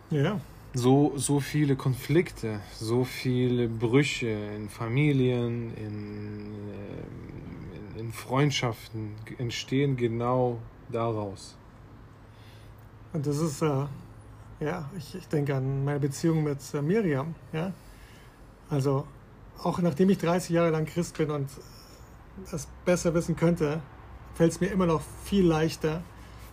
Ja, 0.09 0.39
so, 0.73 1.13
so 1.15 1.39
viele 1.39 1.75
Konflikte, 1.75 2.61
so 2.79 3.03
viele 3.03 3.67
Brüche 3.67 4.29
in 4.55 4.69
Familien, 4.69 5.73
in, 5.75 6.53
in, 7.99 8.13
Freundschaften 8.13 9.15
entstehen 9.37 9.97
genau 9.97 10.59
daraus. 10.91 11.55
Und 13.13 13.25
das 13.25 13.37
ist, 13.39 13.61
äh, 13.61 13.85
ja, 14.59 14.89
ich, 14.97 15.15
ich 15.15 15.27
denke 15.27 15.55
an 15.55 15.85
meine 15.85 15.99
Beziehung 15.99 16.43
mit 16.43 16.59
äh, 16.73 16.81
Miriam, 16.81 17.35
ja. 17.53 17.71
Also, 18.69 19.07
auch 19.63 19.79
nachdem 19.79 20.09
ich 20.09 20.17
30 20.17 20.49
Jahre 20.51 20.71
lang 20.71 20.85
Christ 20.85 21.17
bin 21.17 21.31
und 21.31 21.49
das 22.51 22.67
besser 22.85 23.13
wissen 23.13 23.35
könnte, 23.35 23.81
fällt 24.35 24.51
es 24.51 24.59
mir 24.59 24.67
immer 24.67 24.85
noch 24.85 25.01
viel 25.23 25.45
leichter 25.45 26.03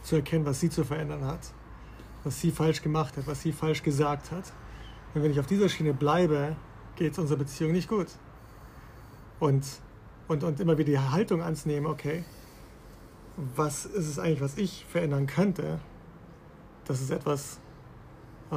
zu 0.03 0.17
erkennen, 0.17 0.47
was 0.47 0.61
sie 0.61 0.71
zu 0.71 0.85
verändern 0.85 1.25
hat, 1.25 1.41
was 2.23 2.41
sie 2.41 2.51
falsch 2.51 2.83
gemacht 2.83 3.17
hat, 3.17 3.27
was 3.27 3.43
sie 3.43 3.53
falsch 3.53 3.83
gesagt 3.83 4.31
hat. 4.31 4.53
Und 5.15 5.23
wenn 5.23 5.31
ich 5.31 5.41
auf 5.41 5.47
dieser 5.47 5.69
Schiene 5.69 5.93
bleibe, 5.93 6.57
geht 6.97 7.13
es 7.13 7.19
unserer 7.19 7.39
Beziehung 7.39 7.73
nicht 7.73 7.89
gut. 7.89 8.09
Und, 9.41 9.65
und, 10.29 10.45
und 10.45 10.61
immer 10.61 10.79
wieder 10.79 10.91
die 10.91 10.99
Haltung 10.99 11.43
anzunehmen, 11.43 11.87
okay, 11.87 12.25
was 13.57 13.85
ist 13.85 14.09
es 14.09 14.19
eigentlich, 14.19 14.41
was 14.41 14.57
ich 14.57 14.85
verändern 14.89 15.27
könnte? 15.27 15.81
Das 16.85 17.01
ist 17.01 17.11
etwas, 17.11 17.59
äh, 18.51 18.57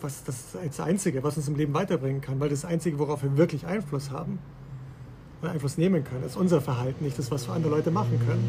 was 0.00 0.24
das, 0.24 0.52
das 0.52 0.80
Einzige, 0.80 1.22
was 1.22 1.36
uns 1.36 1.48
im 1.48 1.56
Leben 1.56 1.74
weiterbringen 1.74 2.20
kann, 2.20 2.40
weil 2.40 2.48
das 2.48 2.64
Einzige, 2.64 2.98
worauf 2.98 3.22
wir 3.22 3.36
wirklich 3.36 3.66
Einfluss 3.66 4.10
haben 4.10 4.38
und 5.40 5.48
Einfluss 5.48 5.78
nehmen 5.78 6.04
können, 6.04 6.24
ist 6.24 6.36
unser 6.36 6.60
Verhalten, 6.60 7.04
nicht 7.04 7.18
das, 7.18 7.30
was 7.30 7.48
wir 7.48 7.54
andere 7.54 7.72
Leute 7.72 7.90
machen 7.90 8.18
können. 8.26 8.44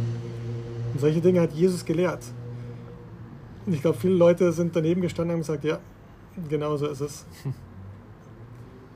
Und 0.93 0.99
solche 0.99 1.21
Dinge 1.21 1.41
hat 1.41 1.53
Jesus 1.53 1.85
gelehrt. 1.85 2.23
Und 3.65 3.73
ich 3.73 3.81
glaube, 3.81 3.97
viele 3.97 4.15
Leute 4.15 4.51
sind 4.51 4.75
daneben 4.75 5.01
gestanden 5.01 5.35
und 5.35 5.35
haben 5.35 5.41
gesagt, 5.41 5.63
ja, 5.63 5.79
genau 6.49 6.77
so 6.77 6.87
ist 6.87 7.01
es. 7.01 7.25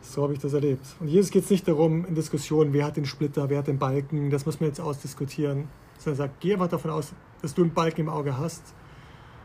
So 0.02 0.24
habe 0.24 0.34
ich 0.34 0.39
das 0.39 0.54
erlebt. 0.54 0.86
Und 1.00 1.08
Jesus 1.08 1.32
geht 1.32 1.43
es 1.43 1.50
nicht 1.50 1.68
darum, 1.68 2.06
in 2.06 2.16
Diskussionen, 2.16 2.74
wer 2.74 2.86
hat 2.86 2.98
den 2.98 3.06
Splitter, 3.06 3.50
wer 3.50 3.60
hat 3.60 3.68
den 3.68 3.80
Balken, 3.80 4.30
das 4.30 4.45
muss 4.45 4.60
man 4.60 4.70
jetzt 4.70 4.80
ausdiskutieren. 4.80 5.68
Sondern 5.98 6.14
er 6.14 6.28
sagt, 6.28 6.39
geh 6.39 6.54
einfach 6.54 6.68
davon 6.68 6.91
aus, 6.91 7.14
dass 7.41 7.54
du 7.54 7.64
einen 7.64 7.74
Balken 7.74 8.02
im 8.02 8.10
Auge 8.10 8.38
hast. 8.38 8.74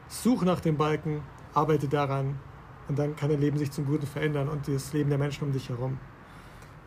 Such 0.09 0.43
nach 0.43 0.61
dem 0.61 0.77
Balken, 0.77 1.23
arbeite 1.55 1.89
daran 1.89 2.39
und 2.89 2.99
dann 2.99 3.17
kann 3.17 3.31
dein 3.31 3.41
Leben 3.41 3.59
sich 3.59 3.71
zum 3.71 3.87
Guten 3.87 4.07
verändern 4.07 4.49
und 4.49 4.69
das 4.69 4.93
Leben 4.93 5.09
der 5.09 5.19
Menschen 5.19 5.45
um 5.45 5.53
dich 5.53 5.69
herum. 5.69 5.99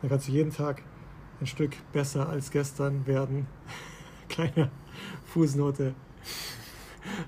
Dann 0.00 0.10
kannst 0.10 0.28
du 0.28 0.32
jeden 0.32 0.52
Tag 0.52 0.82
ein 1.40 1.46
Stück 1.46 1.72
besser 1.92 2.28
als 2.28 2.50
gestern 2.50 3.06
werden. 3.06 3.46
Kleine 4.28 4.70
Fußnote. 5.26 5.94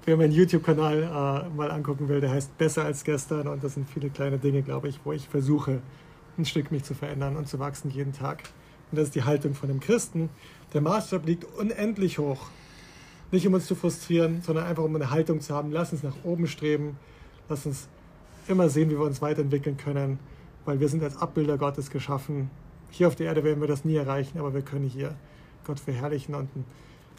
Wer 0.05 0.16
meinen 0.16 0.32
YouTube-Kanal 0.32 1.03
äh, 1.03 1.57
mal 1.57 1.70
angucken 1.70 2.09
will, 2.09 2.20
der 2.20 2.30
heißt 2.30 2.59
Besser 2.59 2.84
als 2.84 3.05
gestern 3.05 3.47
und 3.47 3.62
das 3.62 3.74
sind 3.74 3.89
viele 3.89 4.11
kleine 4.11 4.39
Dinge, 4.39 4.62
glaube 4.62 4.89
ich, 4.89 5.01
wo 5.05 5.12
ich 5.12 5.28
versuche, 5.28 5.80
ein 6.39 6.45
Stück 6.45 6.70
mich 6.70 6.84
zu 6.84 6.95
verändern 6.95 7.36
und 7.36 7.49
zu 7.49 7.59
wachsen 7.59 7.91
jeden 7.91 8.12
Tag. 8.12 8.43
Und 8.91 8.99
das 8.99 9.09
ist 9.09 9.14
die 9.14 9.24
Haltung 9.24 9.55
von 9.55 9.68
einem 9.68 9.80
Christen. 9.80 10.30
Der 10.72 10.80
Maßstab 10.80 11.26
liegt 11.26 11.45
unendlich 11.45 12.18
hoch. 12.18 12.49
Nicht 13.30 13.47
um 13.47 13.55
uns 13.55 13.66
zu 13.66 13.74
frustrieren, 13.74 14.41
sondern 14.43 14.66
einfach 14.66 14.84
um 14.84 14.95
eine 14.95 15.11
Haltung 15.11 15.41
zu 15.41 15.55
haben. 15.55 15.70
Lass 15.70 15.93
uns 15.93 16.03
nach 16.03 16.14
oben 16.24 16.47
streben. 16.47 16.97
Lass 17.49 17.66
uns 17.66 17.89
immer 18.47 18.68
sehen, 18.68 18.91
wie 18.91 18.99
wir 18.99 19.05
uns 19.05 19.20
weiterentwickeln 19.20 19.76
können, 19.76 20.18
weil 20.64 20.80
wir 20.80 20.89
sind 20.89 21.03
als 21.03 21.16
Abbilder 21.16 21.59
Gottes 21.59 21.91
geschaffen. 21.91 22.51
Hier 22.91 23.09
auf 23.09 23.16
der 23.16 23.26
Erde 23.26 23.45
werden 23.45 23.61
wir 23.61 23.68
das 23.68 23.84
nie 23.84 23.97
erreichen, 23.97 24.39
aber 24.39 24.55
wir 24.55 24.62
können 24.62 24.89
hier 24.89 25.14
Gott 25.66 25.78
verherrlichen 25.78 26.34
und 26.34 26.55
ein, 26.57 26.64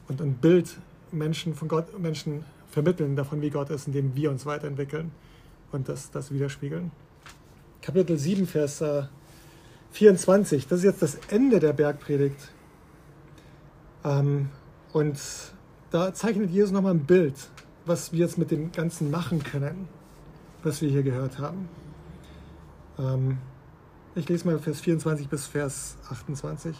und 0.07 0.21
ein 0.21 0.33
Bild 0.33 0.79
Menschen 1.11 1.53
von 1.53 1.67
Gott, 1.67 1.97
Menschen 1.99 2.43
vermitteln 2.71 3.15
davon, 3.15 3.41
wie 3.41 3.49
Gott 3.49 3.69
ist, 3.69 3.87
indem 3.87 4.15
wir 4.15 4.31
uns 4.31 4.45
weiterentwickeln 4.45 5.11
und 5.71 5.89
das, 5.89 6.09
das 6.11 6.31
widerspiegeln. 6.33 6.91
Kapitel 7.81 8.17
7, 8.17 8.45
Vers 8.45 8.83
24, 9.91 10.67
das 10.67 10.79
ist 10.79 10.85
jetzt 10.85 11.01
das 11.01 11.15
Ende 11.29 11.59
der 11.59 11.73
Bergpredigt. 11.73 12.51
Ähm, 14.03 14.49
und 14.93 15.19
da 15.91 16.13
zeichnet 16.13 16.51
Jesus 16.51 16.71
nochmal 16.71 16.93
ein 16.93 17.05
Bild, 17.05 17.35
was 17.85 18.11
wir 18.11 18.19
jetzt 18.19 18.37
mit 18.37 18.51
dem 18.51 18.71
Ganzen 18.71 19.11
machen 19.11 19.43
können, 19.43 19.87
was 20.63 20.81
wir 20.81 20.89
hier 20.89 21.03
gehört 21.03 21.39
haben. 21.39 21.67
Ähm, 22.97 23.37
ich 24.15 24.27
lese 24.27 24.47
mal 24.47 24.59
Vers 24.59 24.81
24 24.81 25.29
bis 25.29 25.47
Vers 25.47 25.97
28. 26.09 26.75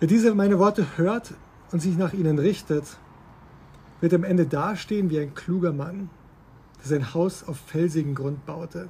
Wer 0.00 0.08
diese 0.08 0.34
meine 0.34 0.58
Worte 0.58 0.86
hört 0.96 1.34
und 1.72 1.80
sich 1.80 1.96
nach 1.96 2.12
ihnen 2.12 2.38
richtet, 2.38 2.84
wird 4.00 4.14
am 4.14 4.24
Ende 4.24 4.46
dastehen 4.46 5.10
wie 5.10 5.18
ein 5.18 5.34
kluger 5.34 5.72
Mann, 5.72 6.10
der 6.84 6.90
sein 6.90 7.14
Haus 7.14 7.46
auf 7.48 7.56
felsigen 7.56 8.14
Grund 8.14 8.44
baute. 8.44 8.88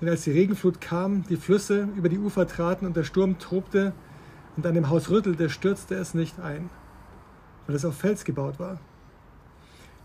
Denn 0.00 0.08
als 0.08 0.24
die 0.24 0.32
Regenflut 0.32 0.80
kam, 0.80 1.24
die 1.24 1.36
Flüsse 1.36 1.88
über 1.96 2.08
die 2.08 2.18
Ufer 2.18 2.46
traten 2.46 2.86
und 2.86 2.96
der 2.96 3.04
Sturm 3.04 3.38
tobte 3.38 3.92
und 4.56 4.66
an 4.66 4.74
dem 4.74 4.90
Haus 4.90 5.08
rüttelte, 5.10 5.48
stürzte 5.48 5.94
es 5.94 6.12
nicht 6.12 6.38
ein, 6.40 6.68
weil 7.66 7.76
es 7.76 7.84
auf 7.84 7.96
Fels 7.96 8.24
gebaut 8.24 8.58
war. 8.58 8.78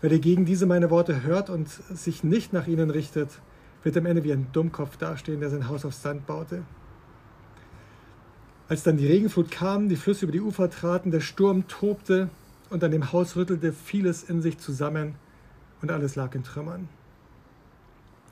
Wer 0.00 0.10
dagegen 0.10 0.44
diese 0.44 0.66
meine 0.66 0.90
Worte 0.90 1.22
hört 1.24 1.50
und 1.50 1.68
sich 1.68 2.24
nicht 2.24 2.52
nach 2.52 2.66
ihnen 2.66 2.90
richtet, 2.90 3.40
wird 3.82 3.96
am 3.96 4.06
Ende 4.06 4.24
wie 4.24 4.32
ein 4.32 4.46
Dummkopf 4.52 4.96
dastehen, 4.96 5.40
der 5.40 5.50
sein 5.50 5.68
Haus 5.68 5.84
auf 5.84 5.94
Sand 5.94 6.26
baute. 6.26 6.62
Als 8.68 8.82
dann 8.82 8.96
die 8.96 9.06
Regenflut 9.06 9.50
kam, 9.50 9.88
die 9.88 9.96
Flüsse 9.96 10.24
über 10.24 10.32
die 10.32 10.40
Ufer 10.40 10.70
traten, 10.70 11.10
der 11.10 11.20
Sturm 11.20 11.66
tobte 11.68 12.30
und 12.70 12.84
an 12.84 12.92
dem 12.92 13.12
Haus 13.12 13.34
rüttelte, 13.34 13.72
fiel 13.72 14.06
es 14.06 14.22
in 14.22 14.40
sich 14.40 14.58
zusammen 14.58 15.14
und 15.82 15.90
alles 15.90 16.16
lag 16.16 16.34
in 16.34 16.44
Trümmern. 16.44 16.88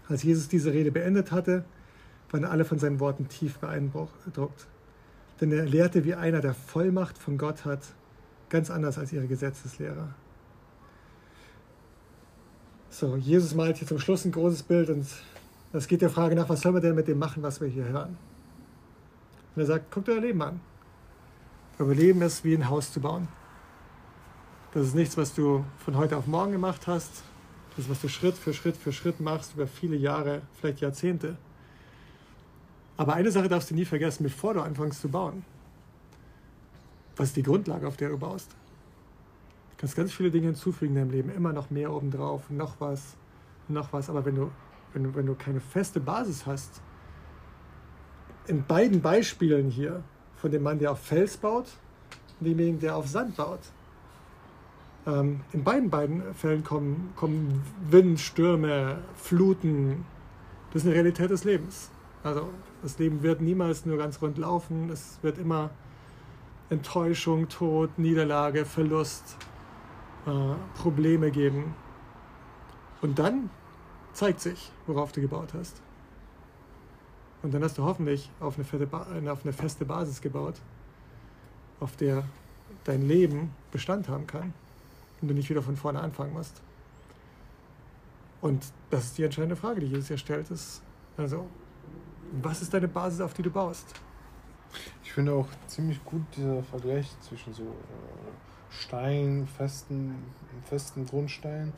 Als 0.08 0.22
Jesus 0.22 0.48
diese 0.48 0.72
Rede 0.72 0.90
beendet 0.90 1.32
hatte, 1.32 1.64
waren 2.30 2.44
alle 2.44 2.64
von 2.64 2.78
seinen 2.78 3.00
Worten 3.00 3.28
tief 3.28 3.58
beeindruckt. 3.58 4.66
Denn 5.40 5.52
er 5.52 5.66
lehrte 5.66 6.04
wie 6.04 6.14
einer, 6.14 6.40
der 6.40 6.54
Vollmacht 6.54 7.18
von 7.18 7.38
Gott 7.38 7.64
hat, 7.64 7.80
ganz 8.48 8.70
anders 8.70 8.98
als 8.98 9.12
ihre 9.12 9.26
Gesetzeslehrer. 9.26 10.14
So, 12.88 13.16
Jesus 13.16 13.54
malt 13.54 13.76
hier 13.76 13.86
zum 13.86 13.98
Schluss 13.98 14.24
ein 14.24 14.32
großes 14.32 14.62
Bild 14.62 14.88
und 14.88 15.06
das 15.72 15.88
geht 15.88 16.00
der 16.00 16.10
Frage 16.10 16.34
nach, 16.34 16.48
was 16.48 16.62
sollen 16.62 16.76
wir 16.76 16.80
denn 16.80 16.94
mit 16.94 17.08
dem 17.08 17.18
machen, 17.18 17.42
was 17.42 17.60
wir 17.60 17.68
hier 17.68 17.84
hören? 17.84 18.16
Und 19.54 19.62
er 19.62 19.66
sagt, 19.66 19.86
guck 19.90 20.04
dir 20.04 20.14
dein 20.14 20.22
Leben 20.22 20.42
an. 20.42 20.60
Überleben 21.78 22.22
ist 22.22 22.44
wie 22.44 22.54
ein 22.54 22.70
Haus 22.70 22.92
zu 22.92 23.00
bauen. 23.00 23.28
Das 24.72 24.86
ist 24.86 24.94
nichts, 24.94 25.16
was 25.16 25.34
du 25.34 25.64
von 25.78 25.96
heute 25.96 26.16
auf 26.16 26.26
morgen 26.26 26.52
gemacht 26.52 26.86
hast, 26.86 27.22
das 27.76 27.88
was 27.88 28.00
du 28.00 28.08
Schritt 28.08 28.36
für 28.36 28.54
Schritt 28.54 28.76
für 28.76 28.92
Schritt 28.92 29.20
machst, 29.20 29.54
über 29.54 29.66
viele 29.66 29.96
Jahre, 29.96 30.42
vielleicht 30.58 30.80
Jahrzehnte. 30.80 31.36
Aber 32.96 33.14
eine 33.14 33.30
Sache 33.30 33.48
darfst 33.48 33.70
du 33.70 33.74
nie 33.74 33.84
vergessen, 33.84 34.22
bevor 34.22 34.54
du 34.54 34.60
anfängst 34.62 35.00
zu 35.00 35.08
bauen. 35.08 35.44
Was 37.16 37.28
ist 37.28 37.36
die 37.36 37.42
Grundlage, 37.42 37.86
auf 37.86 37.96
der 37.96 38.08
du 38.08 38.18
baust? 38.18 38.50
Du 38.50 39.76
kannst 39.78 39.96
ganz 39.96 40.12
viele 40.12 40.30
Dinge 40.30 40.46
hinzufügen 40.46 40.96
in 40.96 41.02
deinem 41.02 41.10
Leben, 41.10 41.30
immer 41.30 41.52
noch 41.52 41.70
mehr 41.70 41.92
obendrauf, 41.92 42.48
noch 42.48 42.76
was, 42.78 43.16
noch 43.68 43.92
was. 43.92 44.08
Aber 44.08 44.24
wenn 44.24 44.36
du, 44.36 44.50
wenn 44.94 45.14
wenn 45.14 45.26
du 45.26 45.34
keine 45.34 45.60
feste 45.60 46.00
Basis 46.00 46.46
hast, 46.46 46.80
in 48.46 48.64
beiden 48.64 49.02
Beispielen 49.02 49.70
hier, 49.70 50.02
von 50.36 50.50
dem 50.50 50.62
Mann, 50.62 50.78
der 50.78 50.92
auf 50.92 51.00
Fels 51.00 51.36
baut 51.36 51.66
und 52.38 52.46
demjenigen, 52.46 52.78
der 52.80 52.96
auf 52.96 53.08
Sand 53.08 53.36
baut, 53.36 53.60
ähm, 55.06 55.40
in 55.52 55.62
beiden, 55.62 55.88
beiden 55.88 56.34
Fällen 56.34 56.64
kommen, 56.64 57.12
kommen 57.16 57.62
Wind, 57.88 58.20
Stürme, 58.20 58.98
Fluten. 59.14 60.04
Das 60.72 60.82
ist 60.82 60.86
eine 60.86 60.96
Realität 60.96 61.30
des 61.30 61.44
Lebens. 61.44 61.90
Also 62.22 62.48
das 62.82 62.98
Leben 62.98 63.22
wird 63.22 63.40
niemals 63.40 63.86
nur 63.86 63.98
ganz 63.98 64.20
rund 64.20 64.36
laufen. 64.36 64.90
Es 64.90 65.18
wird 65.22 65.38
immer 65.38 65.70
Enttäuschung, 66.70 67.48
Tod, 67.48 67.98
Niederlage, 67.98 68.64
Verlust, 68.64 69.36
äh, 70.26 70.30
Probleme 70.76 71.30
geben. 71.30 71.74
Und 73.00 73.18
dann 73.18 73.50
zeigt 74.12 74.40
sich, 74.40 74.72
worauf 74.86 75.12
du 75.12 75.20
gebaut 75.20 75.54
hast. 75.54 75.80
Und 77.42 77.54
dann 77.54 77.62
hast 77.62 77.78
du 77.78 77.84
hoffentlich 77.84 78.28
auf 78.40 78.56
eine, 78.58 79.32
auf 79.32 79.44
eine 79.44 79.52
feste 79.52 79.84
Basis 79.84 80.20
gebaut, 80.20 80.54
auf 81.78 81.94
der 81.96 82.24
dein 82.82 83.06
Leben 83.06 83.52
Bestand 83.70 84.08
haben 84.08 84.26
kann 84.26 84.52
und 85.20 85.28
du 85.28 85.34
nicht 85.34 85.48
wieder 85.48 85.62
von 85.62 85.76
vorne 85.76 86.00
anfangen 86.00 86.32
musst. 86.32 86.62
Und 88.40 88.64
das 88.90 89.06
ist 89.06 89.18
die 89.18 89.24
entscheidende 89.24 89.56
Frage, 89.56 89.80
die 89.80 89.86
Jesus 89.86 90.08
hier 90.08 90.18
stellt. 90.18 90.50
Ist, 90.50 90.82
also, 91.16 91.46
was 92.42 92.62
ist 92.62 92.72
deine 92.72 92.88
Basis, 92.88 93.20
auf 93.20 93.34
die 93.34 93.42
du 93.42 93.50
baust? 93.50 93.86
Ich 95.02 95.12
finde 95.12 95.32
auch 95.32 95.48
ziemlich 95.66 96.04
gut 96.04 96.22
dieser 96.36 96.62
Vergleich 96.64 97.08
zwischen 97.20 97.54
so 97.54 97.62
äh, 97.62 97.66
Stein, 98.70 99.48
festen, 99.56 100.14
festen 100.68 101.06
Grundstein 101.06 101.72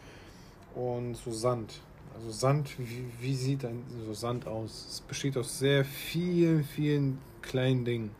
und 0.74 1.14
so 1.14 1.30
Sand. 1.30 1.80
Also 2.14 2.30
Sand, 2.30 2.78
wie, 2.78 3.06
wie 3.20 3.34
sieht 3.34 3.64
ein 3.64 3.84
so 4.04 4.12
Sand 4.12 4.46
aus? 4.48 4.86
Es 4.90 5.00
besteht 5.00 5.36
aus 5.36 5.58
sehr 5.58 5.84
vielen, 5.84 6.64
vielen 6.64 7.18
kleinen 7.42 7.84
Dingen. 7.84 8.10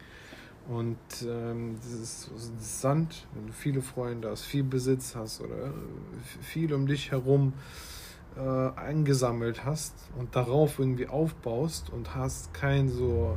Und 0.68 0.98
ähm, 1.26 1.78
dieses 1.82 2.30
Sand, 2.60 3.26
wenn 3.34 3.46
du 3.46 3.52
viele 3.52 3.80
Freunde 3.80 4.30
hast, 4.30 4.42
viel 4.42 4.64
Besitz 4.64 5.16
hast 5.16 5.40
oder 5.40 5.72
viel 6.42 6.74
um 6.74 6.86
dich 6.86 7.10
herum, 7.10 7.54
äh, 8.36 8.40
angesammelt 8.40 9.64
hast 9.64 9.94
und 10.18 10.36
darauf 10.36 10.78
irgendwie 10.78 11.08
aufbaust 11.08 11.90
und 11.90 12.14
hast 12.14 12.52
kein 12.52 12.90
so 12.90 13.36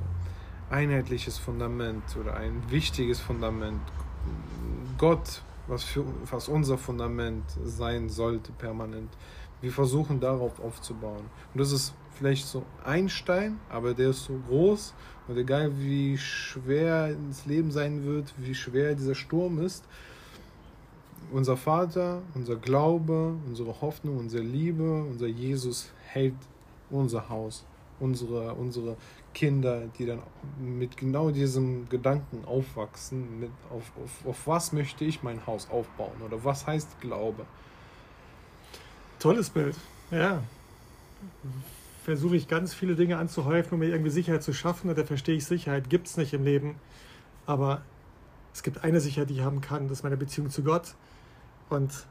einheitliches 0.70 1.38
Fundament 1.38 2.04
oder 2.20 2.36
ein 2.36 2.64
wichtiges 2.70 3.22
Fundament. 3.22 3.82
Gott, 4.98 5.42
was, 5.68 5.84
für, 5.84 6.04
was 6.30 6.50
unser 6.50 6.78
Fundament 6.78 7.46
sein 7.64 8.10
sollte 8.10 8.52
permanent. 8.52 9.10
Wir 9.62 9.72
versuchen 9.72 10.20
darauf 10.20 10.60
aufzubauen. 10.60 11.30
Und 11.54 11.62
das 11.62 11.72
ist 11.72 11.94
vielleicht 12.12 12.46
so 12.46 12.66
ein 12.84 13.10
Stein, 13.10 13.60
aber 13.70 13.94
der 13.94 14.10
ist 14.10 14.26
so 14.26 14.40
groß 14.48 14.94
und 15.32 15.38
egal 15.38 15.72
wie 15.80 16.18
schwer 16.18 17.16
das 17.30 17.46
Leben 17.46 17.72
sein 17.72 18.04
wird, 18.04 18.34
wie 18.38 18.54
schwer 18.54 18.96
dieser 18.96 19.16
Sturm 19.16 19.60
ist, 19.60 19.86
unser 21.32 21.56
Vater, 21.56 22.22
unser 22.36 22.58
Glaube, 22.58 23.36
unsere 23.48 23.80
Hoffnung, 23.80 24.18
unsere 24.18 24.44
Liebe, 24.44 25.06
unser 25.10 25.28
Jesus 25.28 25.90
hält 26.06 26.36
unser 26.90 27.30
Haus, 27.30 27.64
unsere, 28.02 28.56
unsere 28.56 28.98
Kinder, 29.34 29.84
die 29.98 30.06
dann 30.06 30.20
mit 30.60 30.98
genau 30.98 31.32
diesem 31.32 31.88
Gedanken 31.88 32.44
aufwachsen, 32.46 33.40
mit 33.40 33.52
auf, 33.70 33.90
auf, 34.04 34.26
auf 34.28 34.48
was 34.48 34.74
möchte 34.74 35.06
ich 35.06 35.24
mein 35.24 35.48
Haus 35.48 35.70
aufbauen 35.70 36.22
oder 36.26 36.44
was 36.44 36.68
heißt 36.68 37.00
Glaube. 37.00 37.46
Tolles 39.18 39.50
Bild, 39.50 39.78
ja. 40.12 40.44
Versuche 42.04 42.36
ich 42.36 42.48
ganz 42.48 42.74
viele 42.74 42.96
Dinge 42.96 43.18
anzuhäufen, 43.18 43.74
um 43.74 43.80
mir 43.80 43.90
irgendwie 43.90 44.10
Sicherheit 44.10 44.44
zu 44.44 44.54
schaffen. 44.54 44.90
Und 44.90 44.98
da 44.98 45.06
verstehe 45.06 45.36
ich, 45.36 45.46
Sicherheit 45.46 45.90
gibt 45.90 46.08
es 46.08 46.18
nicht 46.18 46.34
im 46.34 46.44
Leben. 46.44 46.76
Aber 47.46 47.82
es 48.54 48.64
gibt 48.64 48.84
eine 48.84 49.00
Sicherheit, 49.00 49.30
die 49.30 49.36
ich 49.36 49.42
haben 49.42 49.62
kann, 49.62 49.88
das 49.88 50.00
ist 50.00 50.04
meine 50.04 50.18
Beziehung 50.18 50.50
zu 50.50 50.64
Gott. 50.64 50.96
Und 51.70 52.06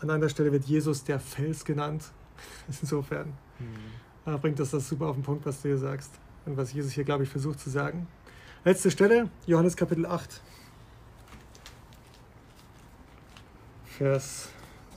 an 0.00 0.10
einer 0.10 0.28
Stelle 0.28 0.52
wird 0.52 0.64
Jesus 0.64 1.04
der 1.04 1.20
Fels 1.20 1.64
genannt. 1.64 2.04
Insofern 2.68 3.32
mhm. 3.58 4.40
bringt 4.40 4.58
das 4.58 4.70
das 4.70 4.88
super 4.88 5.06
auf 5.06 5.16
den 5.16 5.24
Punkt, 5.24 5.46
was 5.46 5.62
du 5.62 5.68
hier 5.68 5.78
sagst 5.78 6.12
und 6.46 6.56
was 6.56 6.72
Jesus 6.72 6.92
hier, 6.92 7.04
glaube 7.04 7.24
ich, 7.24 7.28
versucht 7.28 7.60
zu 7.60 7.70
sagen. 7.70 8.06
Letzte 8.64 8.90
Stelle, 8.90 9.30
Johannes 9.46 9.76
Kapitel 9.76 10.06
8, 10.06 10.40
Vers 13.86 14.48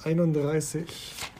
31. 0.03 1.32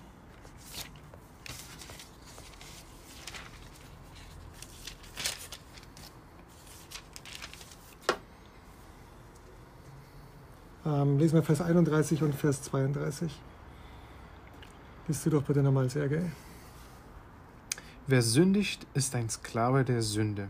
Ähm, 10.86 11.17
lesen 11.17 11.36
wir 11.36 11.43
Vers 11.43 11.61
31 11.61 12.23
und 12.23 12.36
Vers 12.36 12.61
32. 12.63 13.31
Liest 15.07 15.25
du 15.25 15.29
doch 15.29 15.43
bitte 15.43 15.63
nochmal, 15.63 15.89
Sergei. 15.89 16.31
Wer 18.05 18.21
sündigt, 18.21 18.86
ist 18.93 19.15
ein 19.15 19.29
Sklave 19.29 19.86
der 19.86 20.01
Sünde. 20.01 20.49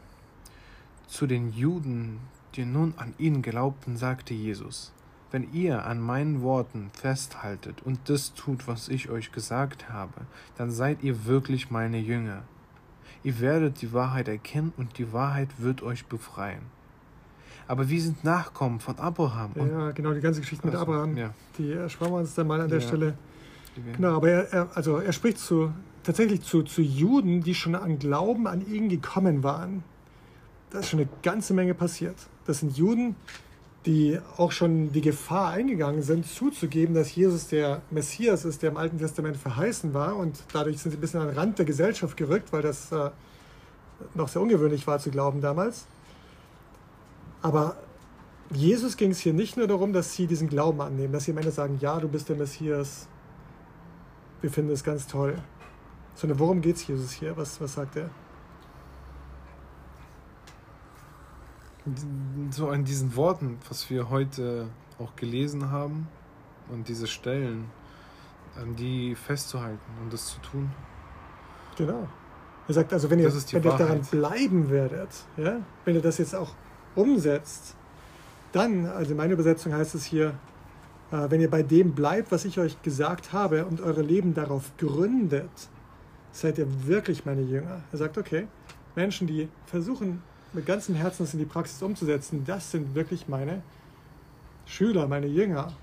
Zu 1.07 1.27
den 1.27 1.51
Juden, 1.51 2.19
die 2.55 2.65
nun 2.65 2.95
an 2.97 3.13
ihn 3.19 3.43
glaubten, 3.43 3.95
sagte 3.95 4.33
Jesus, 4.33 4.91
wenn 5.29 5.51
ihr 5.53 5.85
an 5.85 5.99
meinen 5.99 6.41
Worten 6.41 6.89
festhaltet 6.93 7.83
und 7.83 8.09
das 8.09 8.33
tut, 8.33 8.67
was 8.67 8.89
ich 8.89 9.09
euch 9.09 9.31
gesagt 9.31 9.89
habe, 9.89 10.21
dann 10.57 10.71
seid 10.71 11.03
ihr 11.03 11.25
wirklich 11.25 11.69
meine 11.69 11.99
Jünger. 11.99 12.43
Ihr 13.23 13.39
werdet 13.39 13.81
die 13.81 13.93
Wahrheit 13.93 14.27
erkennen 14.27 14.73
und 14.77 14.97
die 14.97 15.13
Wahrheit 15.13 15.49
wird 15.59 15.83
euch 15.83 16.05
befreien. 16.05 16.63
Aber 17.67 17.89
wir 17.89 18.01
sind 18.01 18.23
Nachkommen 18.23 18.79
von 18.79 18.97
Abraham. 18.97 19.51
ja, 19.55 19.91
genau, 19.91 20.13
die 20.13 20.21
ganze 20.21 20.41
Geschichte 20.41 20.65
mit 20.65 20.75
also, 20.75 20.85
Abraham, 20.85 21.17
ja. 21.17 21.33
die 21.57 21.71
ersparen 21.71 22.11
wir 22.11 22.19
uns 22.19 22.35
dann 22.35 22.47
mal 22.47 22.61
an 22.61 22.69
der 22.69 22.79
ja. 22.79 22.87
Stelle. 22.87 23.17
Genau, 23.95 24.15
aber 24.15 24.29
er, 24.29 24.53
er, 24.53 24.69
also 24.75 24.97
er 24.97 25.13
spricht 25.13 25.39
zu, 25.39 25.73
tatsächlich 26.03 26.41
zu, 26.41 26.63
zu 26.63 26.81
Juden, 26.81 27.41
die 27.41 27.55
schon 27.55 27.75
an 27.75 27.97
Glauben 27.99 28.47
an 28.47 28.65
ihn 28.65 28.89
gekommen 28.89 29.43
waren. 29.43 29.83
Da 30.69 30.79
ist 30.79 30.89
schon 30.89 30.99
eine 30.99 31.09
ganze 31.21 31.53
Menge 31.53 31.73
passiert. 31.73 32.15
Das 32.45 32.59
sind 32.59 32.77
Juden, 32.77 33.15
die 33.85 34.19
auch 34.37 34.51
schon 34.51 34.91
die 34.91 35.01
Gefahr 35.01 35.51
eingegangen 35.51 36.01
sind, 36.01 36.25
zuzugeben, 36.25 36.95
dass 36.95 37.13
Jesus 37.15 37.47
der 37.47 37.81
Messias 37.91 38.45
ist, 38.45 38.61
der 38.61 38.71
im 38.71 38.77
Alten 38.77 38.97
Testament 38.97 39.37
verheißen 39.37 39.93
war. 39.93 40.15
Und 40.15 40.43
dadurch 40.53 40.79
sind 40.79 40.91
sie 40.91 40.97
ein 40.97 41.01
bisschen 41.01 41.21
an 41.21 41.27
den 41.27 41.37
Rand 41.37 41.57
der 41.57 41.65
Gesellschaft 41.65 42.15
gerückt, 42.15 42.53
weil 42.53 42.61
das 42.61 42.91
äh, 42.91 43.09
noch 44.13 44.29
sehr 44.29 44.41
ungewöhnlich 44.41 44.87
war 44.87 44.99
zu 44.99 45.11
glauben 45.11 45.41
damals. 45.41 45.85
Aber 47.43 47.75
Jesus 48.49 48.97
ging 48.97 49.11
es 49.11 49.19
hier 49.19 49.33
nicht 49.33 49.57
nur 49.57 49.67
darum, 49.67 49.93
dass 49.93 50.13
sie 50.13 50.25
diesen 50.25 50.49
Glauben 50.49 50.81
annehmen, 50.81 51.13
dass 51.13 51.25
sie 51.25 51.31
am 51.31 51.37
Ende 51.37 51.51
sagen, 51.51 51.77
ja, 51.79 51.99
du 51.99 52.07
bist 52.07 52.29
der 52.29 52.35
Messias, 52.35 53.07
wir 54.41 54.49
finden 54.49 54.71
es 54.71 54.83
ganz 54.83 55.05
toll. 55.05 55.35
Sondern 56.15 56.39
worum 56.39 56.61
geht 56.61 56.77
es 56.77 56.87
Jesus 56.87 57.11
hier? 57.11 57.35
Was, 57.37 57.59
was 57.59 57.73
sagt 57.73 57.97
er? 57.97 58.09
So 62.51 62.69
an 62.69 62.85
diesen 62.85 63.15
Worten, 63.15 63.57
was 63.67 63.89
wir 63.89 64.09
heute 64.09 64.69
auch 64.99 65.15
gelesen 65.15 65.69
haben 65.69 66.07
und 66.69 66.87
diese 66.87 67.07
Stellen, 67.07 67.65
an 68.55 68.75
die 68.75 69.15
festzuhalten 69.15 69.91
und 70.01 70.13
das 70.13 70.27
zu 70.27 70.39
tun. 70.39 70.71
Genau. 71.75 72.07
Er 72.67 72.73
sagt 72.73 72.93
also, 72.93 73.09
wenn 73.09 73.19
ihr, 73.19 73.33
wenn 73.33 73.63
ihr 73.63 73.77
daran 73.77 74.01
bleiben 74.03 74.69
werdet, 74.69 75.09
ja, 75.35 75.59
wenn 75.83 75.95
ihr 75.95 76.01
das 76.01 76.19
jetzt 76.19 76.35
auch 76.35 76.53
umsetzt, 76.95 77.75
dann, 78.51 78.85
also 78.85 79.15
meine 79.15 79.33
Übersetzung 79.33 79.73
heißt 79.73 79.95
es 79.95 80.05
hier, 80.05 80.35
äh, 81.11 81.29
wenn 81.29 81.41
ihr 81.41 81.49
bei 81.49 81.63
dem 81.63 81.93
bleibt, 81.93 82.31
was 82.31 82.45
ich 82.45 82.59
euch 82.59 82.81
gesagt 82.81 83.33
habe 83.33 83.65
und 83.65 83.81
eure 83.81 84.01
Leben 84.01 84.33
darauf 84.33 84.71
gründet, 84.77 85.49
seid 86.31 86.57
ihr 86.57 86.67
wirklich 86.87 87.25
meine 87.25 87.41
Jünger. 87.41 87.81
Er 87.91 87.97
sagt, 87.97 88.17
okay, 88.17 88.47
Menschen, 88.95 89.27
die 89.27 89.49
versuchen 89.65 90.21
mit 90.53 90.65
ganzem 90.65 90.95
Herzen 90.95 91.23
das 91.23 91.33
in 91.33 91.39
die 91.39 91.45
Praxis 91.45 91.81
umzusetzen, 91.81 92.43
das 92.45 92.71
sind 92.71 92.95
wirklich 92.95 93.27
meine 93.27 93.61
Schüler, 94.65 95.07
meine 95.07 95.27
Jünger, 95.27 95.73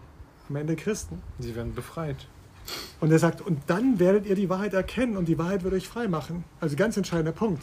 am 0.48 0.56
Ende 0.56 0.76
Christen. 0.76 1.20
Sie 1.38 1.54
werden 1.54 1.74
befreit. 1.74 2.26
Und 3.00 3.11
er 3.11 3.18
sagt, 3.18 3.40
und 3.40 3.62
dann 3.66 3.98
werdet 3.98 4.26
ihr 4.26 4.34
die 4.34 4.48
Wahrheit 4.48 4.74
erkennen 4.74 5.16
und 5.16 5.26
die 5.26 5.38
Wahrheit 5.38 5.64
wird 5.64 5.74
euch 5.74 5.88
frei 5.88 6.08
machen. 6.08 6.44
Also 6.61 6.76
ganz 6.76 6.96
entscheidender 6.96 7.32
Punkt. 7.32 7.62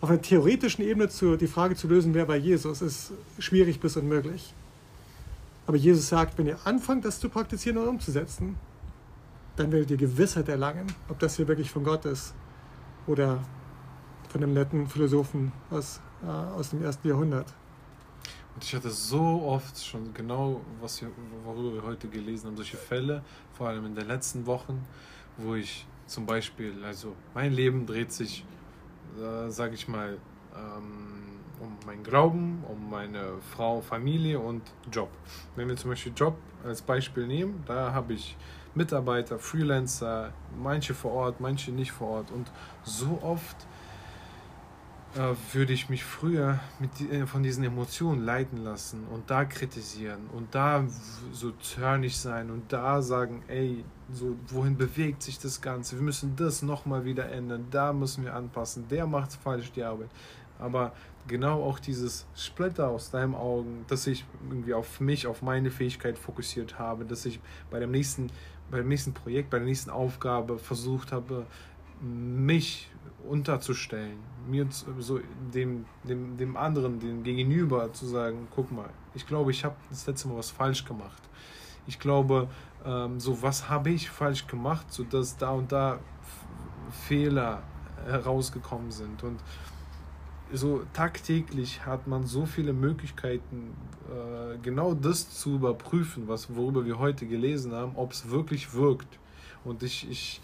Auf 0.00 0.10
einer 0.10 0.22
theoretischen 0.22 0.84
Ebene 0.84 1.08
zu, 1.08 1.36
die 1.36 1.48
Frage 1.48 1.74
zu 1.74 1.88
lösen, 1.88 2.14
wer 2.14 2.28
war 2.28 2.36
Jesus, 2.36 2.82
ist 2.82 3.12
schwierig 3.38 3.80
bis 3.80 3.96
unmöglich. 3.96 4.54
Aber 5.66 5.76
Jesus 5.76 6.08
sagt, 6.08 6.38
wenn 6.38 6.46
ihr 6.46 6.58
anfangt, 6.64 7.04
das 7.04 7.18
zu 7.18 7.28
praktizieren 7.28 7.78
und 7.78 7.88
umzusetzen, 7.88 8.56
dann 9.56 9.72
werdet 9.72 9.90
ihr 9.90 9.96
Gewissheit 9.96 10.48
erlangen, 10.48 10.86
ob 11.08 11.18
das 11.18 11.36
hier 11.36 11.48
wirklich 11.48 11.70
von 11.70 11.82
Gott 11.82 12.04
ist 12.04 12.32
oder 13.08 13.42
von 14.28 14.42
einem 14.42 14.54
netten 14.54 14.86
Philosophen 14.86 15.52
aus, 15.70 16.00
äh, 16.22 16.26
aus 16.26 16.70
dem 16.70 16.82
ersten 16.82 17.08
Jahrhundert. 17.08 17.52
Und 18.54 18.64
ich 18.64 18.74
hatte 18.74 18.90
so 18.90 19.42
oft 19.42 19.84
schon 19.84 20.14
genau, 20.14 20.60
was 20.80 21.00
wir, 21.00 21.10
worüber 21.44 21.74
wir 21.74 21.82
heute 21.82 22.08
gelesen 22.08 22.46
haben, 22.46 22.56
solche 22.56 22.76
Fälle, 22.76 23.22
vor 23.52 23.68
allem 23.68 23.86
in 23.86 23.94
den 23.94 24.06
letzten 24.06 24.46
Wochen, 24.46 24.84
wo 25.36 25.54
ich 25.54 25.86
zum 26.06 26.24
Beispiel, 26.24 26.72
also 26.84 27.14
mein 27.34 27.52
Leben 27.52 27.84
dreht 27.84 28.12
sich, 28.12 28.44
äh, 29.16 29.50
sage 29.50 29.74
ich 29.74 29.88
mal, 29.88 30.18
ähm, 30.54 31.18
um 31.60 31.76
meinen 31.86 32.02
Glauben, 32.02 32.64
um 32.68 32.90
meine 32.90 33.38
Frau, 33.54 33.80
Familie 33.80 34.38
und 34.38 34.62
Job. 34.92 35.10
Wenn 35.56 35.68
wir 35.68 35.76
zum 35.76 35.90
Beispiel 35.90 36.12
Job 36.14 36.36
als 36.64 36.82
Beispiel 36.82 37.26
nehmen, 37.26 37.62
da 37.66 37.92
habe 37.92 38.12
ich 38.12 38.36
Mitarbeiter, 38.74 39.38
Freelancer, 39.38 40.32
manche 40.56 40.94
vor 40.94 41.12
Ort, 41.12 41.40
manche 41.40 41.72
nicht 41.72 41.92
vor 41.92 42.08
Ort. 42.08 42.30
Und 42.30 42.50
so 42.84 43.18
oft 43.22 43.56
äh, 45.14 45.34
würde 45.54 45.72
ich 45.72 45.88
mich 45.88 46.04
früher 46.04 46.60
mit, 46.78 46.90
äh, 47.10 47.26
von 47.26 47.42
diesen 47.42 47.64
Emotionen 47.64 48.24
leiten 48.24 48.62
lassen 48.64 49.04
und 49.10 49.30
da 49.30 49.44
kritisieren 49.44 50.20
und 50.34 50.54
da 50.54 50.84
so 51.32 51.52
zornig 51.52 52.16
sein 52.16 52.50
und 52.50 52.72
da 52.72 53.02
sagen, 53.02 53.42
ey, 53.48 53.84
so 54.12 54.36
wohin 54.48 54.76
bewegt 54.76 55.22
sich 55.22 55.38
das 55.38 55.60
Ganze? 55.60 55.96
Wir 55.96 56.02
müssen 56.02 56.36
das 56.36 56.62
nochmal 56.62 57.04
wieder 57.04 57.30
ändern, 57.30 57.66
da 57.70 57.92
müssen 57.92 58.24
wir 58.24 58.34
anpassen, 58.34 58.86
der 58.88 59.06
macht 59.06 59.32
falsch 59.32 59.72
die 59.72 59.82
Arbeit. 59.82 60.10
Aber 60.58 60.92
genau 61.26 61.62
auch 61.62 61.78
dieses 61.78 62.26
Splitter 62.34 62.88
aus 62.88 63.10
deinem 63.10 63.34
Augen, 63.34 63.84
dass 63.88 64.06
ich 64.06 64.24
irgendwie 64.48 64.74
auf 64.74 65.00
mich, 65.00 65.26
auf 65.26 65.42
meine 65.42 65.70
Fähigkeit 65.70 66.18
fokussiert 66.18 66.78
habe, 66.78 67.04
dass 67.04 67.26
ich 67.26 67.38
bei 67.70 67.78
dem 67.78 67.90
nächsten 67.90 68.30
beim 68.70 68.88
nächsten 68.88 69.12
Projekt, 69.12 69.50
bei 69.50 69.58
der 69.58 69.66
nächsten 69.66 69.90
Aufgabe 69.90 70.58
versucht 70.58 71.12
habe, 71.12 71.46
mich 72.00 72.90
unterzustellen, 73.26 74.18
mir 74.48 74.66
so 74.98 75.20
dem, 75.52 75.84
dem, 76.04 76.36
dem 76.36 76.56
anderen, 76.56 77.00
dem 77.00 77.22
Gegenüber 77.22 77.92
zu 77.92 78.06
sagen, 78.06 78.48
guck 78.54 78.70
mal, 78.72 78.90
ich 79.14 79.26
glaube, 79.26 79.50
ich 79.50 79.64
habe 79.64 79.76
das 79.90 80.06
letzte 80.06 80.28
Mal 80.28 80.36
was 80.36 80.50
falsch 80.50 80.84
gemacht. 80.84 81.22
Ich 81.86 81.98
glaube, 81.98 82.48
ähm, 82.84 83.18
so 83.18 83.42
was 83.42 83.68
habe 83.68 83.90
ich 83.90 84.10
falsch 84.10 84.46
gemacht, 84.46 84.92
sodass 84.92 85.36
da 85.36 85.50
und 85.50 85.72
da 85.72 85.98
Fehler 87.06 87.62
herausgekommen 88.06 88.90
sind. 88.90 89.22
Und 89.22 89.40
so 90.52 90.82
tagtäglich 90.92 91.84
hat 91.84 92.06
man 92.06 92.26
so 92.26 92.46
viele 92.46 92.72
Möglichkeiten, 92.72 93.74
äh, 94.08 94.58
genau 94.62 94.94
das 94.94 95.30
zu 95.30 95.56
überprüfen, 95.56 96.28
was, 96.28 96.54
worüber 96.54 96.84
wir 96.84 96.98
heute 96.98 97.26
gelesen 97.26 97.72
haben, 97.72 97.92
ob 97.96 98.12
es 98.12 98.30
wirklich 98.30 98.72
wirkt. 98.72 99.18
Und 99.64 99.82
ich, 99.82 100.08
ich, 100.08 100.40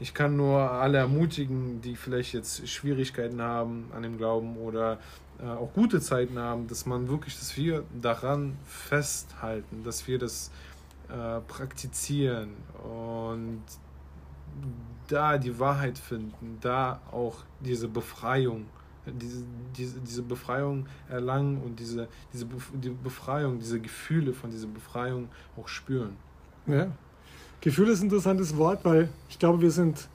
Ich 0.00 0.14
kann 0.14 0.36
nur 0.36 0.70
alle 0.70 0.98
ermutigen, 0.98 1.80
die 1.80 1.96
vielleicht 1.96 2.32
jetzt 2.32 2.68
Schwierigkeiten 2.68 3.42
haben 3.42 3.90
an 3.94 4.02
dem 4.02 4.16
Glauben 4.16 4.56
oder 4.56 4.98
äh, 5.40 5.46
auch 5.46 5.72
gute 5.72 6.00
Zeiten 6.00 6.38
haben, 6.38 6.68
dass 6.68 6.86
man 6.86 7.08
wirklich, 7.08 7.36
dass 7.38 7.56
wir 7.56 7.84
daran 8.00 8.56
festhalten, 8.64 9.82
dass 9.84 10.06
wir 10.06 10.18
das 10.18 10.50
äh, 11.08 11.40
praktizieren 11.40 12.50
und 12.84 13.62
da 15.08 15.38
die 15.38 15.58
Wahrheit 15.58 15.98
finden, 15.98 16.58
da 16.60 17.00
auch 17.10 17.44
diese 17.60 17.88
Befreiung, 17.88 18.66
diese, 19.06 19.44
diese, 19.76 20.00
diese 20.00 20.22
Befreiung 20.22 20.86
erlangen 21.08 21.62
und 21.62 21.80
diese, 21.80 22.08
diese 22.32 22.46
die 22.74 22.90
Befreiung, 22.90 23.58
diese 23.58 23.80
Gefühle 23.80 24.32
von 24.32 24.50
dieser 24.50 24.68
Befreiung 24.68 25.28
auch 25.56 25.66
spüren. 25.66 26.16
Ja. 26.66 26.88
Gefühl 27.60 27.88
ist 27.88 28.00
ein 28.00 28.04
interessantes 28.04 28.56
Wort, 28.56 28.84
weil 28.84 29.08
ich 29.28 29.38
glaube, 29.38 29.60
wir 29.60 29.70
sind 29.70 30.08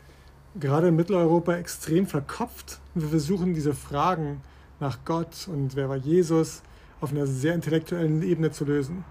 gerade 0.59 0.87
in 0.87 0.95
Mitteleuropa 0.95 1.55
extrem 1.55 2.07
verkopft. 2.07 2.79
Wir 2.93 3.09
versuchen 3.09 3.53
diese 3.53 3.73
Fragen 3.73 4.41
nach 4.79 4.99
Gott 5.05 5.47
und 5.47 5.75
wer 5.75 5.89
war 5.89 5.97
Jesus 5.97 6.61
auf 7.01 7.11
einer 7.11 7.27
sehr 7.27 7.53
intellektuellen 7.53 8.21
Ebene 8.23 8.51
zu 8.51 8.65
lösen 8.65 9.03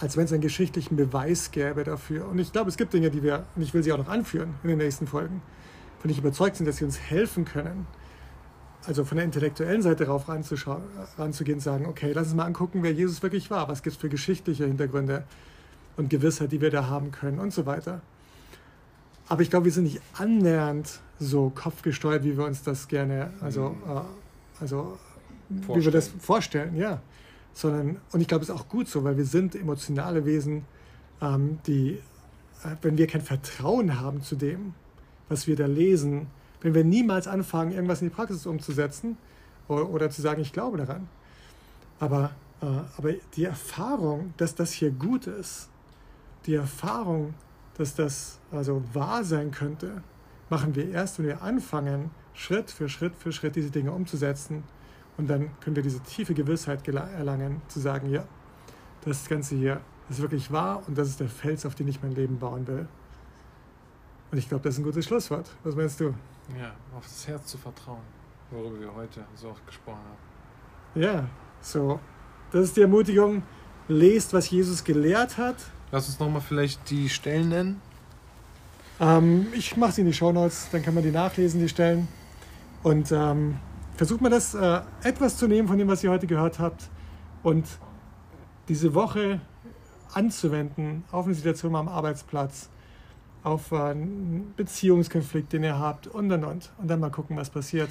als 0.00 0.16
wenn 0.16 0.24
es 0.24 0.32
einen 0.32 0.42
geschichtlichen 0.42 0.96
Beweis 0.96 1.50
gäbe 1.50 1.84
dafür. 1.84 2.28
Und 2.28 2.38
ich 2.38 2.52
glaube, 2.52 2.70
es 2.70 2.76
gibt 2.76 2.92
Dinge, 2.92 3.10
die 3.10 3.22
wir, 3.22 3.44
und 3.56 3.62
ich 3.62 3.74
will 3.74 3.82
sie 3.82 3.92
auch 3.92 3.98
noch 3.98 4.08
anführen 4.08 4.54
in 4.62 4.70
den 4.70 4.78
nächsten 4.78 5.06
Folgen, 5.06 5.42
von 6.00 6.10
ich 6.10 6.18
überzeugt 6.18 6.56
sind, 6.56 6.66
dass 6.66 6.76
sie 6.76 6.84
uns 6.84 6.98
helfen 6.98 7.44
können, 7.44 7.86
also 8.86 9.04
von 9.04 9.16
der 9.16 9.24
intellektuellen 9.24 9.82
Seite 9.82 10.04
darauf 10.04 10.28
ranzugehen 10.28 11.54
und 11.56 11.60
sagen, 11.60 11.86
okay, 11.86 12.12
lass 12.14 12.28
uns 12.28 12.36
mal 12.36 12.44
angucken, 12.44 12.82
wer 12.82 12.92
Jesus 12.92 13.22
wirklich 13.22 13.50
war, 13.50 13.68
was 13.68 13.82
gibt 13.82 13.96
es 13.96 14.00
für 14.00 14.08
geschichtliche 14.08 14.66
Hintergründe 14.66 15.24
und 15.98 16.08
Gewissheit, 16.08 16.50
die 16.52 16.62
wir 16.62 16.70
da 16.70 16.86
haben 16.86 17.10
können 17.10 17.38
und 17.38 17.52
so 17.52 17.66
weiter. 17.66 18.00
Aber 19.28 19.42
ich 19.42 19.50
glaube, 19.50 19.66
wir 19.66 19.72
sind 19.72 19.84
nicht 19.84 20.00
annähernd 20.14 21.00
so 21.18 21.52
kopfgesteuert, 21.54 22.24
wie 22.24 22.38
wir 22.38 22.46
uns 22.46 22.62
das 22.62 22.88
gerne, 22.88 23.30
also, 23.42 23.70
mhm. 23.70 23.90
äh, 23.90 24.00
also 24.60 24.98
wie 25.50 25.84
wir 25.84 25.92
das 25.92 26.08
vorstellen, 26.08 26.74
ja 26.74 27.02
sondern, 27.58 28.00
und 28.12 28.20
ich 28.20 28.28
glaube, 28.28 28.44
es 28.44 28.50
ist 28.50 28.54
auch 28.54 28.68
gut 28.68 28.88
so, 28.88 29.02
weil 29.02 29.16
wir 29.16 29.24
sind 29.24 29.56
emotionale 29.56 30.24
Wesen, 30.24 30.64
ähm, 31.20 31.58
die, 31.66 31.98
äh, 32.62 32.76
wenn 32.82 32.96
wir 32.96 33.08
kein 33.08 33.20
Vertrauen 33.20 34.00
haben 34.00 34.22
zu 34.22 34.36
dem, 34.36 34.74
was 35.28 35.48
wir 35.48 35.56
da 35.56 35.66
lesen, 35.66 36.28
wenn 36.60 36.74
wir 36.74 36.84
niemals 36.84 37.26
anfangen, 37.26 37.72
irgendwas 37.72 38.00
in 38.00 38.08
die 38.08 38.14
Praxis 38.14 38.46
umzusetzen 38.46 39.16
oder, 39.66 39.90
oder 39.90 40.10
zu 40.10 40.22
sagen, 40.22 40.40
ich 40.40 40.52
glaube 40.52 40.78
daran. 40.78 41.08
Aber, 41.98 42.30
äh, 42.62 42.66
aber 42.96 43.14
die 43.34 43.44
Erfahrung, 43.44 44.34
dass 44.36 44.54
das 44.54 44.72
hier 44.72 44.92
gut 44.92 45.26
ist, 45.26 45.68
die 46.46 46.54
Erfahrung, 46.54 47.34
dass 47.76 47.94
das 47.94 48.38
also 48.50 48.82
wahr 48.92 49.24
sein 49.24 49.50
könnte, 49.50 50.02
machen 50.50 50.74
wir 50.74 50.90
erst, 50.90 51.18
wenn 51.18 51.26
wir 51.26 51.42
anfangen, 51.42 52.10
Schritt 52.34 52.70
für 52.70 52.88
Schritt 52.88 53.14
für 53.16 53.32
Schritt 53.32 53.56
diese 53.56 53.70
Dinge 53.70 53.92
umzusetzen 53.92 54.62
und 55.16 55.28
dann 55.28 55.50
können 55.60 55.76
wir 55.76 55.82
diese 55.82 56.00
tiefe 56.00 56.34
Gewissheit 56.34 56.86
erlangen, 56.86 57.60
zu 57.68 57.80
sagen, 57.80 58.10
ja, 58.10 58.24
das 59.04 59.28
Ganze 59.28 59.56
hier 59.56 59.80
ist 60.08 60.20
wirklich 60.20 60.50
wahr 60.52 60.82
und 60.86 60.96
das 60.96 61.08
ist 61.08 61.20
der 61.20 61.28
Fels, 61.28 61.66
auf 61.66 61.74
den 61.74 61.88
ich 61.88 62.02
mein 62.02 62.12
Leben 62.12 62.38
bauen 62.38 62.66
will. 62.66 62.88
Und 64.30 64.38
ich 64.38 64.48
glaube, 64.48 64.62
das 64.64 64.74
ist 64.74 64.80
ein 64.80 64.84
gutes 64.84 65.04
Schlusswort. 65.06 65.50
Was 65.64 65.74
meinst 65.74 66.00
du? 66.00 66.14
Ja, 66.58 66.72
auf 66.96 67.04
das 67.04 67.26
Herz 67.26 67.46
zu 67.46 67.58
vertrauen, 67.58 68.02
worüber 68.50 68.80
wir 68.80 68.94
heute 68.94 69.24
so 69.34 69.48
oft 69.50 69.66
gesprochen 69.66 69.98
haben. 69.98 71.02
Ja, 71.02 71.28
so. 71.60 72.00
Das 72.52 72.64
ist 72.64 72.76
die 72.76 72.82
Ermutigung. 72.82 73.42
Lest, 73.88 74.32
was 74.32 74.50
Jesus 74.50 74.84
gelehrt 74.84 75.38
hat. 75.38 75.56
Lass 75.90 76.06
uns 76.06 76.18
nochmal 76.18 76.42
vielleicht 76.42 76.90
die 76.90 77.08
Stellen 77.08 77.48
nennen. 77.48 77.82
Ähm, 79.00 79.46
ich 79.52 79.76
mache 79.76 79.92
sie 79.92 80.00
in 80.02 80.06
die 80.06 80.12
Show 80.12 80.32
Notes, 80.32 80.68
dann 80.70 80.82
kann 80.82 80.94
man 80.94 81.02
die 81.02 81.10
nachlesen, 81.10 81.60
die 81.60 81.68
Stellen. 81.68 82.08
Und 82.82 83.10
ähm, 83.12 83.58
versucht 83.96 84.20
mal 84.20 84.28
das 84.28 84.54
äh, 84.54 84.80
etwas 85.02 85.36
zu 85.36 85.46
nehmen 85.46 85.68
von 85.68 85.78
dem, 85.78 85.88
was 85.88 86.04
ihr 86.04 86.10
heute 86.10 86.26
gehört 86.26 86.58
habt 86.58 86.88
und 87.42 87.66
diese 88.68 88.94
Woche 88.94 89.40
anzuwenden 90.12 91.04
auf 91.10 91.26
eine 91.26 91.34
Situation 91.34 91.74
am 91.74 91.88
Arbeitsplatz, 91.88 92.68
auf 93.42 93.72
einen 93.72 94.52
Beziehungskonflikt, 94.56 95.52
den 95.52 95.64
ihr 95.64 95.78
habt 95.78 96.06
und 96.06 96.30
und 96.30 96.44
und. 96.44 96.70
Und 96.78 96.88
dann 96.88 97.00
mal 97.00 97.10
gucken, 97.10 97.36
was 97.36 97.50
passiert. 97.50 97.90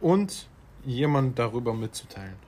Und 0.00 0.48
jemand 0.84 1.38
darüber 1.38 1.72
mitzuteilen. 1.74 2.47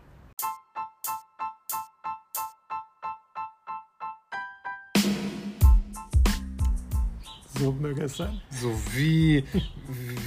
So 7.61 7.73
möge 7.73 8.05
es 8.05 8.17
sein. 8.17 8.41
So 8.51 8.73
wie, 8.95 9.45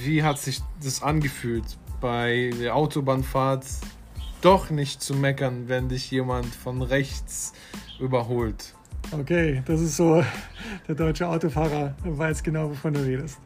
wie 0.04 0.22
hat 0.22 0.38
sich 0.38 0.60
das 0.80 1.02
angefühlt 1.02 1.64
bei 2.00 2.52
der 2.60 2.76
Autobahnfahrt 2.76 3.66
doch 4.40 4.70
nicht 4.70 5.02
zu 5.02 5.14
meckern, 5.14 5.64
wenn 5.66 5.88
dich 5.88 6.10
jemand 6.12 6.46
von 6.46 6.80
rechts 6.82 7.52
überholt. 7.98 8.74
Okay, 9.10 9.62
das 9.66 9.80
ist 9.80 9.96
so, 9.96 10.22
der 10.86 10.94
deutsche 10.94 11.26
Autofahrer 11.26 11.96
weiß 12.04 12.42
genau, 12.42 12.70
wovon 12.70 12.94
du 12.94 13.00
redest. 13.00 13.38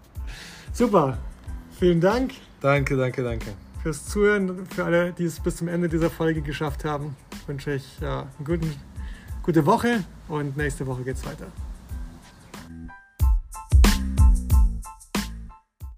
Super, 0.73 1.17
vielen 1.79 2.01
Dank. 2.01 2.33
Danke, 2.61 2.97
danke, 2.97 3.23
danke. 3.23 3.47
Fürs 3.83 4.05
Zuhören, 4.07 4.67
für 4.67 4.85
alle, 4.85 5.13
die 5.13 5.25
es 5.25 5.41
bis 5.41 5.57
zum 5.57 5.69
Ende 5.69 5.89
dieser 5.89 6.11
Folge 6.11 6.43
geschafft 6.43 6.85
haben, 6.85 7.17
wünsche 7.47 7.73
ich 7.73 8.01
ja, 8.01 8.27
eine 8.39 8.61
gute 9.43 9.65
Woche 9.65 10.05
und 10.29 10.57
nächste 10.57 10.87
Woche 10.87 11.05
geht 11.05 11.17
es 11.17 11.25
weiter. 11.25 11.47